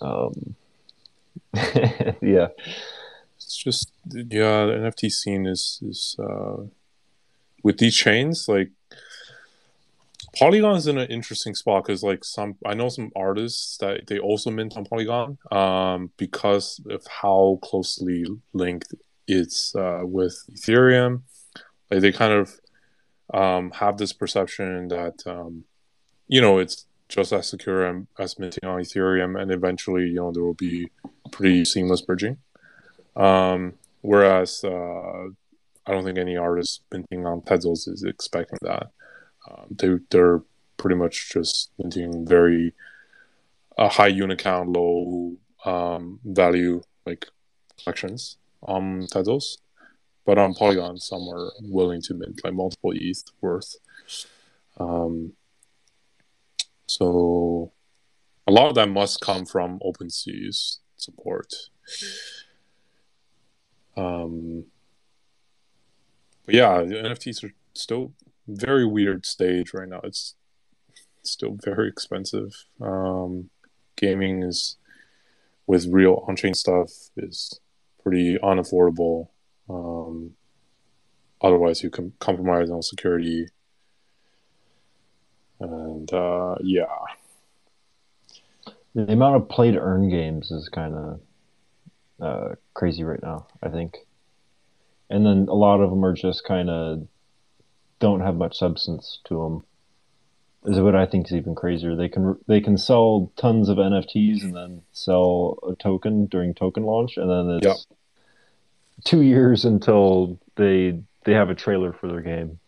Um, 0.00 0.54
yeah. 2.22 2.48
it's 3.36 3.56
just 3.56 3.92
yeah, 4.12 4.66
the 4.66 4.72
NFT 4.82 5.10
scene 5.10 5.46
is 5.46 5.80
is 5.82 6.16
uh, 6.18 6.64
with 7.62 7.78
these 7.78 7.96
chains 7.96 8.46
like 8.48 8.70
Polygon 10.36 10.76
is 10.76 10.86
in 10.86 10.98
an 10.98 11.10
interesting 11.10 11.54
spot 11.54 11.84
because 11.84 12.02
like 12.02 12.22
some 12.22 12.56
I 12.64 12.74
know 12.74 12.90
some 12.90 13.10
artists 13.16 13.78
that 13.78 14.06
they 14.06 14.18
also 14.18 14.50
mint 14.50 14.76
on 14.76 14.84
Polygon 14.84 15.38
um, 15.50 16.10
because 16.18 16.80
of 16.90 17.06
how 17.06 17.58
closely 17.62 18.26
linked 18.52 18.94
it's 19.26 19.74
uh, 19.74 20.00
with 20.02 20.38
Ethereum. 20.52 21.22
Like 21.90 22.00
they 22.00 22.12
kind 22.12 22.32
of 22.32 22.60
um, 23.32 23.70
have 23.72 23.96
this 23.96 24.12
perception 24.12 24.88
that 24.88 25.22
um, 25.26 25.64
you 26.28 26.40
know 26.40 26.58
it's 26.58 26.86
just 27.08 27.32
as 27.32 27.48
secure 27.48 28.04
as 28.18 28.38
minting 28.38 28.68
on 28.68 28.80
Ethereum, 28.80 29.40
and 29.40 29.50
eventually 29.50 30.02
you 30.02 30.16
know 30.16 30.32
there 30.32 30.42
will 30.42 30.54
be 30.54 30.90
pretty 31.32 31.64
seamless 31.64 32.02
bridging. 32.02 32.36
Um, 33.14 33.74
whereas 34.02 34.62
uh, 34.64 35.28
I 35.86 35.92
don't 35.92 36.04
think 36.04 36.18
any 36.18 36.36
artist 36.36 36.82
minting 36.92 37.24
on 37.24 37.40
Tezos 37.40 37.88
is 37.88 38.04
expecting 38.06 38.58
that. 38.62 38.90
Um, 39.48 39.66
they 39.70 39.96
they're 40.10 40.42
pretty 40.76 40.96
much 40.96 41.32
just 41.32 41.70
minting 41.78 42.26
very 42.26 42.74
uh, 43.78 43.88
high 43.88 44.08
unit 44.08 44.38
count, 44.38 44.70
low 44.70 45.36
um, 45.64 46.20
value 46.24 46.82
like 47.04 47.26
collections 47.82 48.38
on 48.62 49.06
Tezos. 49.06 49.58
But 50.24 50.38
on 50.38 50.54
Polygon, 50.54 50.98
some 50.98 51.28
are 51.28 51.52
willing 51.62 52.02
to 52.02 52.14
mint 52.14 52.40
like 52.42 52.54
multiple 52.54 52.92
ETH 52.94 53.22
worth. 53.40 53.76
Um, 54.78 55.32
so 56.86 57.72
a 58.46 58.52
lot 58.52 58.68
of 58.68 58.74
that 58.74 58.88
must 58.88 59.20
come 59.20 59.44
from 59.46 59.78
OpenSea's 59.80 60.80
support. 60.96 61.54
Um, 63.96 64.64
but 66.44 66.54
yeah, 66.54 66.82
the 66.82 66.94
NFTs 66.94 67.44
are 67.44 67.52
still 67.74 68.12
very 68.46 68.86
weird 68.86 69.26
stage 69.26 69.72
right 69.74 69.88
now. 69.88 70.00
It's 70.04 70.34
still 71.22 71.56
very 71.64 71.88
expensive. 71.88 72.64
Um, 72.80 73.50
gaming 73.96 74.42
is 74.42 74.76
with 75.66 75.86
real 75.86 76.24
on-chain 76.28 76.54
stuff 76.54 76.90
is 77.16 77.60
pretty 78.02 78.38
unaffordable. 78.38 79.28
Um, 79.68 80.32
otherwise, 81.40 81.82
you 81.82 81.90
can 81.90 82.12
compromise 82.20 82.70
on 82.70 82.82
security. 82.82 83.48
And 85.58 86.12
uh, 86.12 86.54
yeah, 86.62 86.84
The 88.96 89.12
amount 89.12 89.36
of 89.36 89.50
play 89.50 89.70
to 89.72 89.78
earn 89.78 90.08
games 90.08 90.50
is 90.50 90.70
kind 90.70 90.94
of 90.94 91.20
uh, 92.18 92.54
crazy 92.72 93.04
right 93.04 93.22
now, 93.22 93.46
I 93.62 93.68
think. 93.68 93.98
And 95.10 95.26
then 95.26 95.48
a 95.50 95.54
lot 95.54 95.82
of 95.82 95.90
them 95.90 96.02
are 96.02 96.14
just 96.14 96.44
kind 96.44 96.70
of 96.70 97.06
don't 98.00 98.20
have 98.20 98.36
much 98.36 98.58
substance 98.58 99.20
to 99.24 99.42
them. 99.42 99.64
Is 100.72 100.80
what 100.80 100.96
I 100.96 101.06
think 101.06 101.26
is 101.26 101.32
even 101.34 101.54
crazier. 101.54 101.94
They 101.94 102.08
can 102.08 102.36
they 102.48 102.60
can 102.60 102.76
sell 102.76 103.30
tons 103.36 103.68
of 103.68 103.78
NFTs 103.78 104.42
and 104.42 104.54
then 104.56 104.82
sell 104.92 105.58
a 105.68 105.74
token 105.76 106.26
during 106.26 106.54
token 106.54 106.82
launch, 106.82 107.16
and 107.16 107.30
then 107.30 107.56
it's 107.58 107.66
Yep. 107.66 107.76
two 109.04 109.22
years 109.22 109.64
until 109.64 110.38
they 110.56 111.00
they 111.24 111.32
have 111.34 111.50
a 111.50 111.54
trailer 111.54 111.92
for 111.92 112.08
their 112.08 112.20
game. 112.20 112.58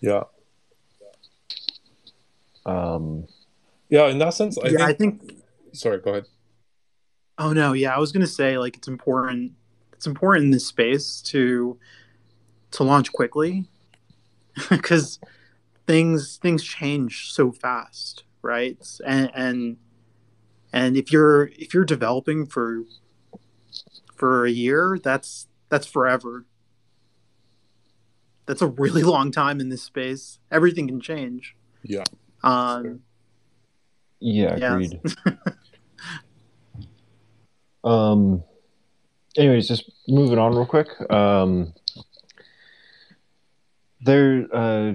yeah, 0.00 0.22
Um, 2.66 3.26
yeah. 3.88 4.06
In 4.08 4.18
that 4.18 4.34
sense, 4.34 4.56
I 4.58 4.68
yeah, 4.68 4.70
think. 4.70 4.80
I 4.82 4.92
think 4.92 5.32
Sorry, 5.72 5.98
go 5.98 6.10
ahead. 6.12 6.26
Oh 7.36 7.52
no, 7.52 7.72
yeah, 7.72 7.94
I 7.94 7.98
was 7.98 8.12
gonna 8.12 8.26
say 8.28 8.58
like 8.58 8.76
it's 8.76 8.86
important. 8.88 9.52
It's 9.92 10.06
important 10.06 10.44
in 10.46 10.50
this 10.52 10.66
space 10.66 11.20
to 11.22 11.78
to 12.72 12.84
launch 12.84 13.12
quickly 13.12 13.64
because 14.70 15.18
things 15.86 16.36
things 16.36 16.62
change 16.64 17.32
so 17.32 17.52
fast, 17.52 18.24
right? 18.42 18.78
And 19.06 19.30
and 19.34 19.76
and 20.72 20.96
if 20.96 21.12
you're 21.12 21.46
if 21.56 21.74
you're 21.74 21.84
developing 21.84 22.46
for 22.46 22.84
for 24.14 24.46
a 24.46 24.50
year, 24.50 24.98
that's 25.02 25.46
that's 25.68 25.86
forever. 25.86 26.46
That's 28.46 28.62
a 28.62 28.66
really 28.68 29.02
long 29.14 29.30
time 29.30 29.60
in 29.60 29.68
this 29.68 29.82
space. 29.82 30.38
Everything 30.50 30.86
can 30.88 31.00
change. 31.00 31.56
Yeah. 31.82 32.04
Um, 32.42 33.00
yeah, 34.20 34.56
Yeah. 34.56 34.74
agreed. 34.74 35.00
um, 37.84 38.42
anyways, 39.36 39.68
just 39.68 39.90
moving 40.08 40.38
on 40.38 40.54
real 40.54 40.66
quick. 40.66 40.88
Um, 41.10 41.72
there, 44.00 44.46
uh, 44.52 44.92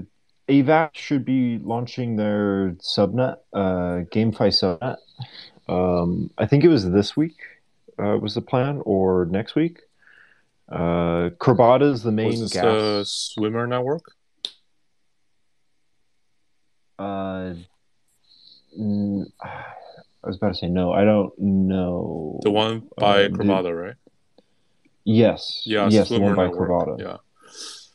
AVAX 0.48 0.90
should 0.96 1.26
be 1.26 1.60
launching 1.60 2.16
their 2.16 2.72
subnet, 2.80 3.38
uh, 3.54 4.04
GameFi 4.12 4.50
subnet. 4.52 4.98
Um, 5.68 6.32
I 6.38 6.46
think 6.46 6.64
it 6.64 6.70
was 6.70 6.90
this 6.90 7.16
week. 7.16 7.38
Uh, 7.98 8.18
was 8.18 8.34
the 8.36 8.42
plan 8.42 8.82
or 8.86 9.26
next 9.26 9.56
week? 9.56 9.80
Uh, 10.72 11.30
Crabada 11.40 11.92
is 11.92 12.04
the 12.04 12.12
main 12.12 12.28
Was 12.28 12.42
this 12.42 12.54
gas. 12.54 12.64
the 12.64 13.04
swimmer 13.06 13.68
network? 13.68 14.04
Uh, 16.98 17.54
mm, 18.80 19.26
I 19.42 20.28
was 20.28 20.38
about 20.38 20.50
to 20.50 20.56
say 20.56 20.68
no. 20.68 20.92
I 20.92 21.04
don't 21.06 21.38
know. 21.40 22.40
The 22.44 22.52
one 22.52 22.88
by 22.98 23.26
Uh, 23.26 23.30
the- 23.30 23.74
right? 23.74 23.96
Yes. 25.06 25.64
Yeah, 25.66 25.88
Yes, 25.90 26.10
the 26.10 26.16
swimmer 26.16 26.28
one 26.28 26.36
by 26.36 26.46
network. 26.48 26.70
Crabada. 26.70 27.00
Yeah. 27.00 27.18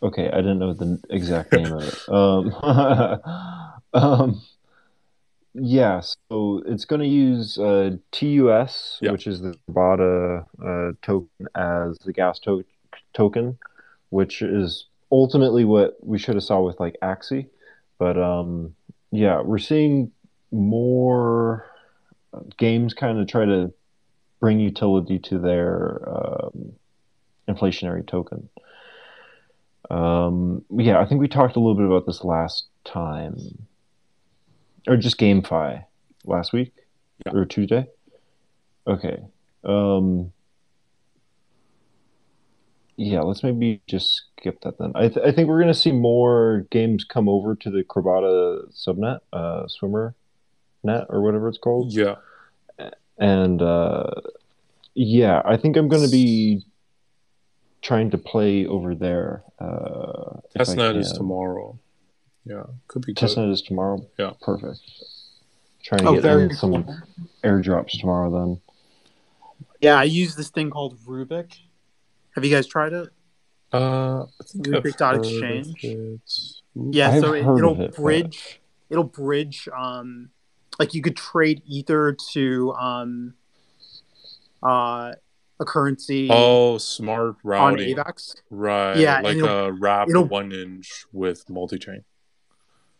Okay, 0.02 0.28
I 0.28 0.36
didn't 0.36 0.58
know 0.58 0.74
the 0.74 1.00
exact 1.10 1.52
name 1.52 1.72
of 1.72 1.82
it. 1.82 2.08
Um, 2.08 2.52
um, 3.94 4.42
Yeah, 5.54 6.00
so 6.00 6.62
it's 6.66 6.84
going 6.84 7.00
to 7.00 7.06
use 7.06 7.58
uh, 7.58 7.96
TUS, 8.10 8.98
Yeah. 9.00 9.12
which 9.12 9.26
is 9.26 9.40
the 9.40 9.56
Bada 9.70 10.44
uh, 10.62 10.92
token, 11.00 11.46
as 11.54 11.96
the 12.04 12.12
gas 12.12 12.38
to- 12.40 12.64
token, 13.14 13.56
which 14.10 14.42
is 14.42 14.86
ultimately 15.12 15.64
what 15.64 15.96
we 16.02 16.18
should 16.18 16.34
have 16.34 16.44
saw 16.44 16.60
with 16.60 16.80
like 16.80 16.96
Axie. 17.02 17.46
But 17.98 18.18
um, 18.18 18.74
yeah, 19.12 19.40
we're 19.42 19.58
seeing 19.58 20.10
more 20.50 21.64
games 22.56 22.94
kind 22.94 23.18
of 23.20 23.28
try 23.28 23.44
to 23.44 23.72
bring 24.40 24.58
utility 24.58 25.20
to 25.20 25.38
their 25.38 26.02
um, 26.08 26.72
inflationary 27.48 28.04
token. 28.06 28.48
Um, 29.90 30.64
yeah, 30.70 30.98
I 31.00 31.06
think 31.06 31.20
we 31.20 31.28
talked 31.28 31.56
a 31.56 31.60
little 31.60 31.74
bit 31.76 31.86
about 31.86 32.06
this 32.06 32.24
last 32.24 32.66
time, 32.84 33.36
or 34.86 34.96
just 34.96 35.18
GameFi 35.18 35.84
last 36.24 36.52
week 36.52 36.72
Yeah. 37.26 37.32
or 37.32 37.44
Tuesday. 37.44 37.86
Okay. 38.86 39.18
Um, 39.64 40.32
yeah, 42.96 43.20
let's 43.22 43.42
maybe 43.42 43.80
just 43.86 44.22
skip 44.38 44.60
that 44.62 44.78
then. 44.78 44.92
I, 44.94 45.08
th- 45.08 45.26
I 45.26 45.32
think 45.32 45.48
we're 45.48 45.60
going 45.60 45.72
to 45.72 45.78
see 45.78 45.90
more 45.92 46.66
games 46.70 47.04
come 47.04 47.28
over 47.28 47.54
to 47.56 47.70
the 47.70 47.82
Crabada 47.82 48.72
subnet, 48.72 49.20
uh, 49.32 49.66
Swimmer 49.68 50.14
net, 50.82 51.06
or 51.08 51.22
whatever 51.22 51.48
it's 51.48 51.58
called. 51.58 51.92
Yeah. 51.92 52.16
And 53.18 53.60
uh, 53.62 54.10
yeah, 54.94 55.40
I 55.44 55.56
think 55.56 55.76
I'm 55.76 55.88
going 55.88 56.04
to 56.04 56.10
be 56.10 56.64
trying 57.84 58.10
to 58.10 58.18
play 58.18 58.66
over 58.66 58.94
there. 58.94 59.44
Uh, 59.60 60.40
if 60.54 60.62
I 60.62 60.64
Testnet 60.64 60.96
is 60.96 61.12
tomorrow. 61.12 61.78
Yeah. 62.44 62.64
Could 62.88 63.06
be 63.06 63.12
good. 63.14 63.24
Testnet 63.28 63.52
is 63.52 63.62
tomorrow. 63.62 64.04
Yeah. 64.18 64.32
Perfect. 64.42 64.80
Trying 65.84 66.00
to 66.00 66.08
Oh, 66.08 66.14
get 66.14 66.22
very 66.22 66.44
in 66.44 66.54
some 66.54 66.84
airdrops 67.44 68.00
tomorrow. 68.00 68.30
Then. 68.30 68.60
Yeah, 69.80 69.96
I 69.98 70.04
use 70.04 70.34
this 70.34 70.48
thing 70.48 70.70
called 70.70 70.98
Rubic. 71.06 71.58
Have 72.34 72.44
you 72.44 72.50
guys 72.50 72.66
tried 72.66 72.92
it? 72.94 73.10
Uh, 73.72 74.22
I 74.22 74.26
Rubic 74.56 74.96
dot 74.96 75.16
exchange. 75.16 75.84
it. 75.84 76.20
Yeah, 76.74 77.10
I've 77.10 77.20
so 77.20 77.34
it, 77.34 77.44
heard 77.44 77.58
it'll 77.58 77.72
of 77.72 77.80
it, 77.80 77.90
but- 77.90 78.02
bridge. 78.02 78.60
It'll 78.90 79.04
bridge. 79.04 79.68
Um, 79.76 80.30
like 80.78 80.94
you 80.94 81.02
could 81.02 81.16
trade 81.16 81.62
ether 81.66 82.16
to 82.32 82.72
um, 82.74 83.34
uh, 84.62 85.12
a 85.60 85.64
currency 85.64 86.28
Oh, 86.30 86.78
smart 86.78 87.28
on 87.28 87.34
routing. 87.44 87.96
AVAX. 87.96 88.36
Right. 88.50 88.96
Yeah, 88.96 89.20
Like 89.20 89.38
a 89.38 89.72
wrap 89.72 90.08
one 90.10 90.52
inch 90.52 91.04
with 91.12 91.48
multi 91.48 91.78
chain. 91.78 92.04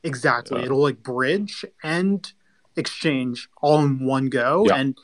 Exactly. 0.03 0.61
Yeah. 0.61 0.67
It'll 0.67 0.83
like 0.83 1.03
bridge 1.03 1.65
and 1.83 2.31
exchange 2.77 3.49
all 3.63 3.83
in 3.85 4.05
one 4.05 4.29
go, 4.29 4.65
Yeah. 4.69 4.77
and 4.77 4.99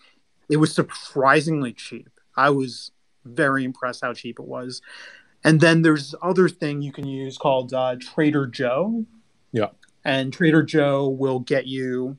it 0.48 0.57
was 0.59 0.74
surprisingly 0.74 1.72
cheap. 1.72 2.09
I 2.36 2.51
was 2.51 2.92
very 3.24 3.64
impressed 3.64 4.03
how 4.03 4.12
cheap 4.14 4.38
it 4.38 4.46
was. 4.46 4.82
And 5.42 5.61
then 5.61 5.82
there's 5.82 6.14
other 6.22 6.48
thing 6.48 6.82
you 6.82 6.92
can 6.92 7.07
use 7.07 7.38
called 7.38 7.72
uh, 7.72 7.96
Trader 7.98 8.46
Joe. 8.46 9.07
Yeah. 9.53 9.68
And 10.05 10.32
Trader 10.32 10.62
Joe 10.62 11.09
will 11.09 11.40
get 11.40 11.66
you 11.66 12.18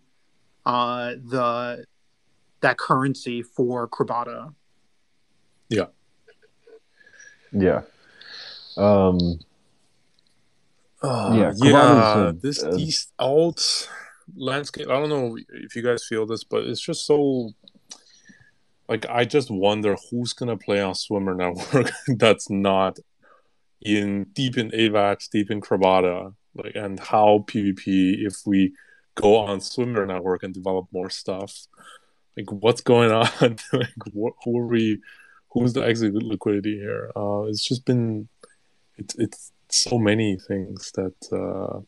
uh, 0.65 1.11
the 1.23 1.85
that 2.61 2.77
currency 2.77 3.41
for 3.43 3.87
Crabada. 3.87 4.53
Yeah. 5.71 5.85
Yeah. 7.51 7.81
Um, 8.77 9.39
Uh, 11.03 11.33
Yeah, 11.35 11.51
yeah. 11.63 12.31
This 12.41 12.61
a- 12.61 12.71
these 12.71 13.07
alt 13.17 13.89
landscape. 14.35 14.87
I 14.87 14.93
don't 14.99 15.09
know 15.09 15.35
if 15.49 15.75
you 15.75 15.81
guys 15.81 16.05
feel 16.07 16.25
this, 16.27 16.43
but 16.43 16.63
it's 16.65 16.79
just 16.81 17.05
so. 17.07 17.51
Like 18.87 19.05
I 19.09 19.23
just 19.25 19.49
wonder 19.49 19.95
who's 20.09 20.33
gonna 20.33 20.57
play 20.57 20.81
on 20.81 20.93
Swimmer 20.95 21.33
Network 21.43 21.89
that's 22.07 22.49
not 22.49 22.99
in 23.81 24.25
deep 24.33 24.57
in 24.57 24.69
AVAX, 24.71 25.29
deep 25.29 25.49
in 25.49 25.59
Crabada, 25.61 26.33
like 26.53 26.75
and 26.75 26.99
how 26.99 27.45
PvP 27.47 28.25
if 28.27 28.35
we 28.45 28.73
go 29.15 29.37
on 29.37 29.59
Swimmer 29.61 30.05
Network 30.05 30.43
and 30.43 30.53
develop 30.53 30.85
more 30.91 31.09
stuff. 31.09 31.67
Like 32.37 32.51
what's 32.51 32.81
going 32.81 33.11
on? 33.21 33.57
like 33.73 33.89
what, 34.13 34.33
who 34.43 34.59
are 34.59 34.67
we? 34.67 35.01
Who's 35.53 35.73
the 35.73 35.81
exit 35.81 36.13
liquidity 36.13 36.77
here? 36.77 37.11
Uh, 37.15 37.43
it's 37.43 37.63
just 37.63 37.85
been 37.85 38.27
it's 38.97 39.15
it's 39.15 39.51
so 39.69 39.97
many 39.97 40.37
things 40.37 40.91
that 40.95 41.15
uh, 41.31 41.81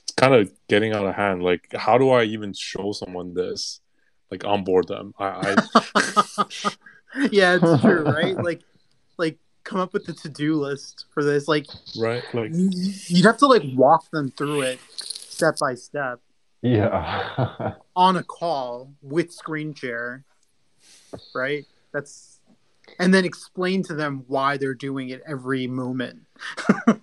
it's 0.00 0.12
kind 0.12 0.34
of 0.34 0.50
getting 0.68 0.92
out 0.92 1.06
of 1.06 1.14
hand. 1.14 1.42
Like, 1.42 1.68
how 1.74 1.98
do 1.98 2.10
I 2.10 2.24
even 2.24 2.52
show 2.52 2.92
someone 2.92 3.34
this? 3.34 3.80
Like, 4.30 4.44
onboard 4.44 4.88
them. 4.88 5.14
I, 5.18 5.54
I 5.54 6.44
yeah, 7.30 7.58
it's 7.60 7.80
true, 7.82 8.04
right? 8.04 8.36
Like, 8.42 8.62
like 9.18 9.38
come 9.64 9.80
up 9.80 9.92
with 9.92 10.06
the 10.06 10.12
to-do 10.12 10.56
list 10.56 11.06
for 11.12 11.22
this. 11.24 11.48
Like, 11.48 11.66
right? 11.98 12.22
Like, 12.32 12.50
you- 12.52 12.92
you'd 13.06 13.24
have 13.26 13.38
to 13.38 13.46
like 13.46 13.62
walk 13.74 14.10
them 14.10 14.30
through 14.30 14.62
it 14.62 14.80
step 14.88 15.58
by 15.58 15.74
step 15.74 16.20
yeah. 16.62 17.74
on 17.94 18.16
a 18.16 18.22
call 18.22 18.92
with 19.02 19.32
screen 19.32 19.74
share, 19.74 20.24
right? 21.34 21.66
That's 21.92 22.35
and 22.98 23.12
then 23.12 23.24
explain 23.24 23.82
to 23.84 23.94
them 23.94 24.24
why 24.26 24.56
they're 24.56 24.74
doing 24.74 25.08
it 25.10 25.22
every 25.26 25.66
moment. 25.66 26.20
yeah, 26.88 26.94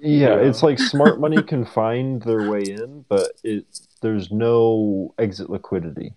Yeah. 0.00 0.34
it's 0.36 0.62
like 0.62 0.78
smart 0.78 1.20
money 1.20 1.42
can 1.52 1.64
find 1.64 2.22
their 2.22 2.50
way 2.50 2.62
in, 2.62 3.04
but 3.08 3.32
it 3.44 3.64
there's 4.02 4.30
no 4.30 5.14
exit 5.18 5.50
liquidity. 5.50 6.14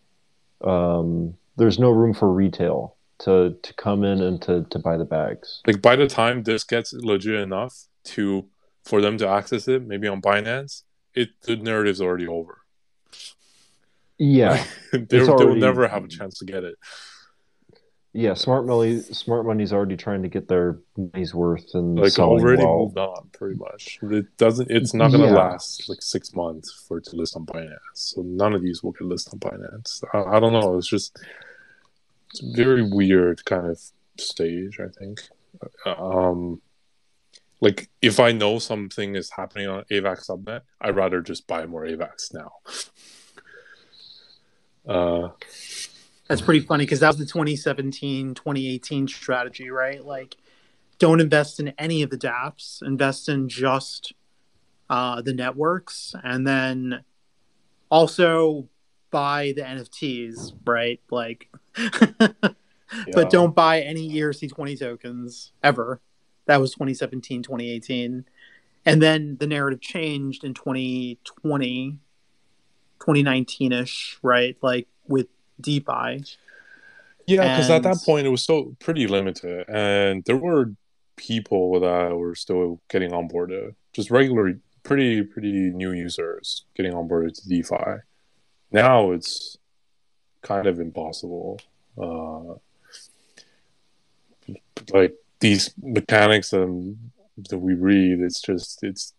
Um, 0.63 1.35
there's 1.57 1.79
no 1.79 1.89
room 1.91 2.13
for 2.13 2.31
retail 2.31 2.95
to 3.19 3.55
to 3.61 3.73
come 3.75 4.03
in 4.03 4.21
and 4.21 4.41
to 4.43 4.65
to 4.69 4.79
buy 4.79 4.97
the 4.97 5.05
bags. 5.05 5.61
like 5.67 5.81
by 5.81 5.95
the 5.95 6.07
time 6.07 6.43
this 6.43 6.63
gets 6.63 6.93
legit 6.93 7.35
enough 7.39 7.87
to 8.05 8.45
for 8.83 9.01
them 9.01 9.17
to 9.17 9.27
access 9.27 9.67
it, 9.67 9.85
maybe 9.85 10.07
on 10.07 10.21
Binance, 10.21 10.83
it 11.13 11.29
the 11.43 11.55
narrative's 11.55 12.01
already 12.01 12.27
over. 12.27 12.59
Yeah, 14.17 14.63
they, 14.91 14.99
It's 14.99 15.09
they 15.09 15.19
will 15.45 15.55
never 15.55 15.87
have 15.87 16.03
a 16.03 16.07
chance 16.07 16.37
to 16.39 16.45
get 16.45 16.63
it. 16.63 16.75
Yeah. 18.13 18.33
Smart 18.35 18.65
money, 18.65 19.01
smart 19.01 19.45
money's 19.45 19.73
already 19.73 19.97
trying 19.97 20.21
to 20.23 20.29
get 20.29 20.47
their 20.47 20.79
money's 20.95 21.33
worth 21.33 21.73
and 21.73 21.99
Like 21.99 22.17
already 22.19 22.63
well. 22.63 22.79
moved 22.79 22.97
on, 22.97 23.29
pretty 23.33 23.55
much. 23.55 23.99
It 24.03 24.37
doesn't. 24.37 24.69
It's 24.71 24.93
not 24.93 25.11
gonna 25.11 25.25
Yeah. 25.25 25.33
last 25.33 25.89
like 25.89 26.01
six 26.01 26.33
months 26.35 26.71
for 26.87 26.97
it 26.99 27.05
to 27.05 27.15
list 27.15 27.35
on 27.35 27.45
Binance. 27.45 27.77
So 27.95 28.21
none 28.21 28.53
of 28.53 28.61
these 28.61 28.83
will 28.83 28.91
get 28.93 29.03
listed 29.03 29.33
on 29.33 29.39
Binance. 29.39 30.03
I, 30.13 30.37
I 30.37 30.39
don't 30.39 30.53
know. 30.53 30.77
It's 30.77 30.87
just 30.87 31.17
it's 32.31 32.41
a 32.43 32.55
very 32.55 32.81
weird 32.81 33.43
kind 33.45 33.67
of 33.67 33.79
stage. 34.17 34.79
I 34.79 34.87
think. 34.99 35.21
Um, 35.85 36.61
like 37.61 37.89
if 38.01 38.19
I 38.19 38.31
know 38.31 38.59
something 38.59 39.15
is 39.15 39.29
happening 39.31 39.67
on 39.67 39.83
AVAX 39.91 40.27
subnet, 40.29 40.61
I'd 40.81 40.95
rather 40.95 41.21
just 41.21 41.47
buy 41.47 41.65
more 41.65 41.83
AVAX 41.85 42.33
now. 42.33 42.51
Uh, 44.85 45.29
That's 46.27 46.41
pretty 46.41 46.61
funny 46.61 46.85
because 46.85 47.01
that 47.01 47.07
was 47.07 47.17
the 47.17 47.25
2017, 47.25 48.33
2018 48.33 49.07
strategy, 49.07 49.69
right? 49.69 50.03
Like, 50.03 50.35
don't 50.97 51.19
invest 51.19 51.59
in 51.59 51.73
any 51.77 52.01
of 52.01 52.09
the 52.09 52.17
dApps, 52.17 52.81
invest 52.81 53.27
in 53.27 53.49
just 53.49 54.13
uh, 54.89 55.21
the 55.21 55.33
networks, 55.33 56.15
and 56.23 56.47
then 56.47 57.03
also 57.89 58.69
buy 59.11 59.53
the 59.55 59.61
NFTs, 59.61 60.53
right? 60.65 61.01
Like, 61.11 61.49
yeah. 61.77 62.29
but 63.11 63.29
don't 63.29 63.53
buy 63.53 63.81
any 63.81 64.07
E 64.07 64.15
ERC20 64.15 64.79
tokens 64.79 65.51
ever. 65.61 66.01
That 66.45 66.59
was 66.59 66.71
2017, 66.71 67.43
2018. 67.43 68.25
And 68.85 69.01
then 69.01 69.37
the 69.39 69.47
narrative 69.47 69.81
changed 69.81 70.43
in 70.43 70.53
2020, 70.53 71.99
2019 72.99 73.71
ish, 73.71 74.19
right? 74.21 74.57
Like 74.61 74.87
with 75.07 75.27
DeFi. 75.59 76.23
Yeah, 77.25 77.55
because 77.55 77.69
at 77.69 77.83
that 77.83 77.97
point 78.05 78.27
it 78.27 78.29
was 78.29 78.43
still 78.43 78.75
pretty 78.79 79.07
limited, 79.07 79.67
and 79.69 80.23
there 80.25 80.37
were 80.37 80.73
people 81.15 81.79
that 81.79 82.15
were 82.15 82.35
still 82.35 82.81
getting 82.89 83.11
onboarded, 83.11 83.75
just 83.93 84.11
regular, 84.11 84.59
pretty 84.83 85.23
pretty 85.23 85.51
new 85.51 85.93
users 85.93 86.65
getting 86.75 86.91
onboarded 86.91 87.33
to 87.35 87.47
DeFi. 87.47 88.01
Now 88.71 89.11
it's 89.11 89.57
kind 90.41 90.67
of 90.67 90.79
impossible. 90.79 91.61
Uh, 91.97 92.55
like 94.91 95.15
these 95.39 95.73
mechanics 95.81 96.51
and 96.53 96.97
that 97.49 97.57
we 97.57 97.73
read, 97.73 98.19
it's 98.19 98.41
just 98.41 98.83
it's 98.83 99.13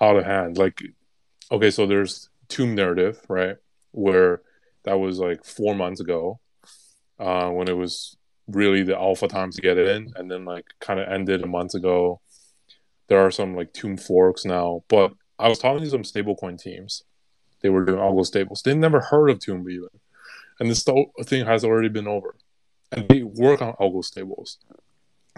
out 0.00 0.16
of 0.16 0.24
hand. 0.24 0.58
Like, 0.58 0.82
okay, 1.50 1.70
so 1.70 1.86
there's 1.86 2.28
Tomb 2.48 2.74
Narrative, 2.74 3.20
right, 3.28 3.56
where 3.92 4.42
that 4.84 4.98
was 4.98 5.18
like 5.18 5.44
four 5.44 5.74
months 5.74 6.00
ago 6.00 6.40
uh, 7.18 7.48
when 7.50 7.68
it 7.68 7.76
was 7.76 8.16
really 8.48 8.82
the 8.82 8.96
alpha 8.96 9.28
time 9.28 9.50
to 9.52 9.60
get 9.60 9.78
it 9.78 9.88
in, 9.88 10.12
and 10.16 10.30
then 10.30 10.44
like 10.44 10.66
kind 10.80 11.00
of 11.00 11.08
ended 11.08 11.42
a 11.42 11.46
month 11.46 11.74
ago. 11.74 12.20
There 13.08 13.24
are 13.24 13.30
some 13.30 13.56
like 13.56 13.72
tomb 13.72 13.96
forks 13.96 14.44
now, 14.44 14.84
but 14.88 15.12
I 15.38 15.48
was 15.48 15.58
talking 15.58 15.82
to 15.82 15.90
some 15.90 16.02
stablecoin 16.02 16.60
teams, 16.60 17.02
they 17.60 17.68
were 17.68 17.84
doing 17.84 17.98
algo 17.98 18.24
stables. 18.24 18.62
They 18.62 18.74
never 18.74 19.00
heard 19.00 19.30
of 19.30 19.38
Tomb 19.38 19.68
even, 19.68 19.88
and 20.58 20.70
this 20.70 20.86
thing 21.24 21.46
has 21.46 21.64
already 21.64 21.88
been 21.88 22.08
over, 22.08 22.36
and 22.92 23.08
they 23.08 23.22
work 23.22 23.62
on 23.62 23.74
algo 23.74 24.04
stables. 24.04 24.58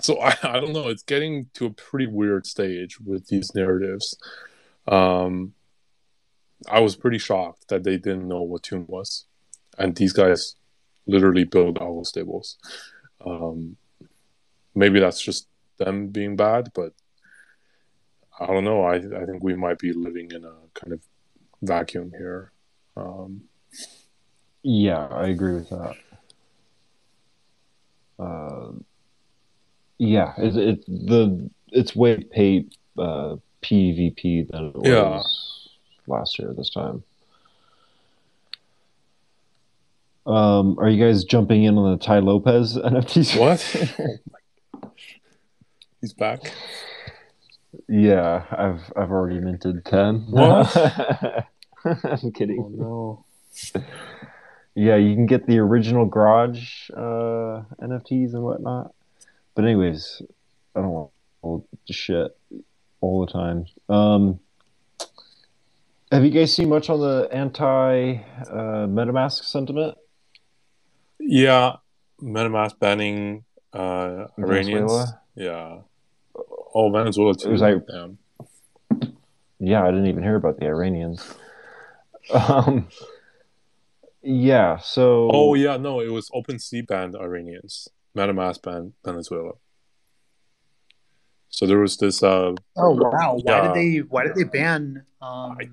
So 0.01 0.21
I, 0.21 0.37
I 0.43 0.61
don't 0.61 0.73
know. 0.73 0.89
It's 0.89 1.03
getting 1.03 1.49
to 1.55 1.67
a 1.67 1.71
pretty 1.71 2.07
weird 2.07 2.47
stage 2.47 3.01
with 3.01 3.27
these 3.27 3.55
narratives. 3.55 4.17
Um, 4.87 5.55
I 6.69 6.81
was 6.81 6.97
pretty 6.97 7.19
shocked 7.19 7.69
that 7.69 7.83
they 7.83 7.97
didn't 7.97 8.29
know 8.29 8.43
what 8.43 8.63
Tomb 8.63 8.87
was, 8.89 9.27
and 9.83 9.97
these 9.97 10.13
guys 10.13 10.55
literally 11.07 11.45
build 11.45 11.79
algo 11.81 12.07
stables. 12.07 12.57
Um, 13.27 13.77
maybe 14.75 15.01
that's 15.01 15.21
just 15.21 15.49
them 15.79 16.09
being 16.09 16.37
bad, 16.37 16.71
but 16.75 16.93
I 18.39 18.47
don't 18.47 18.65
know. 18.65 18.85
I 18.85 18.97
I 18.97 19.25
think 19.27 19.43
we 19.43 19.55
might 19.55 19.79
be 19.79 19.93
living 19.93 20.31
in 20.33 20.45
a 20.45 20.55
kind 20.75 20.93
of 20.93 21.01
vacuum 21.63 22.13
here. 22.17 22.53
Um, 22.97 23.43
yeah, 24.63 25.07
I 25.07 25.27
agree 25.29 25.55
with 25.55 25.71
that. 25.71 25.97
Uh, 28.19 28.73
yeah, 29.99 30.33
it, 30.39 30.57
it 30.57 30.87
the 30.87 31.51
it's 31.69 31.97
way 31.97 32.23
pay 32.23 32.67
uh, 32.99 33.37
PvP 33.63 34.49
than 34.51 34.69
it 34.69 34.77
Yeah. 34.85 35.09
was 35.17 35.69
last 36.07 36.39
year 36.39 36.55
this 36.57 36.71
time. 36.71 37.03
Um, 40.25 40.79
are 40.79 40.89
you 40.89 41.05
guys 41.05 41.25
jumping 41.25 41.65
in 41.65 41.77
on 41.77 41.93
the 41.93 42.05
Tai 42.05 42.21
Lopez 42.21 42.77
NFTs? 42.77 43.39
what? 43.39 44.19
my 44.31 44.81
gosh. 44.81 45.21
He's 46.01 46.13
back. 46.13 46.53
Yeah, 47.89 48.45
I've 48.51 48.93
I've 48.97 49.11
already 49.11 49.41
minted 49.41 49.85
ten. 49.85 50.27
What? 50.31 50.77
I'm 51.85 52.33
kidding. 52.33 52.59
Oh 52.61 53.25
no. 53.75 53.83
Yeah, 54.75 54.97
you 54.97 55.15
can 55.15 55.27
get 55.27 55.47
the 55.47 55.59
original 55.59 56.07
Garage 56.07 56.89
uh, 56.97 57.63
NFTs 57.81 58.33
and 58.33 58.43
whatnot. 58.43 58.95
But 59.55 59.65
anyways, 59.65 60.23
I 60.75 60.81
don't 60.81 60.91
want 60.91 61.11
all 61.43 61.67
the 61.87 61.93
shit 61.93 62.37
all 63.01 63.27
the 63.27 63.33
time. 63.33 63.67
Um, 63.89 64.41
have 66.11 66.25
you 66.25 66.31
guys 66.31 66.55
seen 66.55 66.69
much 66.69 66.89
on 66.89 67.01
the 67.01 67.29
anti 67.33 68.15
uh, 68.15 68.87
MetaMask 68.87 69.45
sentiment? 69.45 69.97
Yeah, 71.25 71.77
MetaMask 72.21 72.79
banning 72.79 73.45
uh, 73.73 74.27
Iranians. 74.39 74.91
Venezuela? 74.93 75.21
Yeah. 75.37 75.79
Oh, 76.75 76.91
Venezuela 76.91 77.35
too. 77.35 77.49
It 77.49 77.53
was 77.53 77.61
like- 77.61 77.87
Damn. 77.87 78.19
Yeah, 79.61 79.85
I 79.85 79.91
didn't 79.93 80.07
even 80.07 80.23
hear 80.25 80.35
about 80.37 80.59
the 80.59 80.67
Iranians. 80.67 81.35
Um, 82.33 82.87
yeah, 84.23 84.77
so 84.79 85.29
Oh 85.33 85.55
yeah, 85.55 85.77
no, 85.77 85.99
it 86.01 86.11
was 86.13 86.31
OpenSea 86.31 86.87
banned 86.87 87.17
Iranians. 87.17 87.89
MetaMask 88.17 88.63
banned 88.63 88.93
Venezuela. 89.05 89.53
So 91.49 91.67
there 91.67 91.79
was 91.79 91.97
this. 91.97 92.23
Uh, 92.23 92.53
Oh 92.77 92.91
wow! 92.93 93.39
Why 93.43 93.53
Yeah. 93.57 93.63
did 93.63 93.75
they 93.75 93.99
Why 94.09 94.23
did 94.23 94.37
they 94.37 94.45
ban 94.45 95.05
um, 95.21 95.59
I- 95.61 95.69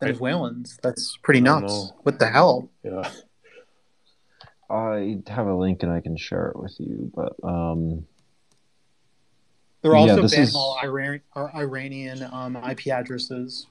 Venezuelans? 0.00 0.78
That's 0.82 1.18
pretty 1.22 1.40
nuts. 1.42 1.62
know. 1.72 1.90
What 2.04 2.18
the 2.18 2.28
hell? 2.28 2.70
yeah. 2.82 3.10
I 4.70 5.18
have 5.26 5.46
a 5.46 5.54
link 5.54 5.82
and 5.82 5.90
I 5.90 6.00
can 6.00 6.16
share 6.16 6.48
it 6.48 6.56
with 6.58 6.76
you. 6.78 7.10
But 7.14 7.32
um, 7.42 8.06
They're 9.82 9.96
also 9.96 10.22
this 10.22 10.32
banning 10.32 10.48
is- 10.48 10.54
all 10.54 10.78
Iran, 10.82 11.20
Iranian 11.36 12.22
um, 12.32 12.56
IP 12.56 12.88
addresses. 12.88 13.66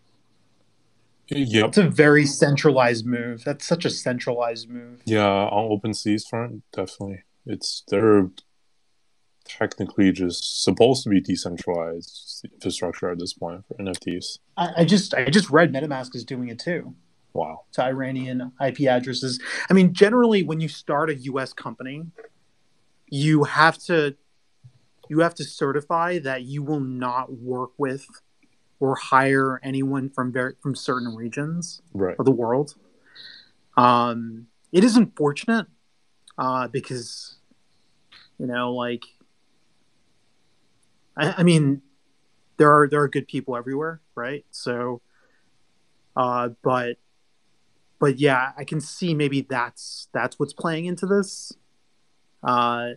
Yep. 1.31 1.67
It's 1.67 1.77
a 1.77 1.87
very 1.87 2.25
centralized 2.25 3.05
move. 3.05 3.43
That's 3.43 3.63
such 3.63 3.85
a 3.85 3.89
centralized 3.91 4.67
move. 4.67 5.01
Yeah, 5.05 5.27
on 5.27 5.69
OpenSea's 5.79 6.27
front, 6.27 6.63
definitely. 6.71 7.21
It's 7.45 7.83
they're 7.87 8.29
technically 9.45 10.11
just 10.11 10.63
supposed 10.63 11.03
to 11.03 11.09
be 11.09 11.21
decentralized 11.21 12.47
infrastructure 12.51 13.11
at 13.11 13.19
this 13.19 13.33
point 13.33 13.63
for 13.67 13.75
NFTs. 13.75 14.39
I, 14.57 14.69
I 14.77 14.85
just 14.85 15.13
I 15.13 15.25
just 15.25 15.51
read 15.51 15.71
MetaMask 15.71 16.15
is 16.15 16.23
doing 16.23 16.49
it 16.49 16.57
too 16.57 16.95
Wow. 17.33 17.65
to 17.73 17.83
Iranian 17.83 18.51
IP 18.65 18.81
addresses. 18.81 19.39
I 19.69 19.73
mean, 19.73 19.93
generally, 19.93 20.43
when 20.43 20.59
you 20.59 20.67
start 20.67 21.09
a 21.09 21.15
U.S. 21.15 21.53
company, 21.53 22.07
you 23.07 23.43
have 23.43 23.77
to 23.85 24.15
you 25.09 25.19
have 25.19 25.33
to 25.35 25.43
certify 25.43 26.19
that 26.19 26.43
you 26.43 26.61
will 26.61 26.79
not 26.79 27.33
work 27.33 27.71
with 27.77 28.05
or 28.79 28.95
hire 28.95 29.59
anyone 29.63 30.09
from 30.09 30.31
very, 30.31 30.53
from 30.61 30.75
certain 30.75 31.15
regions 31.15 31.81
Right. 31.93 32.15
of 32.19 32.25
the 32.25 32.31
world. 32.31 32.75
Um, 33.75 34.47
it 34.71 34.83
is 34.83 34.95
unfortunate 34.95 35.65
uh, 36.37 36.67
because, 36.67 37.37
you 38.37 38.45
know, 38.45 38.73
like, 38.73 39.03
I, 41.17 41.35
I 41.39 41.43
mean, 41.43 41.81
there 42.57 42.71
are 42.71 42.87
there 42.87 43.01
are 43.01 43.07
good 43.07 43.27
people 43.27 43.55
everywhere, 43.57 44.01
right? 44.15 44.45
So, 44.51 45.01
uh, 46.15 46.49
but, 46.61 46.97
but 47.99 48.19
yeah, 48.19 48.51
I 48.57 48.63
can 48.63 48.79
see 48.81 49.13
maybe 49.13 49.41
that's 49.41 50.07
that's 50.13 50.39
what's 50.39 50.53
playing 50.53 50.85
into 50.85 51.05
this. 51.05 51.53
Uh, 52.41 52.91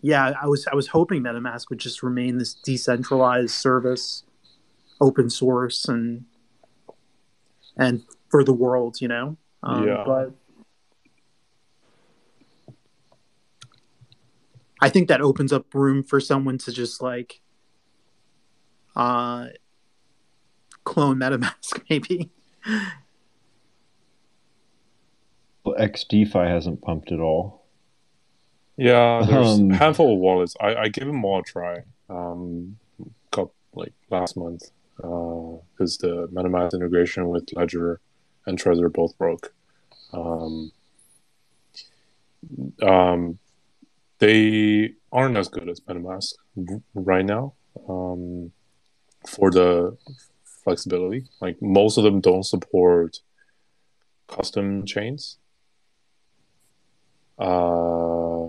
yeah, 0.00 0.32
I 0.40 0.46
was 0.46 0.66
I 0.70 0.74
was 0.74 0.88
hoping 0.88 1.22
MetaMask 1.22 1.70
would 1.70 1.78
just 1.78 2.02
remain 2.02 2.38
this 2.38 2.54
decentralized 2.54 3.54
service, 3.54 4.24
open 5.00 5.30
source, 5.30 5.86
and 5.86 6.24
and 7.76 8.02
for 8.28 8.44
the 8.44 8.52
world, 8.52 9.00
you 9.00 9.08
know. 9.08 9.36
Um, 9.62 9.86
Yeah. 9.86 10.02
But 10.04 10.32
I 14.80 14.88
think 14.88 15.08
that 15.08 15.20
opens 15.20 15.52
up 15.52 15.74
room 15.74 16.02
for 16.04 16.20
someone 16.20 16.58
to 16.58 16.72
just 16.72 17.02
like 17.02 17.40
uh, 18.94 19.46
clone 20.84 21.16
MetaMask, 21.16 21.82
maybe. 21.90 22.30
XDEFI 25.66 26.48
hasn't 26.48 26.82
pumped 26.82 27.12
at 27.12 27.20
all. 27.20 27.64
Yeah, 28.76 29.22
there's 29.28 29.58
Um, 29.58 29.70
a 29.72 29.76
handful 29.76 30.14
of 30.14 30.18
wallets. 30.20 30.54
I, 30.60 30.74
I 30.74 30.88
gave 30.88 31.06
them 31.06 31.24
all 31.24 31.40
a 31.40 31.42
try. 31.42 31.82
Um, 32.08 32.78
couple, 33.30 33.54
like 33.74 33.92
last 34.10 34.36
month, 34.36 34.70
because 34.96 35.98
the 35.98 36.28
MetaMask 36.32 36.74
integration 36.74 37.28
with 37.28 37.48
Ledger 37.54 38.00
and 38.46 38.58
Trezor 38.58 38.92
both 38.92 39.16
broke. 39.18 39.52
Um, 40.12 40.72
um, 42.82 43.38
they 44.20 44.94
aren't 45.12 45.36
as 45.36 45.48
good 45.48 45.68
as 45.68 45.80
MetaMask 45.80 46.32
right 46.94 47.24
now 47.24 47.54
um, 47.88 48.52
for 49.26 49.50
the 49.50 49.96
flexibility. 50.68 51.24
Like 51.40 51.56
most 51.62 51.96
of 51.96 52.04
them 52.04 52.20
don't 52.20 52.44
support 52.44 53.20
custom 54.28 54.84
chains. 54.84 55.38
Uh, 57.38 58.48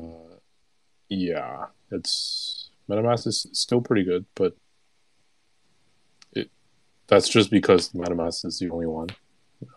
yeah, 1.07 1.67
it's 1.91 2.71
MetaMask 2.89 3.27
is 3.27 3.47
still 3.53 3.81
pretty 3.81 4.03
good, 4.03 4.25
but 4.35 4.57
it 6.33 6.49
that's 7.07 7.29
just 7.29 7.49
because 7.51 7.93
MetaMask 7.93 8.45
is 8.45 8.59
the 8.59 8.69
only 8.69 8.87
one. 8.87 9.09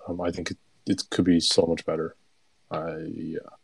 Um, 0.09 0.21
I 0.21 0.31
think 0.31 0.51
it, 0.51 0.59
it 0.87 1.03
could 1.11 1.25
be 1.25 1.39
so 1.39 1.63
much 1.67 1.85
better. 1.87 2.17
Yeah. 2.73 3.62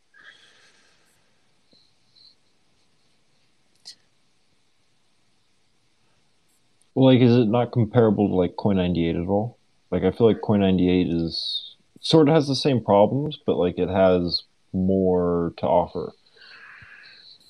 Like, 6.99 7.21
is 7.21 7.37
it 7.37 7.47
not 7.47 7.71
comparable 7.71 8.29
to 8.29 8.35
like 8.35 8.57
Coin98 8.57 9.23
at 9.23 9.29
all? 9.29 9.57
Like, 9.91 10.03
I 10.03 10.11
feel 10.11 10.27
like 10.27 10.41
Coin98 10.41 11.15
is 11.15 11.77
sort 12.01 12.29
of 12.29 12.35
has 12.35 12.49
the 12.49 12.57
same 12.57 12.83
problems, 12.83 13.39
but 13.45 13.57
like 13.57 13.79
it 13.79 13.89
has 13.89 14.43
more 14.73 15.53
to 15.59 15.67
offer 15.67 16.13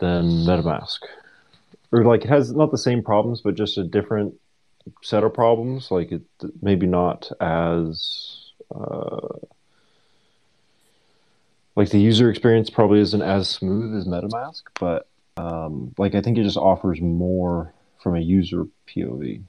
than 0.01 0.25
MetaMask, 0.45 0.99
or 1.93 2.05
like 2.05 2.25
it 2.25 2.29
has 2.29 2.53
not 2.53 2.71
the 2.71 2.79
same 2.79 3.03
problems, 3.03 3.41
but 3.41 3.55
just 3.55 3.79
a 3.79 3.85
different 3.85 4.35
set 5.03 5.25
of 5.25 5.35
problems. 5.35 5.91
Like 5.91 6.13
it 6.13 6.23
maybe 6.63 6.87
not 6.87 7.31
as 7.41 8.53
uh, 8.75 9.39
like 11.75 11.91
the 11.91 12.01
user 12.01 12.31
experience 12.31 12.71
probably 12.71 13.01
isn't 13.01 13.23
as 13.23 13.49
smooth 13.49 13.97
as 13.97 14.07
MetaMask, 14.07 14.63
but 14.79 15.09
um, 15.37 15.95
like 15.99 16.15
I 16.15 16.21
think 16.21 16.39
it 16.39 16.45
just 16.45 16.57
offers 16.57 17.01
more 17.01 17.73
from 17.99 18.17
a 18.17 18.21
user 18.21 18.67
POV. 18.87 19.43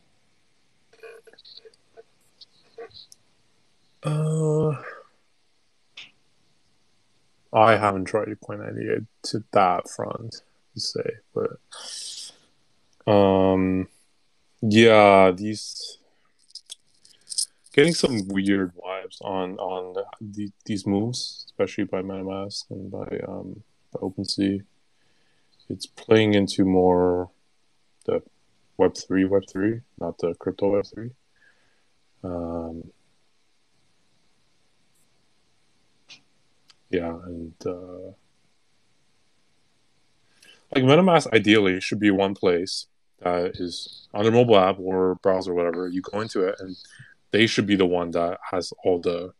Uh, 4.03 4.81
I 7.51 7.75
haven't 7.75 8.05
tried 8.05 8.25
to 8.25 8.35
point 8.35 8.61
any 8.61 9.05
to 9.23 9.43
that 9.51 9.89
front 9.89 10.41
to 10.73 10.79
say, 10.79 11.09
but 11.33 11.59
um, 13.11 13.87
yeah, 14.61 15.31
these 15.31 15.97
getting 17.73 17.93
some 17.93 18.27
weird 18.27 18.73
vibes 18.75 19.21
on 19.21 19.57
on 19.57 20.03
the, 20.21 20.51
these 20.65 20.85
moves, 20.85 21.45
especially 21.47 21.85
by 21.85 22.01
MetaMask 22.01 22.69
and 22.69 22.91
by 22.91 23.19
um 23.27 23.63
by 23.91 23.99
OpenSea. 23.99 24.63
It's 25.69 25.85
playing 25.85 26.33
into 26.33 26.65
more 26.65 27.29
the 28.05 28.21
Web 28.79 28.95
three, 28.95 29.25
Web 29.25 29.43
three, 29.51 29.81
not 29.99 30.17
the 30.19 30.33
crypto 30.35 30.71
Web 30.71 30.85
three. 30.85 31.11
Um, 32.23 32.91
yeah, 36.89 37.09
and 37.25 37.53
uh, 37.65 38.13
like 40.73 40.85
MetaMask 40.85 41.33
ideally 41.33 41.81
should 41.81 41.99
be 41.99 42.09
one 42.09 42.33
place 42.33 42.87
that 43.21 43.51
is 43.55 44.07
on 44.13 44.23
their 44.23 44.31
mobile 44.31 44.57
app 44.57 44.79
or 44.79 45.15
browser, 45.15 45.51
or 45.51 45.55
whatever. 45.55 45.89
You 45.89 46.01
go 46.01 46.21
into 46.21 46.47
it, 46.47 46.55
and 46.59 46.77
they 47.31 47.47
should 47.47 47.67
be 47.67 47.75
the 47.75 47.85
one 47.85 48.11
that 48.11 48.39
has 48.51 48.71
all 48.85 49.01
the 49.01 49.33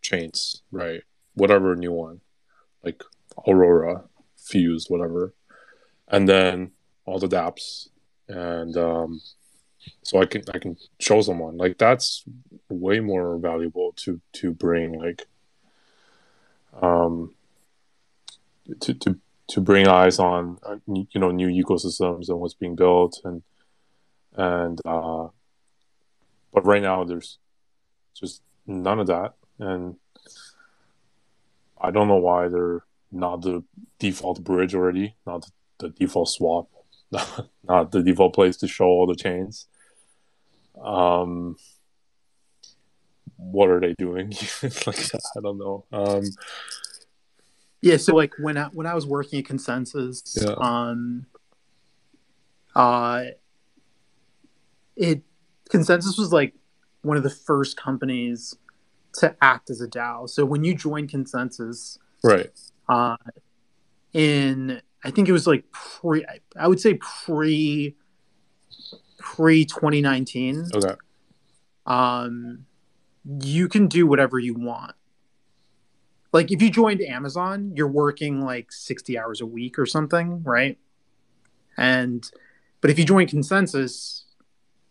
chains, 0.00 0.62
right? 0.70 1.02
Whatever 1.34 1.76
new 1.76 1.92
one, 1.92 2.22
like 2.82 3.02
Aurora, 3.46 4.04
Fuse, 4.38 4.86
whatever, 4.88 5.34
and 6.08 6.26
then 6.26 6.70
all 7.04 7.18
the 7.18 7.28
DApps, 7.28 7.88
and 8.28 8.76
um, 8.76 9.20
so 10.02 10.20
I 10.20 10.26
can 10.26 10.42
I 10.54 10.58
can 10.58 10.76
show 11.00 11.20
someone 11.20 11.56
like 11.56 11.78
that's 11.78 12.24
way 12.68 13.00
more 13.00 13.38
valuable 13.38 13.92
to 13.96 14.20
to 14.34 14.52
bring 14.52 14.98
like 14.98 15.26
um 16.80 17.34
to 18.80 18.94
to 18.94 19.18
to 19.48 19.60
bring 19.60 19.88
eyes 19.88 20.18
on 20.18 20.58
uh, 20.64 20.76
you 20.86 21.20
know 21.20 21.30
new 21.30 21.48
ecosystems 21.48 22.28
and 22.28 22.38
what's 22.38 22.54
being 22.54 22.76
built 22.76 23.20
and 23.24 23.42
and 24.34 24.80
uh 24.84 25.28
but 26.52 26.64
right 26.64 26.82
now 26.82 27.04
there's 27.04 27.38
just 28.14 28.42
none 28.66 29.00
of 29.00 29.06
that. 29.06 29.34
And 29.58 29.96
i 31.80 31.90
don't 31.90 32.08
know 32.08 32.16
why 32.16 32.48
they're 32.48 32.84
not 33.10 33.42
the 33.42 33.62
default 33.98 34.42
bridge 34.42 34.74
already 34.74 35.14
not 35.26 35.50
the 35.78 35.90
default 35.90 36.28
swap 36.28 36.68
not 37.68 37.92
the 37.92 38.02
default 38.02 38.34
place 38.34 38.56
to 38.56 38.66
show 38.66 38.86
all 38.86 39.06
the 39.06 39.14
chains 39.14 39.66
um 40.82 41.56
what 43.36 43.68
are 43.68 43.80
they 43.80 43.94
doing 43.98 44.30
like 44.86 45.10
i 45.36 45.40
don't 45.40 45.58
know 45.58 45.84
um 45.92 46.22
yeah, 47.82 47.96
so 47.96 48.14
like 48.14 48.32
when 48.38 48.56
I, 48.56 48.66
when 48.66 48.86
I 48.86 48.94
was 48.94 49.06
working 49.06 49.40
at 49.40 49.44
ConsenSys, 49.44 50.40
Yeah. 50.40 50.54
um, 50.56 51.26
uh, 52.76 53.24
it 54.96 55.22
ConsenSys 55.68 56.16
was 56.16 56.32
like 56.32 56.54
one 57.02 57.16
of 57.16 57.24
the 57.24 57.30
first 57.30 57.76
companies 57.76 58.54
to 59.14 59.34
act 59.42 59.68
as 59.68 59.80
a 59.80 59.88
DAO. 59.88 60.30
So 60.30 60.44
when 60.44 60.62
you 60.62 60.74
join 60.76 61.08
ConsenSys, 61.08 61.98
right 62.22 62.50
uh, 62.88 63.16
in 64.12 64.80
I 65.04 65.10
think 65.10 65.28
it 65.28 65.32
was 65.32 65.46
like 65.46 65.64
pre, 65.72 66.24
I 66.58 66.68
would 66.68 66.80
say 66.80 66.94
pre 66.94 67.96
pre 69.18 69.64
twenty 69.64 70.00
nineteen. 70.00 70.66
okay 70.74 70.94
Um, 71.86 72.66
you 73.40 73.68
can 73.68 73.86
do 73.88 74.06
whatever 74.06 74.38
you 74.38 74.54
want. 74.54 74.94
Like 76.32 76.50
if 76.50 76.62
you 76.62 76.70
joined 76.70 77.00
Amazon, 77.02 77.72
you're 77.74 77.88
working 77.88 78.40
like 78.40 78.72
60 78.72 79.18
hours 79.18 79.40
a 79.40 79.46
week 79.46 79.78
or 79.78 79.84
something, 79.86 80.42
right? 80.44 80.78
And 81.76 82.28
but 82.80 82.90
if 82.90 82.98
you 82.98 83.04
join 83.04 83.26
ConsenSys, 83.26 84.22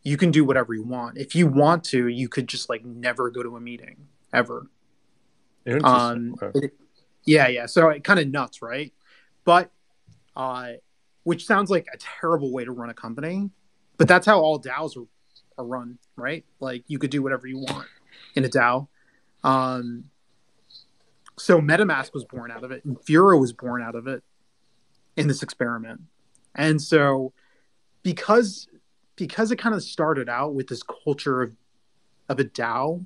you 0.04 0.18
can 0.18 0.32
do 0.32 0.46
whatever 0.46 0.74
you 0.74 0.84
want. 0.84 1.18
If 1.18 1.36
you 1.36 1.48
want 1.48 1.84
to, 1.86 2.08
you 2.08 2.30
could 2.30 2.48
just 2.48 2.70
like 2.70 2.86
never 2.86 3.30
go 3.32 3.44
to 3.44 3.56
a 3.56 3.60
meeting 3.60 4.08
ever. 4.34 4.68
Interesting. 5.66 5.90
Um, 5.92 6.36
okay. 6.42 6.66
it- 6.66 6.74
yeah, 7.24 7.48
yeah. 7.48 7.66
So 7.68 7.90
it 7.90 8.04
kind 8.04 8.20
of 8.20 8.28
nuts, 8.30 8.62
right? 8.64 8.92
But 9.46 9.72
uh, 10.36 10.74
which 11.24 11.46
sounds 11.46 11.70
like 11.70 11.88
a 11.94 11.98
terrible 11.98 12.52
way 12.52 12.66
to 12.66 12.72
run 12.72 12.90
a 12.90 12.94
company, 12.94 13.50
but 13.98 14.08
that's 14.08 14.26
how 14.26 14.40
all 14.40 14.60
DAOs 14.60 14.98
are, 14.98 15.06
are 15.58 15.66
run, 15.66 15.98
right? 16.16 16.46
Like 16.60 16.84
you 16.88 17.00
could 17.00 17.12
do 17.12 17.22
whatever 17.22 17.48
you 17.48 17.60
want 17.60 17.88
in 18.36 18.46
a 18.46 18.50
DAO. 18.50 18.88
Um, 19.44 20.06
so 21.38 21.60
MetaMask 21.60 22.14
was 22.14 22.26
born 22.26 22.52
out 22.52 22.64
of 22.64 22.72
it, 22.72 22.86
and 22.86 22.98
Infura 22.98 23.40
was 23.40 23.54
born 23.54 23.82
out 23.82 23.96
of 23.96 24.08
it 24.08 24.24
in 25.18 25.28
this 25.28 25.44
experiment. 25.44 26.02
And 26.56 26.82
so 26.82 27.34
because 28.04 28.68
because 29.16 29.52
it 29.52 29.58
kind 29.58 29.76
of 29.76 29.84
started 29.84 30.30
out 30.30 30.56
with 30.56 30.68
this 30.68 30.84
culture 30.84 31.42
of 31.42 31.56
of 32.30 32.40
a 32.40 32.44
DAO 32.46 33.06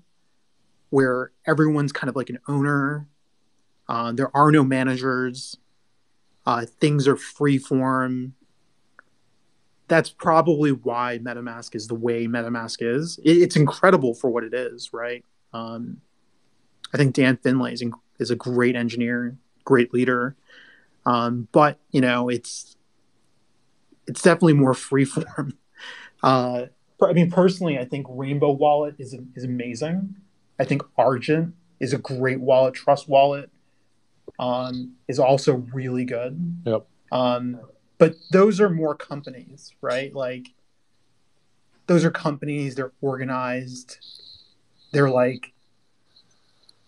where 0.89 1.31
everyone's 1.45 1.91
kind 1.91 2.09
of 2.09 2.15
like 2.15 2.29
an 2.29 2.39
owner. 2.47 3.07
Uh, 3.87 4.11
there 4.11 4.35
are 4.35 4.51
no 4.51 4.63
managers. 4.63 5.57
Uh, 6.45 6.65
things 6.79 7.07
are 7.07 7.15
free 7.15 7.57
form. 7.57 8.33
That's 9.87 10.09
probably 10.09 10.71
why 10.71 11.19
MetaMask 11.21 11.75
is 11.75 11.87
the 11.87 11.95
way 11.95 12.27
MetaMask 12.27 12.77
is. 12.79 13.19
It, 13.23 13.37
it's 13.37 13.55
incredible 13.55 14.13
for 14.13 14.29
what 14.29 14.43
it 14.43 14.53
is, 14.53 14.91
right? 14.93 15.23
Um, 15.53 16.01
I 16.93 16.97
think 16.97 17.15
Dan 17.15 17.37
Finlay 17.37 17.73
is, 17.73 17.83
is 18.19 18.31
a 18.31 18.35
great 18.35 18.75
engineer, 18.75 19.37
great 19.63 19.93
leader. 19.93 20.35
Um, 21.05 21.47
but 21.51 21.79
you 21.91 22.01
know, 22.01 22.29
it's 22.29 22.75
it's 24.07 24.21
definitely 24.21 24.53
more 24.53 24.73
free 24.75 25.05
form. 25.05 25.57
Uh, 26.23 26.65
I 27.01 27.13
mean, 27.13 27.29
personally, 27.29 27.77
I 27.77 27.85
think 27.85 28.07
Rainbow 28.09 28.51
Wallet 28.51 28.95
is 28.97 29.15
is 29.35 29.43
amazing. 29.43 30.15
I 30.59 30.63
think 30.63 30.83
Argent 30.97 31.53
is 31.79 31.93
a 31.93 31.97
great 31.97 32.39
wallet. 32.39 32.73
Trust 32.73 33.09
Wallet 33.09 33.49
um, 34.39 34.93
is 35.07 35.19
also 35.19 35.55
really 35.73 36.05
good. 36.05 36.61
Yep. 36.65 36.87
Um, 37.11 37.59
but 37.97 38.15
those 38.31 38.59
are 38.59 38.69
more 38.69 38.95
companies, 38.95 39.73
right? 39.81 40.13
Like 40.13 40.47
those 41.87 42.03
are 42.03 42.11
companies. 42.11 42.75
They're 42.75 42.93
organized. 43.01 43.97
They're 44.91 45.09
like 45.09 45.53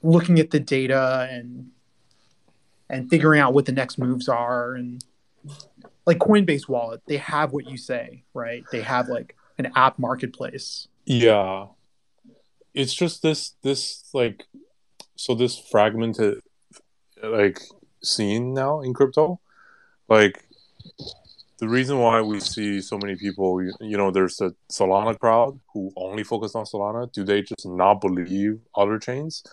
looking 0.04 0.40
at 0.40 0.52
the 0.52 0.60
data 0.60 1.28
and 1.32 1.72
and 2.90 3.10
figuring 3.10 3.42
out 3.42 3.54
what 3.54 3.66
the 3.66 3.72
next 3.72 3.98
moves 3.98 4.30
are 4.30 4.76
and 4.76 5.04
like 6.06 6.20
Coinbase 6.20 6.70
Wallet, 6.70 7.02
they 7.06 7.18
have 7.18 7.52
what 7.52 7.70
you 7.70 7.78
say, 7.78 8.24
right? 8.34 8.64
They 8.72 8.82
have 8.82 9.10
like 9.10 9.36
an 9.58 9.72
app 9.76 10.00
marketplace. 10.00 10.88
Yeah. 11.06 11.68
It's 12.74 12.94
just 12.94 13.22
this 13.22 13.56
this 13.62 14.10
like 14.14 14.46
so 15.16 15.36
this 15.36 15.60
fragmented 15.60 16.42
like 17.24 17.62
seen 18.04 18.54
now 18.54 18.82
in 18.82 18.94
crypto. 18.94 19.40
Like 20.08 20.46
the 21.60 21.68
reason 21.68 22.00
why 22.00 22.22
we 22.22 22.40
see 22.40 22.82
so 22.82 22.98
many 22.98 23.16
people, 23.16 23.62
you, 23.62 23.74
you 23.82 23.98
know, 23.98 24.12
there's 24.12 24.40
a 24.42 24.54
Solana 24.72 25.18
crowd 25.18 25.60
who 25.74 25.92
only 25.96 26.24
focus 26.24 26.56
on 26.56 26.66
Solana. 26.66 27.12
Do 27.12 27.24
they 27.24 27.42
just 27.42 27.66
not 27.66 27.96
believe 27.96 28.60
other 28.76 29.00
chains? 29.00 29.44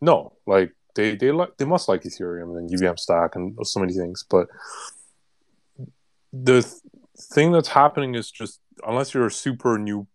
No, 0.00 0.32
like 0.46 0.72
they 0.94 1.14
they 1.14 1.30
like 1.30 1.56
they 1.56 1.64
must 1.64 1.88
like 1.88 2.02
Ethereum 2.02 2.58
and 2.58 2.72
EVM 2.72 2.96
stack 2.96 3.36
and 3.36 3.56
so 3.62 3.80
many 3.80 3.92
things. 3.92 4.24
But 4.28 4.48
the 6.32 6.62
th- 6.62 6.74
thing 7.16 7.52
that's 7.52 7.68
happening 7.68 8.14
is 8.14 8.30
just 8.30 8.60
unless 8.86 9.14
you're 9.14 9.26
a 9.26 9.30
super 9.30 9.78
new 9.78 10.06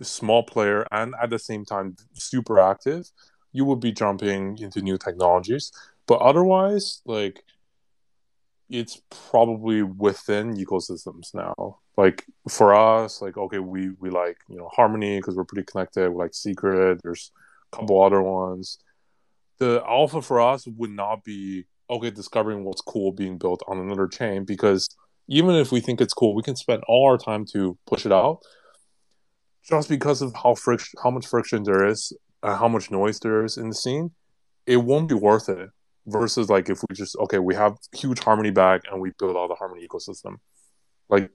small 0.00 0.42
player 0.42 0.86
and 0.90 1.14
at 1.20 1.30
the 1.30 1.38
same 1.38 1.64
time 1.64 1.96
super 2.14 2.58
active, 2.58 3.10
you 3.52 3.64
will 3.64 3.76
be 3.76 3.92
jumping 3.92 4.58
into 4.58 4.80
new 4.80 4.96
technologies. 4.96 5.72
But 6.08 6.22
otherwise, 6.22 7.02
like 7.04 7.44
it's 8.70 9.00
probably 9.30 9.82
within 9.82 10.56
ecosystems 10.56 11.34
now. 11.34 11.78
Like 11.96 12.24
for 12.48 12.74
us, 12.74 13.20
like 13.22 13.36
okay, 13.36 13.58
we 13.58 13.90
we 14.00 14.10
like 14.10 14.38
you 14.48 14.56
know 14.56 14.68
Harmony 14.72 15.18
because 15.18 15.36
we're 15.36 15.44
pretty 15.44 15.66
connected. 15.70 16.08
We 16.08 16.16
like 16.16 16.34
Secret. 16.34 17.00
There's 17.02 17.30
a 17.72 17.76
couple 17.76 18.02
other 18.02 18.22
ones. 18.22 18.78
The 19.58 19.82
alpha 19.86 20.22
for 20.22 20.40
us 20.40 20.66
would 20.66 20.90
not 20.90 21.24
be 21.24 21.66
okay 21.90 22.10
discovering 22.10 22.64
what's 22.64 22.80
cool 22.80 23.12
being 23.12 23.36
built 23.36 23.62
on 23.68 23.78
another 23.78 24.06
chain 24.06 24.44
because 24.44 24.88
even 25.26 25.54
if 25.56 25.72
we 25.72 25.80
think 25.80 26.00
it's 26.00 26.14
cool, 26.14 26.34
we 26.34 26.42
can 26.42 26.56
spend 26.56 26.82
all 26.88 27.10
our 27.10 27.18
time 27.18 27.44
to 27.52 27.76
push 27.86 28.06
it 28.06 28.12
out 28.12 28.40
just 29.68 29.88
because 29.90 30.22
of 30.22 30.34
how 30.34 30.54
friction, 30.54 30.98
how 31.02 31.10
much 31.10 31.26
friction 31.26 31.64
there 31.64 31.86
is, 31.86 32.12
uh, 32.42 32.56
how 32.56 32.68
much 32.68 32.90
noise 32.90 33.18
there 33.20 33.44
is 33.44 33.58
in 33.58 33.68
the 33.68 33.74
scene. 33.74 34.12
It 34.64 34.78
won't 34.78 35.08
be 35.08 35.14
worth 35.14 35.50
it 35.50 35.70
versus 36.08 36.48
like 36.48 36.68
if 36.68 36.80
we 36.88 36.94
just 36.94 37.16
okay, 37.16 37.38
we 37.38 37.54
have 37.54 37.76
huge 37.94 38.20
Harmony 38.20 38.50
back 38.50 38.82
and 38.90 39.00
we 39.00 39.12
build 39.18 39.36
out 39.36 39.48
the 39.48 39.54
Harmony 39.54 39.86
ecosystem. 39.86 40.36
Like 41.08 41.30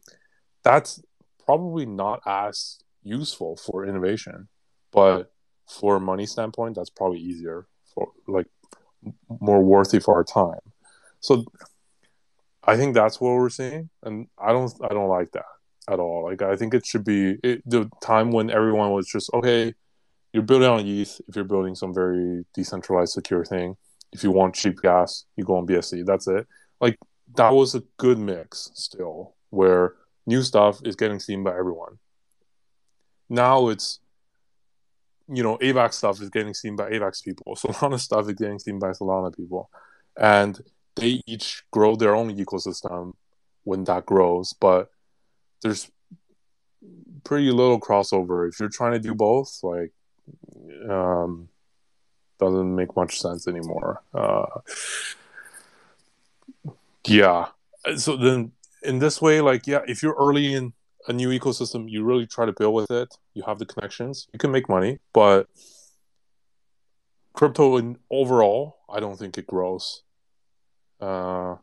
that's 0.63 1.01
probably 1.45 1.86
not 1.86 2.21
as 2.26 2.80
useful 3.03 3.55
for 3.57 3.86
innovation, 3.86 4.47
but 4.91 5.32
for 5.67 5.97
a 5.97 5.99
money 5.99 6.26
standpoint, 6.26 6.76
that's 6.76 6.89
probably 6.89 7.19
easier 7.19 7.67
for 7.93 8.11
like 8.28 8.47
more 9.41 9.61
worthy 9.61 9.99
for 9.99 10.15
our 10.15 10.24
time. 10.24 10.59
So 11.19 11.45
I 12.63 12.78
think 12.78 12.93
that's 12.93 13.19
what 13.19 13.34
we're 13.34 13.49
seeing, 13.49 13.89
and 14.03 14.28
I 14.38 14.51
don't 14.51 14.74
I 14.84 14.89
don't 14.89 15.09
like 15.09 15.32
that 15.32 15.45
at 15.89 15.99
all. 15.99 16.24
Like 16.24 16.41
I 16.41 16.55
think 16.55 16.74
it 16.74 16.86
should 16.86 17.03
be 17.03 17.38
it, 17.43 17.61
the 17.65 17.89
time 18.01 18.32
when 18.32 18.49
everyone 18.49 18.91
was 18.91 19.07
just 19.07 19.30
okay, 19.34 19.74
you're 20.32 20.43
building 20.43 20.69
on 20.69 20.86
ETH. 20.86 21.21
If 21.28 21.36
you're 21.36 21.45
building 21.45 21.76
some 21.76 21.93
very 21.93 22.45
decentralized, 22.53 23.13
secure 23.13 23.45
thing, 23.45 23.76
if 24.14 24.24
you 24.24 24.32
want 24.32 24.55
cheap 24.55 24.82
gas, 24.82 25.26
you 25.36 25.43
go 25.43 25.57
on 25.57 25.68
BSC. 25.68 26.05
That's 26.05 26.28
it. 26.28 26.47
Like 26.80 26.97
that 27.36 27.51
was 27.53 27.76
a 27.76 27.84
good 27.97 28.18
mix 28.18 28.72
still, 28.74 29.36
where 29.49 29.95
new 30.26 30.43
stuff 30.43 30.80
is 30.86 30.95
getting 30.95 31.20
seen 31.20 31.43
by 31.43 31.51
everyone. 31.51 31.99
Now 33.30 33.70
it's 33.70 33.99
you 35.30 35.41
know, 35.41 35.57
AVAX 35.57 35.93
stuff 35.93 36.22
is 36.22 36.30
getting 36.30 36.53
seen 36.53 36.76
by 36.76 36.89
AVAX 36.89 37.24
people. 37.24 37.55
Solana 37.59 37.99
stuff 37.99 38.28
is 38.28 38.34
getting 38.34 38.59
seen 38.59 38.80
by 38.80 38.89
Solana 38.89 39.36
people. 39.36 39.70
And 40.18 40.59
they 40.95 41.22
each 41.26 41.64
grow 41.72 41.95
their 41.95 42.16
own 42.16 42.36
ecosystem 42.36 43.14
when 43.64 43.84
that 43.86 44.05
grows, 44.05 44.53
but 44.53 44.89
there's 45.61 45.89
pretty 47.24 47.49
little 47.51 47.80
crossover. 47.80 48.47
If 48.47 48.59
you're 48.59 48.70
trying 48.70 48.93
to 48.93 48.99
do 48.99 49.16
both, 49.16 49.59
like 49.64 49.91
um 50.89 51.49
doesn't 52.40 52.76
make 52.76 52.96
much 52.96 53.20
sense 53.20 53.48
anymore. 53.48 54.02
Uh 54.14 54.46
yeah. 57.06 57.48
So 57.98 58.16
then 58.16 58.52
in 58.82 59.00
this 59.00 59.22
way, 59.22 59.42
like 59.42 59.68
yeah, 59.68 59.82
if 59.88 60.04
you're 60.04 60.16
early 60.16 60.54
in 60.54 60.74
a 61.08 61.14
new 61.14 61.30
ecosystem, 61.30 61.90
you 61.90 62.04
really 62.04 62.26
try 62.26 62.46
to 62.46 62.54
build 62.54 62.74
with 62.74 62.92
it. 62.92 63.18
You 63.34 63.44
have 63.44 63.60
the 63.60 63.66
connections. 63.66 64.28
You 64.32 64.40
can 64.40 64.52
make 64.52 64.70
money, 64.70 65.00
but 65.12 65.48
crypto 67.34 67.78
in 67.78 67.98
overall, 68.10 68.78
I 68.90 69.00
don't 69.00 69.18
think 69.18 69.38
it 69.38 69.48
grows. 69.48 70.04
Uh, 71.02 71.56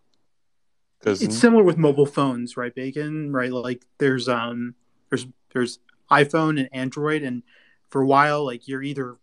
because 0.98 1.22
it's 1.22 1.38
similar 1.38 1.62
with 1.62 1.78
mobile 1.78 2.04
phones, 2.04 2.58
right, 2.58 2.74
Bacon? 2.74 3.32
Right, 3.32 3.50
like 3.50 3.86
there's 3.96 4.28
um 4.28 4.74
there's 5.08 5.26
there's 5.54 5.78
iPhone 6.10 6.60
and 6.60 6.68
Android, 6.72 7.22
and 7.22 7.42
for 7.88 8.02
a 8.02 8.06
while, 8.06 8.44
like 8.44 8.68
you're 8.68 8.82
either 8.82 9.16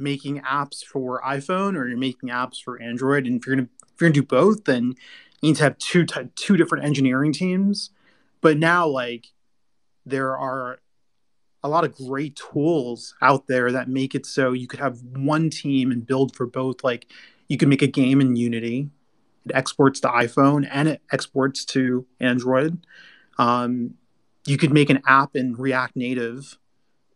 making 0.00 0.40
apps 0.40 0.82
for 0.84 1.20
iPhone 1.22 1.76
or 1.76 1.88
you're 1.88 1.98
making 1.98 2.30
apps 2.30 2.62
for 2.62 2.80
Android, 2.80 3.26
and 3.26 3.40
if 3.40 3.46
you're 3.46 3.56
gonna 3.56 3.68
if 3.82 4.00
you're 4.00 4.08
gonna 4.08 4.14
do 4.14 4.22
both, 4.22 4.64
then 4.64 4.94
you 5.40 5.50
need 5.50 5.56
to 5.56 5.64
have 5.64 5.78
two 5.78 6.04
two 6.04 6.56
different 6.56 6.84
engineering 6.84 7.32
teams. 7.32 7.90
But 8.40 8.58
now, 8.58 8.86
like 8.86 9.28
there 10.06 10.36
are 10.36 10.80
a 11.62 11.68
lot 11.68 11.84
of 11.84 11.94
great 11.94 12.36
tools 12.36 13.14
out 13.20 13.46
there 13.46 13.70
that 13.70 13.88
make 13.88 14.14
it 14.14 14.24
so 14.24 14.52
you 14.52 14.66
could 14.66 14.80
have 14.80 15.02
one 15.02 15.50
team 15.50 15.90
and 15.90 16.06
build 16.06 16.34
for 16.34 16.46
both. 16.46 16.82
Like 16.82 17.06
you 17.48 17.58
can 17.58 17.68
make 17.68 17.82
a 17.82 17.86
game 17.86 18.20
in 18.20 18.36
Unity, 18.36 18.88
it 19.44 19.52
exports 19.54 20.00
to 20.00 20.08
iPhone 20.08 20.66
and 20.70 20.88
it 20.88 21.02
exports 21.12 21.64
to 21.66 22.06
Android. 22.18 22.84
Um, 23.38 23.94
you 24.46 24.56
could 24.56 24.72
make 24.72 24.90
an 24.90 25.02
app 25.06 25.36
in 25.36 25.54
React 25.54 25.96
Native, 25.96 26.58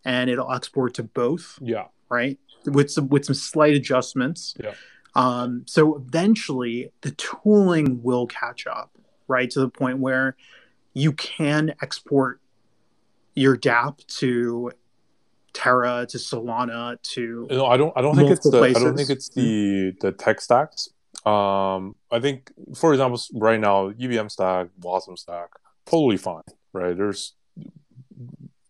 and 0.05 0.29
it'll 0.29 0.53
export 0.53 0.95
to 0.95 1.03
both. 1.03 1.59
Yeah. 1.61 1.87
Right. 2.11 2.39
With 2.67 2.91
some 2.91 3.09
with 3.09 3.25
some 3.25 3.35
slight 3.35 3.75
adjustments. 3.75 4.55
Yeah. 4.63 4.75
Um, 5.15 5.63
so 5.67 5.97
eventually, 5.97 6.91
the 7.03 7.13
tooling 7.13 8.03
will 8.03 8.27
catch 8.27 8.67
up, 8.67 8.91
right, 9.29 9.49
to 9.51 9.61
the 9.61 9.69
point 9.69 9.99
where 9.99 10.37
you 10.93 11.13
can 11.13 11.75
export 11.83 12.41
your 13.35 13.57
dApp 13.57 14.05
to 14.07 14.71
Terra 15.53 16.05
to 16.09 16.19
Solana 16.19 17.01
to 17.03 17.47
no, 17.51 17.67
I 17.67 17.77
don't 17.77 17.93
I 17.97 18.03
don't 18.03 18.17
think 18.17 18.31
it's 18.31 18.49
the 18.49 18.59
places. 18.59 18.83
I 18.83 18.85
don't 18.87 18.97
think 18.97 19.11
it's 19.11 19.29
the 19.29 19.93
the 20.01 20.13
tech 20.13 20.41
stacks. 20.41 20.89
Um, 21.25 21.95
I 22.11 22.21
think 22.21 22.53
for 22.75 22.93
example, 22.93 23.21
right 23.35 23.59
now 23.59 23.89
EVM 23.89 24.29
stack, 24.29 24.69
Wasm 24.81 25.17
stack, 25.17 25.51
totally 25.87 26.17
fine, 26.17 26.43
right? 26.73 26.97
There's 26.97 27.35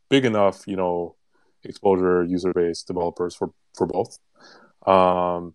big 0.09 0.25
enough, 0.25 0.69
you 0.69 0.77
know, 0.77 1.17
exposure, 1.65 2.25
user 2.25 2.53
base, 2.53 2.83
developers 2.83 3.35
for 3.35 3.53
for 3.77 3.87
both. 3.87 4.19
Um, 4.87 5.55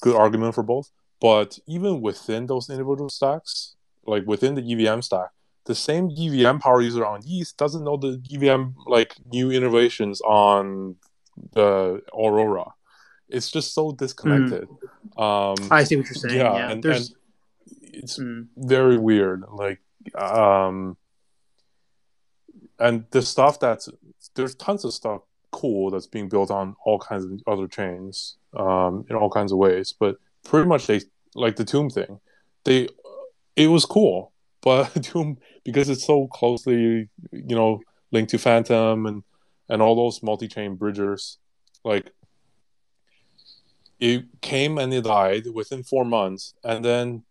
good 0.00 0.16
argument 0.16 0.54
for 0.54 0.62
both. 0.62 0.90
But 1.20 1.58
even 1.66 2.00
within 2.00 2.46
those 2.46 2.68
individual 2.68 3.08
stacks, 3.08 3.76
like 4.06 4.26
within 4.26 4.54
the 4.54 4.72
EVM 4.72 5.00
stack, 5.00 5.30
the 5.64 5.74
same 5.74 6.10
EVM 6.10 6.58
power 6.58 6.82
user 6.82 7.06
on 7.06 7.22
ETH 7.26 7.56
doesn't 7.56 7.84
know 7.84 7.96
the 7.96 8.20
EVM 8.30 8.76
like 8.86 9.16
new 9.32 9.50
innovations 9.50 10.20
on 10.20 10.96
the 11.52 12.02
Aurora. 12.12 12.66
It's 13.28 13.50
just 13.50 13.72
so 13.72 13.92
disconnected. 13.92 14.68
Mm. 15.16 15.62
Um, 15.62 15.68
I 15.70 15.84
see 15.84 15.96
what 15.96 16.06
you're 16.06 16.14
saying. 16.14 16.36
Yeah, 16.36 16.54
yeah. 16.54 16.70
And, 16.70 16.84
and, 16.84 17.10
it's 17.94 18.18
mm. 18.18 18.46
very 18.56 18.98
weird. 18.98 19.44
Like, 19.50 19.80
um, 20.14 20.96
and 22.78 23.06
the 23.10 23.22
stuff 23.22 23.58
that's 23.60 23.88
there's 24.34 24.54
tons 24.54 24.84
of 24.84 24.92
stuff 24.92 25.22
cool 25.50 25.90
that's 25.90 26.06
being 26.06 26.28
built 26.28 26.50
on 26.50 26.74
all 26.84 26.98
kinds 26.98 27.24
of 27.24 27.40
other 27.46 27.68
chains 27.68 28.36
um, 28.56 29.04
in 29.08 29.16
all 29.16 29.30
kinds 29.30 29.52
of 29.52 29.58
ways. 29.58 29.94
But 29.98 30.16
pretty 30.44 30.68
much 30.68 30.86
they 30.86 31.00
like 31.34 31.56
the 31.56 31.64
Tomb 31.64 31.90
thing. 31.90 32.20
They 32.64 32.88
it 33.56 33.68
was 33.68 33.84
cool 33.84 34.32
but 34.64 34.90
Tomb 35.04 35.38
because 35.62 35.88
it's 35.88 36.04
so 36.04 36.26
closely 36.26 37.08
you 37.30 37.54
know 37.54 37.80
linked 38.10 38.30
to 38.30 38.38
Fantom 38.38 39.06
and 39.06 39.22
and 39.68 39.80
all 39.80 39.96
those 39.96 40.22
multi-chain 40.22 40.74
bridgers, 40.74 41.38
like 41.84 42.12
it 43.98 44.24
came 44.42 44.76
and 44.76 44.92
it 44.92 45.04
died 45.04 45.46
within 45.54 45.82
four 45.82 46.04
months, 46.04 46.54
and 46.64 46.84
then 46.84 47.22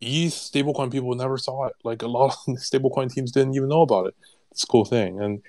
ETH 0.00 0.32
stablecoin 0.32 0.90
people 0.90 1.14
never 1.14 1.38
saw 1.38 1.66
it. 1.66 1.74
Like 1.84 2.02
a 2.02 2.08
lot 2.08 2.36
of 2.48 2.54
stablecoin 2.56 3.12
teams 3.12 3.32
didn't 3.32 3.54
even 3.54 3.68
know 3.68 3.82
about 3.82 4.08
it. 4.08 4.14
It's 4.50 4.64
a 4.64 4.66
cool 4.66 4.84
thing, 4.84 5.20
and 5.20 5.42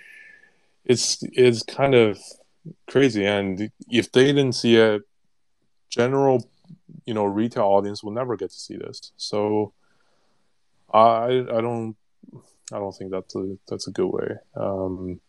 it's 0.87 1.19
it's 1.21 1.63
kind 1.63 1.93
of 1.93 2.19
crazy. 2.89 3.25
And 3.25 3.71
if 3.89 4.11
they 4.11 4.25
didn't 4.25 4.53
see 4.53 4.77
it, 4.77 5.03
general 5.89 6.49
you 7.05 7.13
know 7.13 7.25
retail 7.25 7.63
audience 7.63 8.03
will 8.03 8.11
never 8.11 8.35
get 8.35 8.51
to 8.51 8.59
see 8.59 8.77
this. 8.77 9.11
So 9.17 9.73
I 10.93 11.45
I 11.49 11.61
don't 11.61 11.95
I 12.71 12.79
don't 12.79 12.93
think 12.93 13.11
that's 13.11 13.35
a 13.35 13.57
that's 13.67 13.87
a 13.87 13.91
good 13.91 14.07
way. 14.07 14.29
Um, 14.55 15.19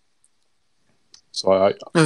so 1.33 1.53
I, 1.53 1.75
no, 1.95 2.05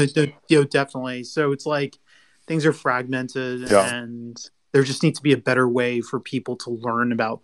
definitely. 0.64 1.24
So 1.24 1.52
it's 1.52 1.66
like 1.66 1.98
things 2.46 2.66
are 2.66 2.72
fragmented, 2.72 3.70
yeah. 3.70 3.94
and 3.94 4.38
there 4.72 4.82
just 4.82 5.02
needs 5.02 5.18
to 5.18 5.22
be 5.22 5.32
a 5.32 5.38
better 5.38 5.68
way 5.68 6.00
for 6.00 6.20
people 6.20 6.56
to 6.56 6.70
learn 6.70 7.12
about 7.12 7.40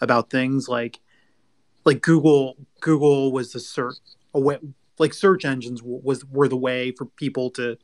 about 0.00 0.30
things 0.30 0.68
like 0.68 1.00
like 1.84 2.02
Google. 2.02 2.56
Google 2.80 3.32
was 3.32 3.52
the 3.52 3.60
search 3.60 3.96
like 5.00 5.14
search 5.14 5.44
engines 5.44 5.82
was 5.82 6.24
were 6.26 6.46
the 6.46 6.56
way 6.56 6.92
for 6.92 7.06
people 7.06 7.50
to 7.52 7.78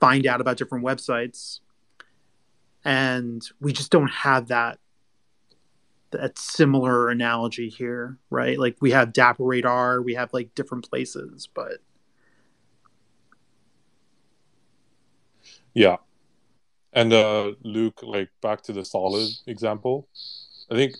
find 0.00 0.26
out 0.26 0.40
about 0.40 0.56
different 0.56 0.84
websites, 0.84 1.60
and 2.84 3.42
we 3.60 3.72
just 3.72 3.90
don't 3.90 4.10
have 4.10 4.48
that 4.48 4.78
that 6.12 6.38
similar 6.38 7.08
analogy 7.08 7.68
here, 7.68 8.18
right? 8.30 8.58
Like 8.58 8.76
we 8.80 8.92
have 8.92 9.12
DappRadar, 9.12 10.04
we 10.04 10.14
have 10.14 10.32
like 10.32 10.54
different 10.54 10.88
places, 10.88 11.48
but 11.52 11.78
yeah. 15.74 15.96
And 16.92 17.12
uh 17.12 17.52
Luke, 17.62 18.00
like 18.02 18.28
back 18.40 18.62
to 18.62 18.72
the 18.72 18.84
solid 18.84 19.28
example, 19.46 20.08
I 20.70 20.74
think 20.76 20.94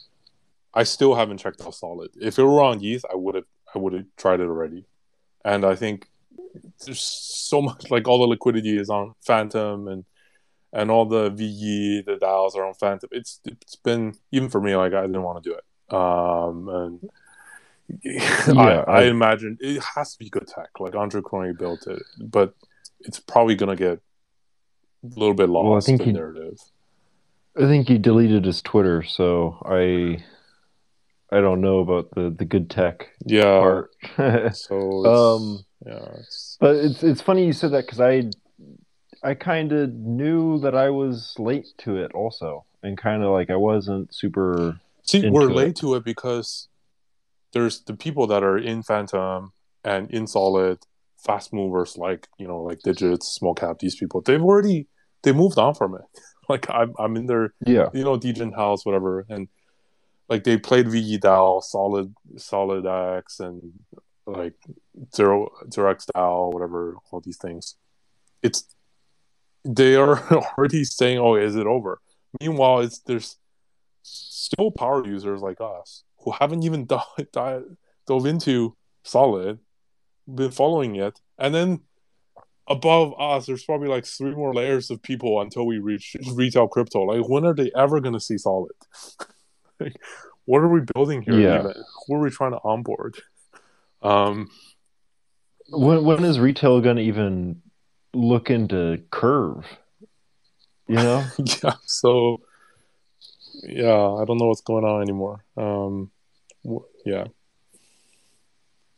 I 0.74 0.84
still 0.84 1.14
haven't 1.14 1.38
checked 1.38 1.60
out 1.62 1.74
solid. 1.74 2.10
If 2.20 2.38
it 2.38 2.44
were 2.44 2.62
on 2.62 2.82
ETH, 2.82 3.04
I 3.10 3.14
would 3.14 3.34
have 3.36 3.44
I 3.74 3.78
would 3.78 3.92
have 3.92 4.06
tried 4.16 4.40
it 4.40 4.44
already. 4.48 4.86
And 5.44 5.64
I 5.64 5.74
think 5.74 6.08
there's 6.84 7.00
so 7.00 7.62
much 7.62 7.90
like 7.90 8.08
all 8.08 8.18
the 8.18 8.26
liquidity 8.26 8.78
is 8.78 8.90
on 8.90 9.14
Fantom 9.20 9.88
and 9.88 10.04
and 10.74 10.90
all 10.90 11.04
the 11.04 11.28
VE, 11.28 12.02
the 12.06 12.16
DAOs 12.16 12.56
are 12.56 12.64
on 12.64 12.74
Fantom. 12.74 13.10
It's 13.12 13.40
it's 13.44 13.76
been 13.76 14.14
even 14.30 14.48
for 14.48 14.60
me 14.60 14.74
like 14.74 14.94
I 14.94 15.02
didn't 15.02 15.22
want 15.22 15.42
to 15.42 15.50
do 15.50 15.56
it. 15.56 15.94
Um, 15.94 16.68
and 16.68 17.10
yeah, 18.02 18.84
I, 18.86 19.00
I, 19.00 19.00
I, 19.00 19.02
imagine 19.04 19.58
it 19.60 19.82
has 19.94 20.12
to 20.12 20.18
be 20.18 20.30
good 20.30 20.46
tech. 20.46 20.80
Like 20.80 20.94
Andre 20.94 21.20
Cronje 21.20 21.58
built 21.58 21.86
it, 21.86 22.02
but 22.18 22.54
it's 23.00 23.20
probably 23.20 23.54
gonna 23.54 23.76
get 23.76 24.00
a 25.04 25.18
little 25.18 25.34
bit 25.34 25.50
lost. 25.50 25.66
Well, 25.66 25.76
I 25.76 25.80
think 25.80 26.02
he, 26.02 26.12
narrative. 26.12 26.58
I 27.56 27.66
think 27.66 27.88
he 27.88 27.98
deleted 27.98 28.46
his 28.46 28.62
Twitter, 28.62 29.02
so 29.02 29.58
I 29.66 30.24
I 31.32 31.40
don't 31.40 31.60
know 31.60 31.78
about 31.78 32.10
the 32.14 32.30
the 32.30 32.44
good 32.44 32.68
tech 32.68 33.08
yeah 33.24 33.60
part. 33.60 33.90
so 34.54 35.06
um 35.06 35.64
yeah, 35.86 36.06
it's... 36.18 36.56
but 36.60 36.76
it's 36.76 37.02
it's 37.02 37.20
funny 37.20 37.46
you 37.46 37.52
said 37.52 37.72
that 37.72 37.86
because 37.86 38.00
I 38.00 38.30
I 39.22 39.34
kind 39.34 39.72
of 39.72 39.94
knew 39.94 40.58
that 40.60 40.74
I 40.74 40.90
was 40.90 41.34
late 41.38 41.66
to 41.78 41.96
it 41.96 42.12
also, 42.12 42.64
and 42.82 42.98
kind 42.98 43.22
of 43.22 43.30
like 43.30 43.50
I 43.50 43.56
wasn't 43.56 44.12
super. 44.14 44.80
See, 45.04 45.28
we're 45.28 45.52
late 45.52 45.70
it. 45.70 45.76
to 45.76 45.94
it 45.94 46.04
because 46.04 46.68
there's 47.52 47.82
the 47.82 47.94
people 47.94 48.26
that 48.28 48.42
are 48.42 48.58
in 48.58 48.82
Fantom 48.82 49.52
and 49.84 50.10
in 50.10 50.26
Solid, 50.26 50.78
fast 51.24 51.52
movers 51.52 51.96
like 51.96 52.28
you 52.38 52.48
know 52.48 52.62
like 52.62 52.80
Digits, 52.80 53.32
Small 53.32 53.54
Cap. 53.54 53.78
These 53.78 53.96
people 53.96 54.20
they've 54.20 54.42
already 54.42 54.88
they 55.22 55.32
moved 55.32 55.58
on 55.58 55.74
from 55.74 55.94
it. 55.94 56.02
like 56.48 56.68
I'm 56.68 56.92
I'm 56.98 57.16
in 57.16 57.26
their 57.26 57.54
yeah 57.64 57.88
you 57.94 58.02
know 58.02 58.16
Degen 58.16 58.52
house 58.52 58.84
whatever 58.84 59.24
and 59.28 59.48
like 60.32 60.44
they 60.44 60.56
played 60.56 60.90
VE 60.90 61.18
DAO, 61.18 61.62
Solid 61.62 62.14
Solid 62.38 62.86
X, 62.86 63.38
and 63.38 63.60
like 64.26 64.54
zero 65.14 65.50
zero 65.70 65.90
x 65.90 66.04
style, 66.04 66.50
whatever, 66.50 66.96
all 67.10 67.20
these 67.20 67.36
things. 67.36 67.76
It's 68.42 68.64
they 69.62 69.94
are 69.94 70.16
already 70.56 70.84
saying, 70.84 71.18
"Oh, 71.18 71.34
is 71.34 71.54
it 71.54 71.66
over?" 71.66 72.00
Meanwhile, 72.40 72.80
it's 72.80 73.00
there's 73.00 73.36
still 74.02 74.70
power 74.70 75.06
users 75.06 75.42
like 75.42 75.60
us 75.60 76.02
who 76.20 76.30
haven't 76.30 76.64
even 76.64 76.86
dove, 76.92 77.04
dove 78.06 78.24
into 78.24 78.74
Solid, 79.04 79.58
been 80.34 80.50
following 80.50 80.96
it, 80.96 81.20
and 81.36 81.54
then 81.54 81.80
above 82.68 83.12
us, 83.20 83.44
there's 83.44 83.64
probably 83.64 83.88
like 83.88 84.06
three 84.06 84.34
more 84.34 84.54
layers 84.54 84.90
of 84.90 85.02
people 85.02 85.42
until 85.42 85.66
we 85.66 85.78
reach 85.78 86.16
retail 86.32 86.68
crypto. 86.68 87.02
Like, 87.02 87.28
when 87.28 87.44
are 87.44 87.54
they 87.54 87.70
ever 87.76 88.00
going 88.00 88.14
to 88.14 88.20
see 88.20 88.38
Solid? 88.38 88.72
like, 89.82 89.96
what 90.44 90.58
are 90.58 90.68
we 90.68 90.80
building 90.94 91.22
here? 91.22 91.38
Yeah. 91.38 91.60
Even? 91.60 91.74
Who 92.06 92.14
are 92.14 92.20
we 92.20 92.30
trying 92.30 92.52
to 92.52 92.58
onboard? 92.64 93.16
Um, 94.02 94.50
when 95.70 96.04
when 96.04 96.24
is 96.24 96.38
retail 96.40 96.80
going 96.80 96.96
to 96.96 97.02
even 97.02 97.62
look 98.12 98.50
into 98.50 99.02
Curve? 99.10 99.64
You 100.88 100.96
know? 100.96 101.24
yeah. 101.62 101.74
So, 101.86 102.40
yeah, 103.62 103.94
I 103.96 104.24
don't 104.24 104.38
know 104.38 104.48
what's 104.48 104.60
going 104.60 104.84
on 104.84 105.02
anymore. 105.02 105.44
Um, 105.56 106.10
wh- 106.68 106.84
yeah. 107.06 107.26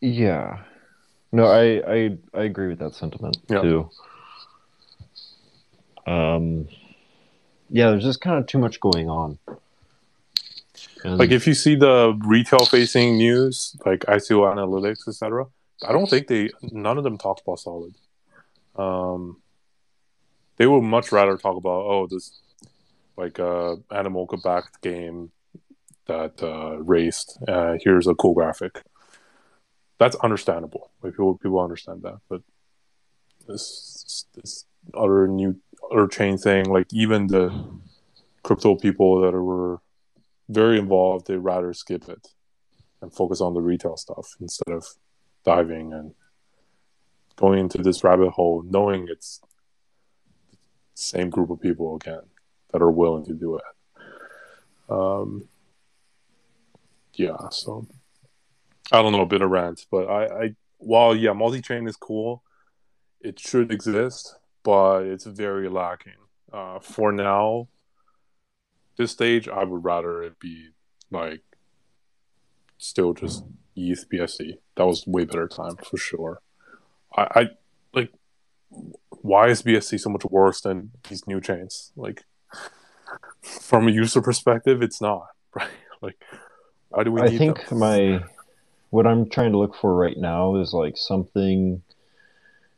Yeah. 0.01 0.65
No, 1.33 1.47
I 1.47 1.83
I 1.87 2.19
I 2.33 2.43
agree 2.45 2.69
with 2.69 2.79
that 2.79 2.95
sentiment 2.95 3.37
Yeah. 3.49 3.61
too. 3.61 3.91
Um, 6.07 6.69
yeah, 7.71 7.91
there's 7.91 8.05
just 8.05 8.21
kind 8.21 8.39
of 8.39 8.47
too 8.47 8.59
much 8.59 8.81
going 8.81 9.09
on. 9.09 9.39
And 11.05 11.19
Like 11.19 11.31
if 11.31 11.47
you 11.47 11.55
see 11.55 11.77
the 11.77 12.19
retail 12.25 12.65
facing 12.65 13.17
news, 13.17 13.77
like 13.85 14.01
ICO 14.01 14.53
analytics, 14.53 15.07
etc., 15.07 15.47
I 15.87 15.93
don't 15.93 16.09
think 16.09 16.29
they 16.29 16.51
none 16.63 16.97
of 16.99 17.05
them 17.05 17.19
talk 17.19 17.41
about 17.43 17.61
solid. 17.61 17.95
Um, 18.75 19.43
they 20.57 20.67
would 20.67 20.81
much 20.83 21.13
rather 21.13 21.37
talk 21.37 21.57
about 21.57 21.85
oh 21.87 22.07
this 22.11 22.41
like 23.17 23.39
uh 23.39 23.77
Animoca 23.91 24.43
backed 24.43 24.81
game 24.81 25.31
that 26.07 26.43
uh, 26.43 26.79
raced. 26.83 27.39
Uh, 27.47 27.77
here's 27.81 28.07
a 28.07 28.15
cool 28.15 28.35
graphic. 28.35 28.83
That's 29.99 30.17
understandable. 30.17 30.91
Like 31.03 31.13
people 31.13 31.37
people 31.39 31.61
understand 31.61 32.03
that, 32.03 32.19
but 32.29 32.43
this 33.47 34.27
this 34.35 34.65
other 34.95 35.29
new 35.29 35.61
other 35.93 36.09
chain 36.09 36.39
thing, 36.39 36.65
like 36.67 36.87
even 36.93 37.27
the 37.27 37.53
crypto 38.43 38.75
people 38.75 39.21
that 39.21 39.33
were 39.33 39.81
very 40.49 40.79
involved, 40.79 41.27
they 41.27 41.37
rather 41.37 41.73
skip 41.73 42.09
it 42.09 42.29
and 43.01 43.13
focus 43.13 43.41
on 43.41 43.55
the 43.55 43.61
retail 43.61 43.97
stuff 43.97 44.35
instead 44.41 44.73
of 44.73 44.87
diving 45.45 45.93
and 45.93 46.15
going 47.37 47.59
into 47.59 47.79
this 47.79 48.05
rabbit 48.05 48.31
hole, 48.31 48.63
knowing 48.63 49.07
it's 49.11 49.41
same 50.95 51.29
group 51.29 51.51
of 51.51 51.61
people 51.61 51.97
again 51.97 52.23
that 52.73 52.83
are 52.83 52.91
willing 52.91 53.25
to 53.25 53.35
do 53.35 53.57
it. 53.57 53.63
Um, 54.89 55.49
yeah, 57.15 57.49
so 57.51 57.87
I 58.93 59.03
don't 59.03 59.13
know, 59.13 59.23
a 59.23 59.27
bit 59.27 59.43
of 59.43 59.51
rant, 59.51 59.87
but 59.91 60.09
I, 60.09 60.25
I 60.27 60.55
while 60.79 61.17
yeah, 61.17 61.33
multi-chain 61.33 61.87
is 61.87 61.97
cool, 61.97 62.43
it 63.21 63.41
should 63.41 63.73
exist, 63.73 64.37
but 64.63 65.03
it's 65.05 65.25
very 65.25 65.69
lacking. 65.69 66.13
Uh, 66.53 66.79
for 66.79 67.11
now, 67.11 67.69
this 68.97 69.13
stage, 69.13 69.49
I 69.49 69.65
would 69.65 69.85
rather 69.85 70.23
it 70.23 70.39
be 70.39 70.71
like 71.11 71.43
still 72.79 73.13
just 73.13 73.45
ETH 73.77 74.09
BSC. 74.11 74.59
That 74.77 74.87
was 74.87 75.07
way 75.07 75.25
better 75.25 75.49
time 75.49 75.77
for 75.77 75.97
sure. 75.97 76.41
I, 77.17 77.23
I 77.35 77.49
like 77.93 78.11
why 79.09 79.49
is 79.49 79.63
BSC 79.63 80.01
so 80.01 80.11
much 80.11 80.25
worse 80.25 80.61
than 80.61 80.91
these 81.09 81.27
new 81.27 81.41
chains? 81.41 81.93
Like 81.97 82.25
from 83.43 83.89
a 83.89 83.91
user 83.91 84.21
perspective, 84.21 84.83
it's 84.83 85.01
not 85.01 85.27
right. 85.55 85.69
Like 86.01 86.19
why 86.91 87.05
do 87.05 87.13
we? 87.13 87.21
I 87.23 87.27
need 87.27 87.39
think 87.39 87.67
them? 87.69 87.79
my 87.79 88.25
what 88.91 89.07
I'm 89.07 89.29
trying 89.29 89.53
to 89.53 89.59
look 89.59 89.75
for 89.75 89.95
right 89.95 90.17
now 90.17 90.57
is 90.57 90.73
like 90.73 90.97
something 90.97 91.83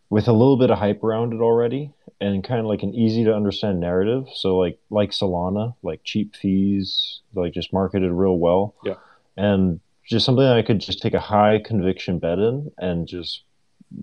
with 0.08 0.28
a 0.28 0.32
little 0.32 0.56
bit 0.56 0.70
of 0.70 0.78
hype 0.78 1.02
around 1.04 1.34
it 1.34 1.40
already 1.40 1.92
and 2.20 2.42
kind 2.42 2.60
of 2.60 2.66
like 2.66 2.82
an 2.82 2.94
easy 2.94 3.24
to 3.24 3.34
understand 3.34 3.80
narrative. 3.80 4.26
So 4.34 4.56
like 4.56 4.78
like 4.90 5.10
Solana, 5.10 5.74
like 5.82 6.00
cheap 6.04 6.34
fees, 6.34 7.20
like 7.34 7.52
just 7.52 7.72
marketed 7.72 8.10
real 8.10 8.38
well. 8.38 8.74
Yeah. 8.84 8.94
And 9.36 9.80
just 10.04 10.24
something 10.24 10.44
I 10.44 10.62
could 10.62 10.80
just 10.80 11.02
take 11.02 11.14
a 11.14 11.20
high 11.20 11.60
conviction 11.64 12.18
bet 12.18 12.38
in 12.38 12.70
and 12.78 13.06
just 13.06 13.42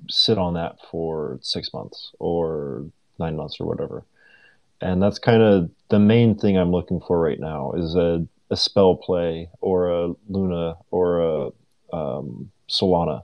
sit 0.10 0.38
on 0.38 0.53
that 0.56 0.77
for 0.91 1.40
six 1.41 1.73
months 1.73 2.11
or 2.19 2.85
nine 3.19 3.35
months 3.35 3.60
or 3.60 3.65
whatever. 3.65 4.03
And 4.81 5.02
that's 5.02 5.18
kind 5.18 5.41
of 5.41 5.69
the 5.90 5.99
main 5.99 6.38
thing 6.38 6.57
I'm 6.57 6.72
looking 6.72 6.99
for 6.99 7.19
right 7.19 7.40
now 7.40 7.72
is 7.72 7.95
a, 7.95 8.27
a 8.49 8.57
spell 8.57 8.95
play 8.95 9.49
or 9.61 9.90
a 9.90 10.14
Luna 10.27 10.76
or 10.91 11.22
a 11.22 11.95
um, 11.95 12.52
Solana. 12.69 13.23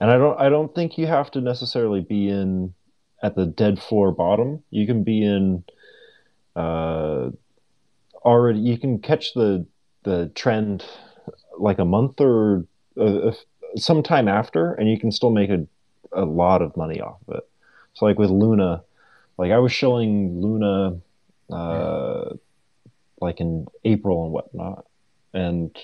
And 0.00 0.10
I 0.10 0.16
don't 0.16 0.40
I 0.40 0.48
don't 0.48 0.74
think 0.74 0.98
you 0.98 1.06
have 1.06 1.30
to 1.32 1.40
necessarily 1.40 2.00
be 2.00 2.28
in 2.28 2.74
at 3.22 3.36
the 3.36 3.46
dead 3.46 3.80
floor 3.80 4.12
bottom. 4.12 4.62
You 4.70 4.86
can 4.86 5.02
be 5.02 5.22
in 5.22 5.64
uh, 6.56 7.30
already. 8.24 8.60
You 8.60 8.78
can 8.78 8.98
catch 8.98 9.34
the 9.34 9.66
the 10.02 10.30
trend 10.34 10.84
like 11.58 11.78
a 11.78 11.84
month 11.84 12.20
or 12.20 12.64
uh, 13.00 13.32
some 13.76 14.02
time 14.02 14.28
after, 14.28 14.74
and 14.74 14.88
you 14.90 14.98
can 14.98 15.12
still 15.12 15.30
make 15.30 15.50
a 15.50 15.66
a 16.12 16.24
lot 16.24 16.62
of 16.62 16.76
money 16.76 17.00
off 17.00 17.18
of 17.28 17.36
it. 17.36 17.48
So 17.94 18.04
like 18.04 18.18
with 18.18 18.30
Luna, 18.30 18.82
like 19.38 19.52
I 19.52 19.58
was 19.58 19.72
showing 19.72 20.40
Luna 20.40 20.98
uh, 21.50 22.34
like 23.20 23.40
in 23.40 23.66
April 23.84 24.24
and 24.24 24.32
whatnot, 24.32 24.86
and 25.34 25.76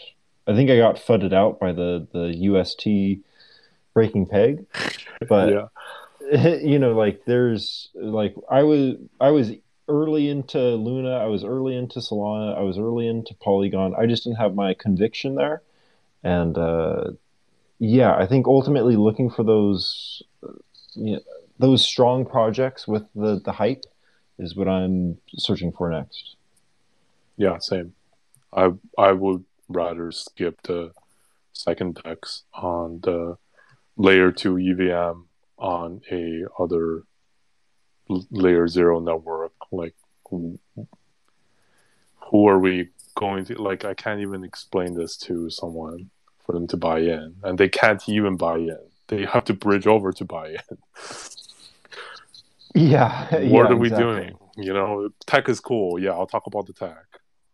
I 0.46 0.54
think 0.54 0.70
I 0.70 0.78
got 0.78 0.98
fudded 0.98 1.32
out 1.32 1.60
by 1.60 1.72
the 1.72 2.06
the 2.12 2.34
UST 2.36 3.22
breaking 3.94 4.26
peg, 4.26 4.66
but 5.28 5.48
yeah, 5.52 5.66
you 6.62 6.78
know 6.78 6.92
like 6.92 7.24
there's 7.24 7.88
like 7.94 8.34
i 8.50 8.62
was 8.62 8.96
i 9.20 9.30
was 9.30 9.52
early 9.88 10.28
into 10.28 10.58
luna 10.58 11.18
i 11.18 11.26
was 11.26 11.44
early 11.44 11.76
into 11.76 12.00
solana 12.00 12.56
i 12.56 12.62
was 12.62 12.78
early 12.78 13.06
into 13.06 13.34
polygon. 13.34 13.94
I 13.96 14.06
just 14.06 14.24
didn't 14.24 14.38
have 14.38 14.54
my 14.54 14.74
conviction 14.74 15.36
there. 15.36 15.62
And 16.24 16.58
uh 16.58 17.12
yeah 17.78 18.14
i 18.16 18.26
think 18.26 18.46
ultimately 18.46 18.96
looking 18.96 19.30
for 19.30 19.44
those 19.44 20.22
you 20.94 21.14
know, 21.14 21.20
those 21.58 21.84
strong 21.84 22.24
projects 22.24 22.88
with 22.88 23.04
the 23.14 23.40
the 23.44 23.52
hype 23.52 23.84
is 24.38 24.56
what 24.56 24.68
i'm 24.68 25.18
searching 25.36 25.72
for 25.72 25.90
next. 25.90 26.36
Yeah, 27.36 27.58
same. 27.58 27.92
I 28.52 28.70
I 28.98 29.12
would 29.12 29.44
rather 29.68 30.10
skip 30.10 30.62
the 30.62 30.92
second 31.52 32.00
DEX 32.02 32.44
on 32.54 33.00
the 33.02 33.36
layer 33.96 34.32
two 34.32 34.58
EVM 34.58 35.25
on 35.58 36.00
a 36.10 36.44
other 36.58 37.04
layer 38.30 38.68
zero 38.68 39.00
network. 39.00 39.52
Like, 39.72 39.94
who, 40.30 40.58
are 42.32 42.58
we 42.58 42.90
going 43.14 43.44
to? 43.46 43.60
Like, 43.60 43.84
I 43.84 43.94
can't 43.94 44.20
even 44.20 44.44
explain 44.44 44.94
this 44.94 45.16
to 45.18 45.50
someone 45.50 46.10
for 46.44 46.52
them 46.52 46.66
to 46.68 46.76
buy 46.76 47.00
in, 47.00 47.36
and 47.42 47.58
they 47.58 47.68
can't 47.68 48.06
even 48.08 48.36
buy 48.36 48.58
in. 48.58 48.78
They 49.08 49.24
have 49.24 49.44
to 49.44 49.54
bridge 49.54 49.86
over 49.86 50.12
to 50.12 50.24
buy 50.24 50.48
in. 50.50 50.58
yeah 52.74 53.30
what 53.30 53.42
yeah, 53.42 53.72
are 53.72 53.76
we 53.76 53.88
exactly. 53.88 54.04
doing? 54.04 54.38
You 54.58 54.74
know, 54.74 55.08
tech 55.26 55.48
is 55.48 55.60
cool. 55.60 55.98
Yeah, 55.98 56.10
I'll 56.10 56.26
talk 56.26 56.46
about 56.46 56.66
the 56.66 56.72
tech. 56.72 57.06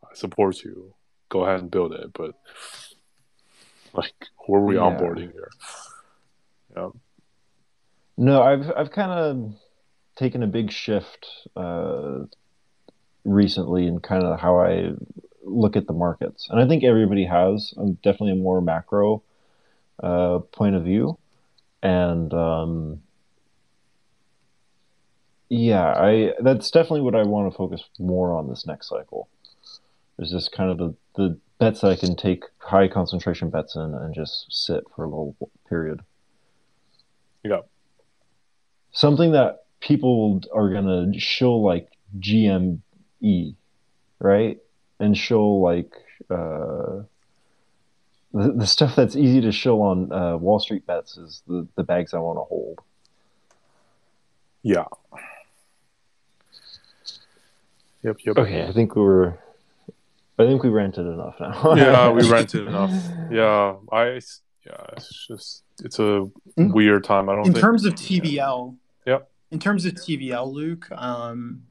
I 0.04 0.14
support 0.14 0.62
you. 0.64 0.94
Go 1.28 1.44
ahead 1.44 1.60
and 1.60 1.70
build 1.70 1.92
it, 1.92 2.12
but 2.12 2.34
like, 3.92 4.14
who 4.46 4.54
are 4.54 4.64
we 4.64 4.76
Yeah. 4.76 4.80
onboarding 4.80 5.32
here? 5.32 5.50
Yeah. 6.76 6.88
No, 8.22 8.40
I've 8.40 8.70
I've 8.76 8.92
kind 8.92 9.10
of 9.10 9.54
taken 10.14 10.44
a 10.44 10.46
big 10.46 10.70
shift 10.70 11.26
uh, 11.56 12.20
recently 13.24 13.88
in 13.88 13.98
kind 13.98 14.22
of 14.22 14.38
how 14.38 14.60
I 14.60 14.92
look 15.42 15.74
at 15.74 15.88
the 15.88 15.92
markets, 15.92 16.46
and 16.48 16.60
I 16.60 16.68
think 16.68 16.84
everybody 16.84 17.24
has. 17.24 17.74
I'm 17.76 17.94
definitely 17.94 18.32
a 18.32 18.36
more 18.36 18.60
macro 18.60 19.24
uh, 20.00 20.38
point 20.52 20.76
of 20.76 20.84
view, 20.84 21.18
and 21.82 22.32
um, 22.32 23.02
yeah, 25.48 25.86
I 25.86 26.34
that's 26.40 26.70
definitely 26.70 27.00
what 27.00 27.16
I 27.16 27.24
want 27.24 27.50
to 27.50 27.56
focus 27.56 27.82
more 27.98 28.36
on 28.36 28.48
this 28.48 28.64
next 28.68 28.88
cycle. 28.88 29.28
Is 30.20 30.30
just 30.30 30.52
kind 30.52 30.70
of 30.70 30.78
the 30.78 30.94
the 31.16 31.40
bets 31.58 31.80
that 31.80 31.90
I 31.90 31.96
can 31.96 32.14
take 32.14 32.44
high 32.58 32.86
concentration 32.86 33.50
bets 33.50 33.74
in 33.74 33.94
and 33.94 34.14
just 34.14 34.46
sit 34.48 34.84
for 34.94 35.04
a 35.04 35.08
little 35.08 35.34
period 35.68 36.02
Yeah. 37.44 37.62
Something 38.92 39.32
that 39.32 39.64
people 39.80 40.40
are 40.54 40.70
gonna 40.72 41.18
show 41.18 41.56
like 41.56 41.88
GME, 42.18 43.54
right? 44.20 44.58
And 45.00 45.16
show 45.18 45.46
like 45.48 45.92
uh, 46.30 47.02
the, 48.32 48.52
the 48.56 48.66
stuff 48.66 48.94
that's 48.94 49.16
easy 49.16 49.40
to 49.40 49.50
show 49.52 49.82
on 49.82 50.12
uh, 50.12 50.36
Wall 50.36 50.60
Street 50.60 50.86
bets 50.86 51.16
is 51.16 51.42
the, 51.48 51.66
the 51.76 51.82
bags 51.82 52.14
I 52.14 52.18
want 52.18 52.38
to 52.38 52.42
hold. 52.44 52.78
Yeah. 54.62 54.84
Yep. 58.04 58.16
Yep. 58.24 58.38
Okay, 58.38 58.64
I 58.66 58.72
think 58.72 58.94
we 58.96 59.02
were. 59.02 59.38
I 60.38 60.46
think 60.46 60.62
we 60.62 60.70
rented 60.70 61.06
enough 61.06 61.36
now. 61.38 61.74
yeah, 61.76 62.10
we 62.10 62.28
rented 62.28 62.66
enough. 62.66 62.90
Yeah, 63.30 63.76
I. 63.92 64.20
Yeah, 64.66 64.76
it's 64.96 65.26
just 65.26 65.64
it's 65.82 65.98
a 65.98 66.28
In- 66.56 66.72
weird 66.72 67.02
time. 67.04 67.28
I 67.28 67.34
don't 67.34 67.46
in 67.46 67.52
think. 67.52 67.62
terms 67.62 67.84
of 67.84 67.94
TVL. 67.94 68.76
Yep. 69.06 69.30
In 69.50 69.58
terms 69.58 69.84
of 69.84 69.94
TVL, 69.94 70.52
Luke, 70.52 70.90
um, 70.92 71.64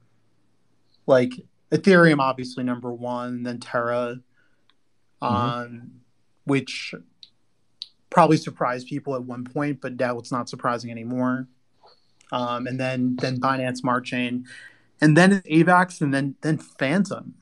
like 1.07 1.31
Ethereum, 1.71 2.19
obviously 2.19 2.63
number 2.63 2.91
one, 2.91 3.43
then 3.43 3.59
Terra, 3.59 4.19
um, 5.21 5.91
which 6.45 6.93
probably 8.09 8.37
surprised 8.37 8.87
people 8.87 9.15
at 9.15 9.23
one 9.23 9.43
point, 9.45 9.81
but 9.81 9.97
now 9.97 10.19
it's 10.19 10.31
not 10.31 10.49
surprising 10.49 10.91
anymore. 10.91 11.47
Um, 12.31 12.67
and 12.67 12.79
then 12.79 13.17
then 13.17 13.39
Binance 13.39 13.77
Smart 13.77 14.05
Chain, 14.05 14.45
and 15.01 15.17
then 15.17 15.41
AVAX, 15.41 16.01
and 16.01 16.13
then 16.13 16.35
then 16.41 16.57
Fantom. 16.57 17.35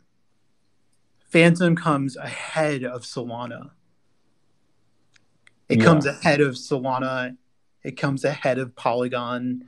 Fantom 1.19 1.75
comes 1.75 2.17
ahead 2.17 2.83
of 2.83 3.03
Solana. 3.03 3.71
It 5.67 5.79
Yeah. 5.79 5.85
comes 5.85 6.05
ahead 6.07 6.41
of 6.41 6.55
Solana. 6.55 7.37
It 7.83 7.97
comes 7.97 8.25
ahead 8.25 8.57
of 8.57 8.75
Polygon, 8.75 9.65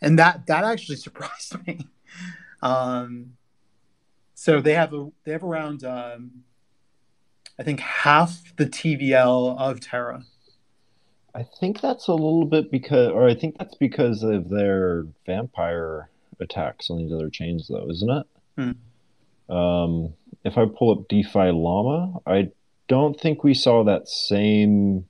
and 0.00 0.18
that 0.18 0.46
that 0.46 0.64
actually 0.64 0.96
surprised 1.06 1.56
me. 1.66 1.86
Um, 2.62 3.34
so 4.34 4.60
they 4.60 4.74
have 4.74 4.92
a 4.94 5.10
they 5.24 5.32
have 5.32 5.44
around 5.44 5.84
um, 5.84 6.44
I 7.58 7.62
think 7.62 7.80
half 7.80 8.56
the 8.56 8.66
TVL 8.66 9.58
of 9.58 9.80
Terra. 9.80 10.24
I 11.34 11.44
think 11.60 11.80
that's 11.80 12.08
a 12.08 12.12
little 12.12 12.46
bit 12.46 12.70
because, 12.70 13.10
or 13.10 13.28
I 13.28 13.34
think 13.34 13.58
that's 13.58 13.74
because 13.74 14.22
of 14.22 14.48
their 14.48 15.06
vampire 15.26 16.08
attacks 16.40 16.90
on 16.90 16.98
these 16.98 17.12
other 17.12 17.30
chains, 17.30 17.68
though, 17.68 17.88
isn't 17.90 18.10
it? 18.10 18.26
Um, 19.48 20.14
if 20.44 20.56
I 20.58 20.66
pull 20.66 20.90
up 20.92 21.08
DeFi 21.08 21.50
Llama, 21.50 22.20
I 22.26 22.50
don't 22.86 23.18
think 23.18 23.44
we 23.44 23.54
saw 23.54 23.84
that 23.84 24.08
same 24.08 25.06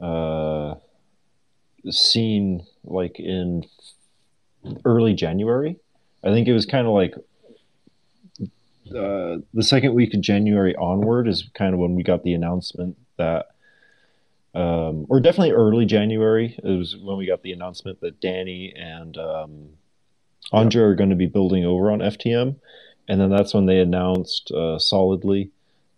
uh, 0.00 0.74
scene 1.90 2.66
like 2.84 3.18
in 3.18 3.64
early 4.84 5.14
January. 5.14 5.76
I 6.22 6.28
think 6.28 6.48
it 6.48 6.52
was 6.52 6.66
kind 6.66 6.86
of 6.86 6.94
like 6.94 7.14
uh, 8.90 9.38
the 9.52 9.62
second 9.62 9.94
week 9.94 10.14
of 10.14 10.20
January 10.20 10.74
onward 10.76 11.28
is 11.28 11.48
kind 11.54 11.74
of 11.74 11.80
when 11.80 11.94
we 11.94 12.02
got 12.02 12.22
the 12.22 12.34
announcement 12.34 12.96
that 13.16 13.46
um, 14.54 15.06
or 15.08 15.20
definitely 15.20 15.52
early 15.52 15.84
January. 15.84 16.58
Was 16.62 16.96
when 16.96 17.16
we 17.16 17.26
got 17.26 17.42
the 17.42 17.52
announcement 17.52 18.00
that 18.00 18.20
Danny 18.20 18.72
and 18.76 19.16
um, 19.16 19.68
Andre 20.52 20.82
are 20.82 20.94
going 20.94 21.10
to 21.10 21.16
be 21.16 21.26
building 21.26 21.64
over 21.64 21.90
on 21.90 21.98
FTM, 21.98 22.56
and 23.08 23.20
then 23.20 23.30
that's 23.30 23.52
when 23.52 23.66
they 23.66 23.80
announced 23.80 24.50
uh, 24.52 24.78
solidly 24.78 25.50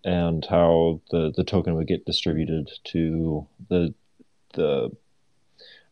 and 0.05 0.45
how 0.47 1.01
the 1.11 1.33
the 1.37 1.45
token 1.45 1.75
would 1.75 1.89
get 1.89 2.07
distributed 2.07 2.71
to 2.85 3.47
the 3.69 3.95
the. 4.55 4.91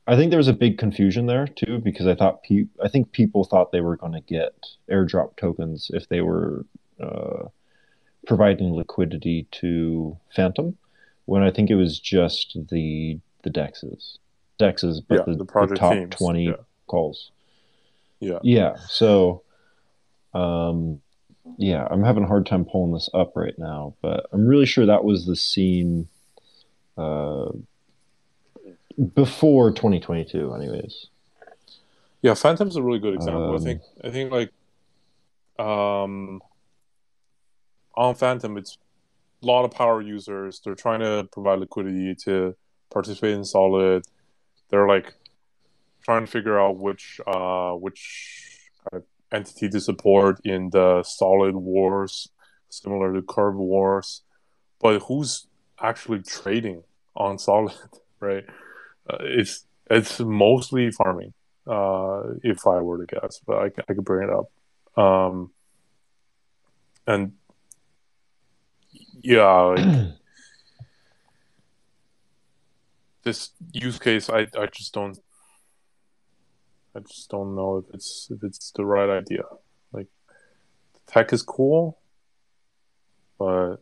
I 0.07 0.17
think 0.17 0.31
there 0.31 0.39
was 0.39 0.49
a 0.49 0.53
big 0.53 0.77
confusion 0.79 1.27
there 1.27 1.47
too 1.47 1.79
because 1.79 2.07
I 2.07 2.15
thought 2.15 2.43
pe- 2.43 2.67
I 2.83 2.89
think 2.89 3.13
people 3.13 3.45
thought 3.45 3.73
they 3.73 3.81
were 3.81 3.97
going 3.97 4.13
to 4.13 4.21
get 4.21 4.55
airdrop 4.91 5.37
tokens 5.37 5.91
if 5.95 6.09
they 6.09 6.21
were 6.21 6.67
uh, 7.01 7.45
providing 8.27 8.75
liquidity 8.75 9.47
to 9.53 10.17
Fantom 10.35 10.77
when 11.27 11.43
I 11.43 11.51
think 11.51 11.71
it 11.71 11.77
was 11.77 11.99
just 11.99 12.57
the 12.71 13.19
the 13.43 13.51
dexes, 13.51 14.19
dexes, 14.61 15.01
but 15.07 15.19
Yeah, 15.19 15.35
the, 15.35 15.45
the 15.45 15.67
the 15.67 15.77
top 15.77 15.93
teams, 15.93 16.17
twenty 16.17 16.45
yeah. 16.47 16.57
calls. 16.87 17.31
Yeah. 18.21 18.39
Yeah. 18.43 18.77
So, 18.89 19.43
um, 20.33 21.01
yeah, 21.59 21.87
I'm 21.91 22.03
having 22.03 22.25
a 22.25 22.27
hard 22.27 22.47
time 22.47 22.65
pulling 22.65 22.93
this 22.93 23.11
up 23.13 23.37
right 23.37 23.59
now, 23.59 23.95
but 24.01 24.27
I'm 24.33 24.47
really 24.47 24.67
sure 24.67 24.87
that 24.87 25.05
was 25.05 25.27
the 25.27 25.37
scene 25.37 26.09
uh, 26.97 27.51
before 29.15 29.71
2022, 29.71 30.55
anyways. 30.55 31.07
Yeah, 32.23 32.35
Fantom's 32.35 32.77
a 32.77 32.83
really 32.83 33.01
good 33.01 33.15
example. 33.15 33.53
I 33.53 33.57
Um, 33.57 33.63
think 33.63 33.83
I 34.03 34.11
think 34.11 34.33
like 34.33 34.51
um 35.59 36.41
on 37.95 38.15
Fantom 38.15 38.57
it's 38.57 38.79
a 39.43 39.47
lot 39.47 39.65
of 39.65 39.71
power 39.73 40.01
users. 40.01 40.61
They're 40.65 40.75
trying 40.75 41.01
to 41.01 41.29
provide 41.31 41.59
liquidity 41.59 42.15
to 42.25 42.57
participate 42.91 43.35
in 43.35 43.45
Solid. 43.45 44.05
They're 44.71 44.89
like 44.89 45.13
trying 46.03 46.25
to 46.25 46.31
figure 46.31 46.59
out 46.59 46.79
which 46.79 47.21
uh 47.27 47.73
which 47.73 48.71
kind 48.91 49.03
of 49.03 49.05
entity 49.31 49.69
to 49.69 49.81
support 49.81 50.41
in 50.45 50.71
the 50.71 51.03
Solid 51.03 51.55
wars, 51.57 52.29
similar 52.71 53.13
to 53.13 53.23
Curve 53.23 53.57
wars. 53.57 54.23
But 54.81 55.03
who's 55.03 55.47
actually 55.79 56.23
trading 56.23 56.85
on 57.17 57.39
Solid, 57.39 57.75
right? 58.21 58.45
Uh, 59.09 59.19
it's 59.21 59.67
it's 59.91 60.21
mostly 60.21 60.91
farming 60.91 61.35
uh, 61.67 62.23
if 62.43 62.67
I 62.67 62.81
were 62.81 63.05
to 63.05 63.07
guess, 63.07 63.41
but 63.47 63.59
I, 63.59 63.65
I 63.89 63.95
could 63.95 64.05
bring 64.05 64.29
it 64.29 64.35
up. 64.35 65.03
Um, 65.03 65.51
and 67.07 67.33
yeah, 69.23 69.51
like, 69.51 69.85
this 73.23 73.51
use 73.73 73.99
case, 73.99 74.31
I, 74.31 74.47
I 74.59 74.67
just 74.67 74.93
don't, 74.95 75.19
I 76.95 77.01
just 77.01 77.31
don't 77.31 77.55
know 77.55 77.79
if 77.79 77.95
it's 77.95 78.29
if 78.31 78.43
it's 78.43 78.71
the 78.71 78.85
right 78.85 79.11
idea. 79.11 79.43
Like, 79.93 80.07
the 80.95 81.13
tech 81.13 81.33
is 81.33 81.43
cool, 81.43 81.99
but 83.39 83.77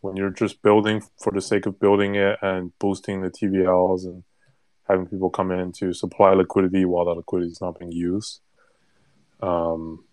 when 0.00 0.16
you're 0.16 0.30
just 0.30 0.62
building 0.62 1.02
for 1.18 1.32
the 1.32 1.40
sake 1.40 1.66
of 1.66 1.80
building 1.80 2.14
it 2.14 2.38
and 2.42 2.76
boosting 2.78 3.22
the 3.22 3.30
TVLs 3.30 4.04
and 4.04 4.22
having 4.88 5.06
people 5.06 5.30
come 5.30 5.50
in 5.50 5.72
to 5.72 5.92
supply 5.92 6.32
liquidity 6.32 6.84
while 6.84 7.04
that 7.06 7.14
liquidity 7.14 7.50
is 7.50 7.60
not 7.60 7.78
being 7.78 7.92
used. 7.92 8.40
Um, 9.40 10.04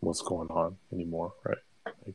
what's 0.00 0.22
going 0.22 0.48
on 0.48 0.76
anymore, 0.92 1.32
right? 1.44 1.58
Like, 2.06 2.14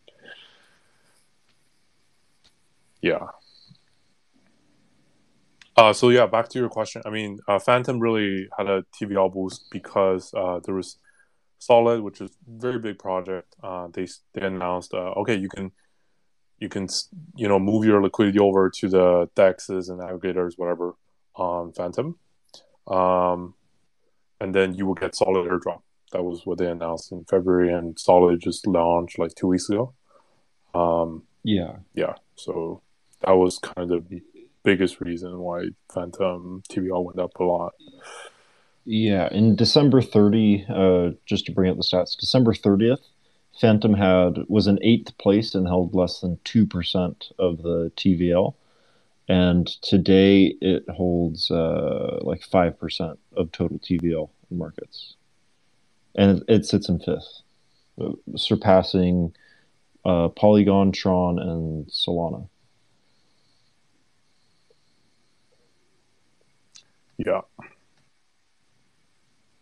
yeah. 3.02 3.28
Uh, 5.78 5.94
so 5.94 6.10
yeah, 6.10 6.26
back 6.26 6.50
to 6.50 6.60
your 6.60 6.70
question. 6.70 7.02
I 7.06 7.10
mean, 7.10 7.40
uh, 7.48 7.58
Fantom 7.58 8.00
really 8.00 8.48
had 8.58 8.68
a 8.68 8.86
TVL 9.00 9.34
boost 9.34 9.66
because 9.72 10.34
uh, 10.34 10.60
there 10.64 10.76
was 10.76 10.98
Solid, 11.60 12.02
which 12.02 12.22
is 12.22 12.32
a 12.32 12.34
very 12.60 12.80
big 12.80 12.98
project. 12.98 13.56
Uh, 13.64 13.88
they 13.94 14.08
they 14.34 14.42
announced, 14.42 14.96
uh, 14.96 15.14
okay, 15.18 15.36
you 15.36 15.48
can 15.48 15.72
you 16.62 16.70
can 16.70 16.88
you 17.36 17.48
know 17.50 17.60
move 17.60 17.84
your 17.84 18.02
liquidity 18.02 18.40
over 18.40 18.70
to 18.70 18.88
the 18.88 19.28
dexes 19.36 19.90
and 19.90 20.00
aggregators 20.00 20.54
whatever 20.58 20.94
on 21.36 21.74
Fantom 21.74 22.16
um, 22.88 23.54
and 24.40 24.56
then 24.56 24.74
you 24.76 24.86
will 24.86 24.94
get 24.94 25.16
solid 25.16 25.50
airdrop 25.50 25.82
that 26.14 26.24
was 26.24 26.46
what 26.46 26.58
they 26.60 26.68
announced 26.68 27.12
in 27.12 27.26
february 27.26 27.72
and 27.74 28.00
solid 28.00 28.40
just 28.40 28.66
launched 28.68 29.18
like 29.20 29.34
two 29.36 29.48
weeks 29.48 29.70
ago 29.70 29.94
um, 30.74 31.24
Yeah. 31.44 31.78
yeah 31.94 32.14
so 32.36 32.82
that 33.22 33.34
was 33.34 33.58
kind 33.60 33.92
of 33.92 34.10
the 34.10 34.22
biggest 34.64 35.02
reason 35.02 35.40
why 35.40 35.70
Fantom 35.94 36.64
tvl 36.70 37.04
went 37.04 37.20
up 37.20 37.40
a 37.40 37.44
lot 37.44 37.74
Yeah. 38.84 39.28
In 39.32 39.56
December 39.56 40.02
30, 40.02 40.66
uh, 40.70 41.10
just 41.26 41.46
to 41.46 41.52
bring 41.52 41.70
up 41.72 41.78
the 41.78 41.84
stats, 41.84 42.18
December 42.20 42.52
30th, 42.54 43.06
Fantom 43.62 43.94
had 43.94 44.40
was 44.48 44.66
in 44.66 44.80
eighth 44.82 45.16
place 45.20 45.54
and 45.54 45.68
held 45.68 45.94
less 45.94 46.20
than 46.20 46.40
two 46.44 46.66
percent 46.66 47.32
of 47.38 47.62
the 47.62 47.92
TVL, 47.96 48.56
and 49.30 49.68
today 49.68 50.56
it 50.62 50.90
holds 50.90 51.52
uh, 51.52 52.18
like 52.24 52.42
five 52.42 52.80
percent 52.80 53.20
of 53.38 53.52
total 53.52 53.78
TVL 53.78 54.30
in 54.50 54.58
markets, 54.58 55.16
and 56.16 56.40
it, 56.40 56.44
it 56.48 56.66
sits 56.66 56.90
in 56.90 56.98
fifth, 57.00 57.42
uh, 58.02 58.14
surpassing 58.36 59.34
uh, 60.06 60.30
Polygon, 60.30 60.92
Tron, 60.92 61.38
and 61.38 61.86
Solana. 61.88 62.48
yeah. 67.26 67.42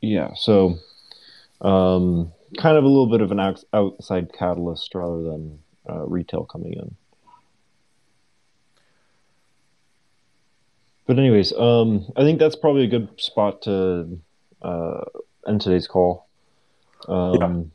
Yeah, 0.01 0.33
so 0.35 0.77
um, 1.59 2.31
kind 2.57 2.77
of 2.77 2.83
a 2.83 2.87
little 2.87 3.07
bit 3.07 3.21
of 3.21 3.31
an 3.31 3.39
outside 3.73 4.33
catalyst 4.33 4.95
rather 4.95 5.21
than 5.23 5.59
uh, 5.89 6.05
retail 6.05 6.45
coming 6.45 6.73
in. 6.73 6.95
But 11.05 11.17
anyways, 11.17 11.53
um, 11.53 12.05
I 12.15 12.21
think 12.21 12.39
that's 12.39 12.55
probably 12.55 12.83
a 12.83 12.87
good 12.87 13.09
spot 13.19 13.63
to 13.63 14.19
uh, 14.61 15.01
end 15.47 15.61
today's 15.61 15.87
call. 15.87 16.27
Um, 17.07 17.71